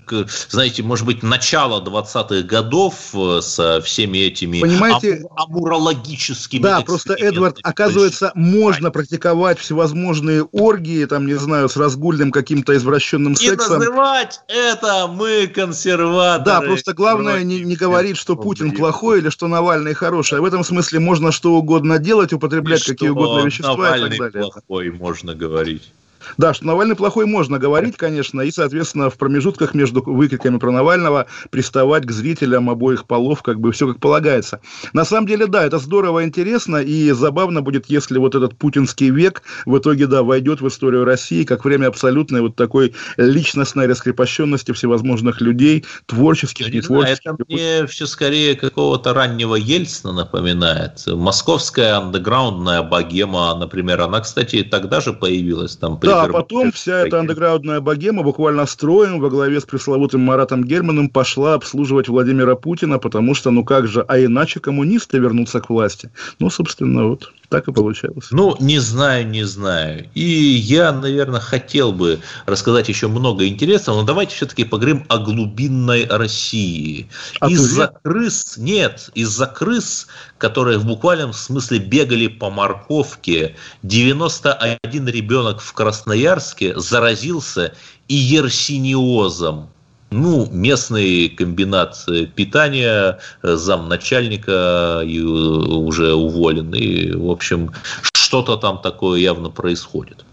знаете, 0.48 0.82
может 0.82 1.04
быть, 1.06 1.22
начало 1.22 1.80
20-х 1.84 2.42
годов 2.46 2.94
э, 3.14 3.40
со 3.42 3.80
всеми 3.82 4.18
этими 4.18 4.60
Понимаете- 4.60 5.22
аму- 5.36 5.60
амурологическими 5.60 6.62
Да, 6.62 6.80
просто, 6.80 7.14
Эдвард, 7.14 7.58
оказывается, 7.62 8.32
можно 8.34 8.90
практиковать 8.90 9.58
всевозможные 9.58 10.42
оргии, 10.44 11.04
там, 11.04 11.26
не 11.26 11.34
знаю, 11.34 11.68
с 11.68 11.76
разгульным 11.76 12.32
каким-то 12.32 12.74
извращенным 12.76 13.34
И 13.34 13.36
сексом. 13.36 13.78
называть 13.78 14.40
это 14.48 15.06
мы 15.06 15.46
консерваторы. 15.46 16.44
Да, 16.44 16.60
просто 16.60 16.92
главное 16.94 17.09
не, 17.42 17.60
не 17.60 17.76
говорить, 17.76 18.16
что 18.16 18.36
Путин 18.36 18.72
плохой 18.72 19.18
или 19.20 19.28
что 19.28 19.48
Навальный 19.48 19.94
хороший. 19.94 20.38
А 20.38 20.42
в 20.42 20.44
этом 20.44 20.64
смысле 20.64 21.00
можно 21.00 21.32
что 21.32 21.54
угодно 21.54 21.98
делать, 21.98 22.32
употреблять 22.32 22.86
И 22.86 22.92
какие 22.92 23.08
угодно 23.10 23.46
вещества 23.46 23.76
Навальный 23.76 24.16
и 24.16 24.18
так 24.18 24.32
далее. 24.32 24.50
плохой, 24.50 24.90
можно 24.90 25.34
говорить. 25.34 25.92
Да, 26.36 26.54
что 26.54 26.66
Навальный 26.66 26.96
плохой 26.96 27.26
можно 27.26 27.58
говорить, 27.58 27.96
конечно, 27.96 28.40
и, 28.40 28.50
соответственно, 28.50 29.10
в 29.10 29.16
промежутках 29.16 29.74
между 29.74 30.02
выкриками 30.02 30.58
про 30.58 30.70
Навального 30.70 31.26
приставать 31.50 32.06
к 32.06 32.10
зрителям 32.10 32.70
обоих 32.70 33.06
полов, 33.06 33.42
как 33.42 33.60
бы 33.60 33.72
все 33.72 33.88
как 33.88 34.00
полагается. 34.00 34.60
На 34.92 35.04
самом 35.04 35.26
деле, 35.26 35.46
да, 35.46 35.64
это 35.64 35.78
здорово, 35.78 36.24
интересно, 36.24 36.76
и 36.76 37.10
забавно 37.12 37.62
будет, 37.62 37.86
если 37.88 38.18
вот 38.18 38.34
этот 38.34 38.56
путинский 38.56 39.10
век 39.10 39.42
в 39.66 39.78
итоге, 39.78 40.06
да, 40.06 40.22
войдет 40.22 40.60
в 40.60 40.68
историю 40.68 41.04
России 41.04 41.44
как 41.44 41.64
время 41.64 41.86
абсолютной 41.86 42.40
вот 42.40 42.56
такой 42.56 42.94
личностной 43.16 43.86
раскрепощенности 43.86 44.72
всевозможных 44.72 45.40
людей, 45.40 45.84
творческих, 46.06 46.72
Не 46.72 46.80
знаю, 46.80 47.02
нетворческих. 47.02 47.32
это 47.32 47.44
мне 47.48 47.86
все 47.86 48.06
скорее 48.06 48.54
какого-то 48.54 49.14
раннего 49.14 49.54
Ельцина 49.54 50.12
напоминает. 50.12 51.02
Московская 51.06 51.98
андеграундная 51.98 52.82
богема, 52.82 53.54
например, 53.54 54.00
она, 54.00 54.20
кстати, 54.20 54.62
тогда 54.62 55.00
же 55.00 55.12
появилась 55.12 55.76
там. 55.76 55.98
Да, 56.10 56.22
а 56.24 56.28
потом 56.28 56.72
вся 56.72 57.06
эта 57.06 57.20
андеграундная 57.20 57.80
богема 57.80 58.22
буквально 58.22 58.66
строем 58.66 59.20
во 59.20 59.30
главе 59.30 59.60
с 59.60 59.64
пресловутым 59.64 60.20
Маратом 60.22 60.64
Германом 60.64 61.08
пошла 61.08 61.54
обслуживать 61.54 62.08
Владимира 62.08 62.56
Путина, 62.56 62.98
потому 62.98 63.34
что, 63.34 63.50
ну 63.50 63.64
как 63.64 63.86
же, 63.86 64.04
а 64.06 64.18
иначе 64.18 64.60
коммунисты 64.60 65.18
вернутся 65.18 65.60
к 65.60 65.70
власти. 65.70 66.10
Ну, 66.38 66.50
собственно, 66.50 67.06
вот 67.06 67.32
так 67.50 67.66
и 67.66 67.72
получалось. 67.72 68.28
Ну, 68.30 68.56
не 68.60 68.78
знаю, 68.78 69.26
не 69.26 69.42
знаю. 69.42 70.08
И 70.14 70.22
я, 70.22 70.92
наверное, 70.92 71.40
хотел 71.40 71.92
бы 71.92 72.20
рассказать 72.46 72.88
еще 72.88 73.08
много 73.08 73.46
интересного, 73.46 74.00
но 74.00 74.06
давайте 74.06 74.36
все-таки 74.36 74.64
поговорим 74.64 75.04
о 75.08 75.18
глубинной 75.18 76.06
России. 76.06 77.08
А 77.40 77.50
из-за 77.50 77.88
крыс, 78.02 78.56
нет, 78.56 79.10
из-за 79.14 79.46
крыс, 79.46 80.06
которые 80.38 80.78
в 80.78 80.86
буквальном 80.86 81.32
смысле 81.32 81.80
бегали 81.80 82.28
по 82.28 82.50
морковке, 82.50 83.56
91 83.82 85.08
ребенок 85.08 85.60
в 85.60 85.72
Красноярске 85.72 86.78
заразился 86.78 87.74
и 88.06 88.14
ерсиниозом. 88.14 89.70
Ну, 90.12 90.48
местный 90.50 91.28
комбинат 91.28 92.04
э, 92.08 92.26
питания, 92.26 93.18
э, 93.42 93.54
замначальника 93.54 95.02
и, 95.04 95.18
э, 95.18 95.22
уже 95.22 96.14
уволен. 96.14 96.74
И, 96.74 97.12
в 97.12 97.30
общем, 97.30 97.70
что-то 98.12 98.56
там 98.56 98.80
такое 98.82 99.20
явно 99.20 99.50
происходит. 99.50 100.24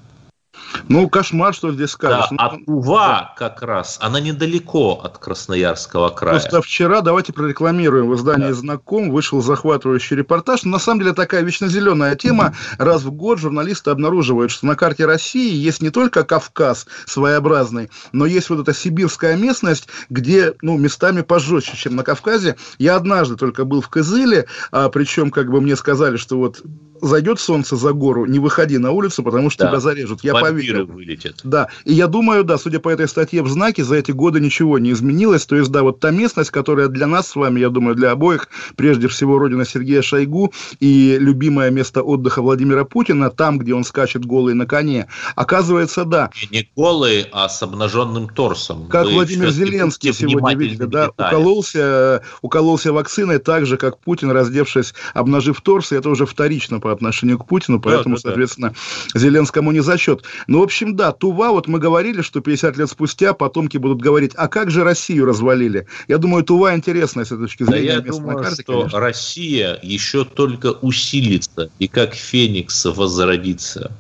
Ну, 0.88 1.10
кошмар, 1.10 1.54
что 1.54 1.72
здесь 1.72 1.92
скажешь. 1.92 2.28
Да, 2.32 2.52
Ну, 2.52 2.60
а 2.60 2.66
Тува 2.66 3.34
как 3.38 3.62
раз, 3.62 3.98
она 4.02 4.20
недалеко 4.20 5.02
от 5.04 5.18
Красноярского 5.18 6.10
края. 6.10 6.40
Просто 6.40 6.62
вчера, 6.62 7.02
давайте 7.02 7.34
прорекламируем, 7.34 8.08
в 8.08 8.16
издании 8.16 8.52
«Знаком» 8.52 9.12
вышел 9.12 9.42
захватывающий 9.42 10.16
репортаж. 10.16 10.64
На 10.64 10.80
самом 10.80 11.02
деле 11.02 11.14
такая 11.14 11.42
вечно 11.42 11.68
зеленая 11.68 12.16
тема. 12.16 12.54
Раз 12.78 13.04
в 13.04 13.12
год 13.12 13.40
журналисты 13.40 13.92
обнаруживают, 13.92 14.52
что 14.52 14.66
на 14.66 14.76
карте 14.76 15.06
России 15.06 15.54
есть 15.54 15.82
не 15.82 15.90
только 15.90 16.24
Кавказ 16.24 16.88
своеобразный, 17.06 17.90
но 18.12 18.26
есть 18.26 18.50
вот 18.50 18.60
эта 18.60 18.74
сибирская 18.74 19.36
местность, 19.36 19.88
где 20.10 20.54
ну, 20.62 20.78
местами 20.78 21.22
пожестче, 21.22 21.78
чем 21.78 21.96
на 21.96 22.04
Кавказе. 22.04 22.56
Я 22.78 22.96
однажды 22.96 23.36
только 23.36 23.66
был 23.66 23.82
в 23.82 23.90
Кызыле, 23.90 24.48
а, 24.72 24.90
причем 24.90 25.32
как 25.32 25.50
бы 25.50 25.62
мне 25.62 25.76
сказали, 25.76 26.18
что 26.18 26.38
вот 26.38 26.62
зайдет 27.02 27.40
солнце 27.40 27.76
за 27.76 27.94
гору, 27.94 28.26
не 28.26 28.40
выходи 28.40 28.78
на 28.78 28.92
улицу, 28.92 29.24
потому 29.24 29.50
что 29.50 29.64
Да. 29.64 29.70
тебя 29.72 29.80
зарежут. 29.80 30.24
Я 30.24 30.34
Вампиры 30.34 30.54
поверил. 30.54 30.86
вылетят. 30.88 31.42
Да, 31.44 31.68
и 31.86 31.94
я 31.94 32.08
думаю, 32.08 32.44
да, 32.44 32.58
судя 32.58 32.80
по 32.80 32.90
этой 32.90 33.08
статье 33.08 33.42
в 33.42 33.50
знаке, 33.50 33.84
за 33.84 33.96
эти 33.96 34.12
годы 34.12 34.40
ничего 34.40 34.80
не 34.80 34.92
изменилось. 34.92 35.46
То 35.46 35.56
есть, 35.56 35.72
да, 35.72 35.84
вот 35.84 36.00
та 36.00 36.12
местность, 36.12 36.52
которая 36.52 36.88
для 36.88 37.08
нас 37.08 37.28
с 37.30 37.36
вами, 37.36 37.60
я 37.60 37.70
думаю, 37.70 37.96
для 37.96 38.12
обоих, 38.12 38.50
прежде 38.76 39.08
всего, 39.08 39.38
родина 39.40 39.66
Сергея 39.66 40.02
Шойгу 40.02 40.54
и 40.80 41.18
любимое 41.20 41.70
место 41.72 42.02
отдыха 42.02 42.42
Владимира 42.42 42.84
Путина, 42.86 43.30
там, 43.30 43.58
где 43.60 43.74
он 43.74 43.84
скачет 43.84 44.26
голый 44.26 44.54
на 44.54 44.66
коне, 44.66 45.08
оказывается, 45.36 46.06
да. 46.06 46.30
Не 46.52 46.70
голый, 46.76 47.28
а 47.32 47.50
с 47.50 47.62
обнаженным 47.62 48.30
торсом. 48.30 48.88
Как 48.88 49.06
Вы 49.06 49.14
Владимир 49.14 49.50
Зеленский 49.50 50.14
сегодня, 50.14 50.78
к 50.78 50.88
да, 50.90 51.10
укололся, 51.18 52.22
укололся 52.42 52.94
вакциной 52.94 53.40
так 53.40 53.66
же, 53.66 53.78
как 53.78 54.00
Путин, 54.00 54.32
раздевшись, 54.32 54.94
обнажив 55.14 55.62
торс, 55.62 55.92
и 55.92 55.96
это 55.96 56.10
уже 56.10 56.26
вторично 56.26 56.80
по 56.88 56.94
отношению 56.94 57.38
к 57.38 57.46
Путину, 57.46 57.82
поэтому, 57.82 58.16
да, 58.16 58.22
да. 58.22 58.30
соответственно, 58.30 58.74
Зеленскому 59.14 59.72
не 59.74 59.82
зачет. 59.82 60.24
Ну, 60.48 60.60
в 60.60 60.64
общем, 60.64 60.96
да, 60.96 61.12
Тува, 61.12 61.52
вот 61.52 61.68
мы 61.68 61.80
говорили, 61.80 62.22
что 62.22 62.40
50 62.40 62.78
лет 62.78 62.90
спустя 62.90 63.34
потомки 63.34 63.78
будут 63.78 64.00
говорить, 64.00 64.32
а 64.36 64.48
как 64.48 64.72
же 64.72 64.84
Россию 64.86 65.26
развалили? 65.26 65.86
Я 66.08 66.18
думаю, 66.18 66.44
Тува 66.44 66.76
интересная 66.76 67.26
с 67.26 67.32
этой 67.32 67.42
точки 67.42 67.64
Да 67.64 67.74
зрения 67.74 67.88
я 67.88 67.96
местной 67.98 68.20
думаю, 68.20 68.38
карты, 68.38 68.62
что 68.62 68.80
конечно. 68.80 69.00
Россия 69.00 69.80
еще 69.84 70.24
только 70.24 70.72
усилится 70.82 71.70
и 71.80 71.88
как 71.90 72.16
Феникс 72.16 72.86
возродится. 72.86 73.92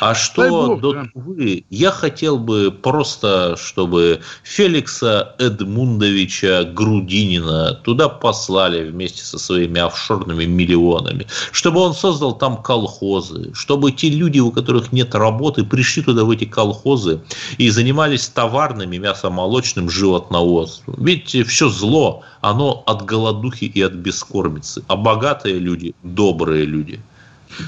А 0.00 0.12
Дай 0.12 0.14
что 0.14 0.48
бог, 0.48 0.80
до 0.80 0.92
да. 0.92 1.06
Тувы, 1.12 1.64
я 1.70 1.90
хотел 1.90 2.38
бы 2.38 2.70
просто, 2.70 3.56
чтобы 3.56 4.20
Феликса 4.42 5.34
Эдмундовича 5.38 6.64
Грудинина 6.64 7.74
туда 7.84 8.08
послали 8.08 8.88
вместе 8.88 9.22
со 9.22 9.38
своими 9.38 9.80
офшорными 9.80 10.44
миллионами, 10.44 11.26
чтобы 11.52 11.80
он 11.80 11.94
создал 11.94 12.36
там 12.36 12.62
колхозы, 12.62 13.52
чтобы 13.54 13.92
те 13.92 14.08
люди, 14.08 14.38
у 14.38 14.50
которых 14.50 14.92
нет 14.92 15.14
работы, 15.14 15.64
пришли 15.64 16.02
туда 16.02 16.24
в 16.24 16.30
эти 16.30 16.44
колхозы 16.44 17.20
и 17.58 17.70
занимались 17.70 18.28
товарными 18.28 18.96
мясомолочным 18.98 19.90
животноводством. 19.90 20.96
Ведь 20.98 21.36
все 21.48 21.68
зло, 21.68 22.22
оно 22.40 22.82
от 22.86 23.04
голодухи 23.04 23.64
и 23.64 23.82
от 23.82 23.92
бескормицы, 23.92 24.82
а 24.88 24.96
богатые 24.96 25.58
люди– 25.58 25.94
добрые 26.02 26.64
люди. 26.64 27.00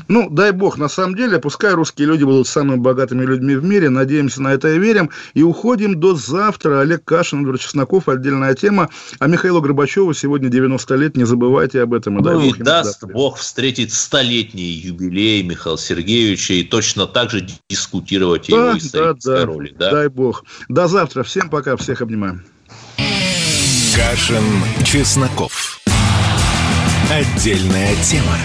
Ну, 0.09 0.29
дай 0.31 0.53
бог, 0.53 0.79
на 0.79 0.89
самом 0.89 1.15
деле, 1.15 1.39
пускай 1.39 1.75
русские 1.75 2.09
люди 2.09 2.25
будут 2.25 2.49
самыми 2.49 2.79
богатыми 2.79 3.25
людьми 3.25 3.57
в 3.57 3.65
мире, 3.65 3.89
надеемся 3.89 4.43
на 4.43 4.53
это 4.53 4.73
и 4.75 4.79
верим. 4.79 5.11
И 5.35 5.43
уходим 5.43 5.99
до 5.99 6.15
завтра. 6.15 6.81
Олег 6.81 7.05
Кашин, 7.05 7.43
Эдвард 7.43 7.61
Чесноков, 7.61 8.09
отдельная 8.09 8.55
тема. 8.55 8.89
А 9.19 9.27
Михаилу 9.27 9.61
Горбачеву 9.61 10.13
сегодня 10.15 10.49
90 10.49 10.95
лет, 10.97 11.17
не 11.17 11.25
забывайте 11.25 11.83
об 11.83 11.95
этом. 11.95 12.19
И, 12.19 12.23
дай 12.23 12.35
ну, 12.35 12.47
бог, 12.47 12.59
и 12.59 12.63
даст 12.63 13.05
бог 13.05 13.39
встретить 13.39 13.93
столетний 13.93 14.73
юбилей 14.73 15.43
Михаила 15.43 15.79
Сергеевича 15.79 16.55
и 16.55 16.65
точно 16.65 17.07
так 17.07 17.31
же 17.31 17.47
дискутировать 17.69 18.49
да, 18.49 18.57
его 18.57 18.79
исторической 18.79 19.27
да, 19.27 19.39
да. 19.39 19.47
роли. 19.47 19.75
Да? 19.79 19.91
Дай 19.91 20.09
бог. 20.09 20.45
До 20.69 20.89
завтра. 20.89 21.23
Всем 21.23 21.51
пока, 21.51 21.77
всех 21.77 22.03
обнимаем. 22.03 22.45
Кашин, 23.95 24.45
Чесноков. 24.85 25.81
Отдельная 27.11 27.97
тема. 28.05 28.37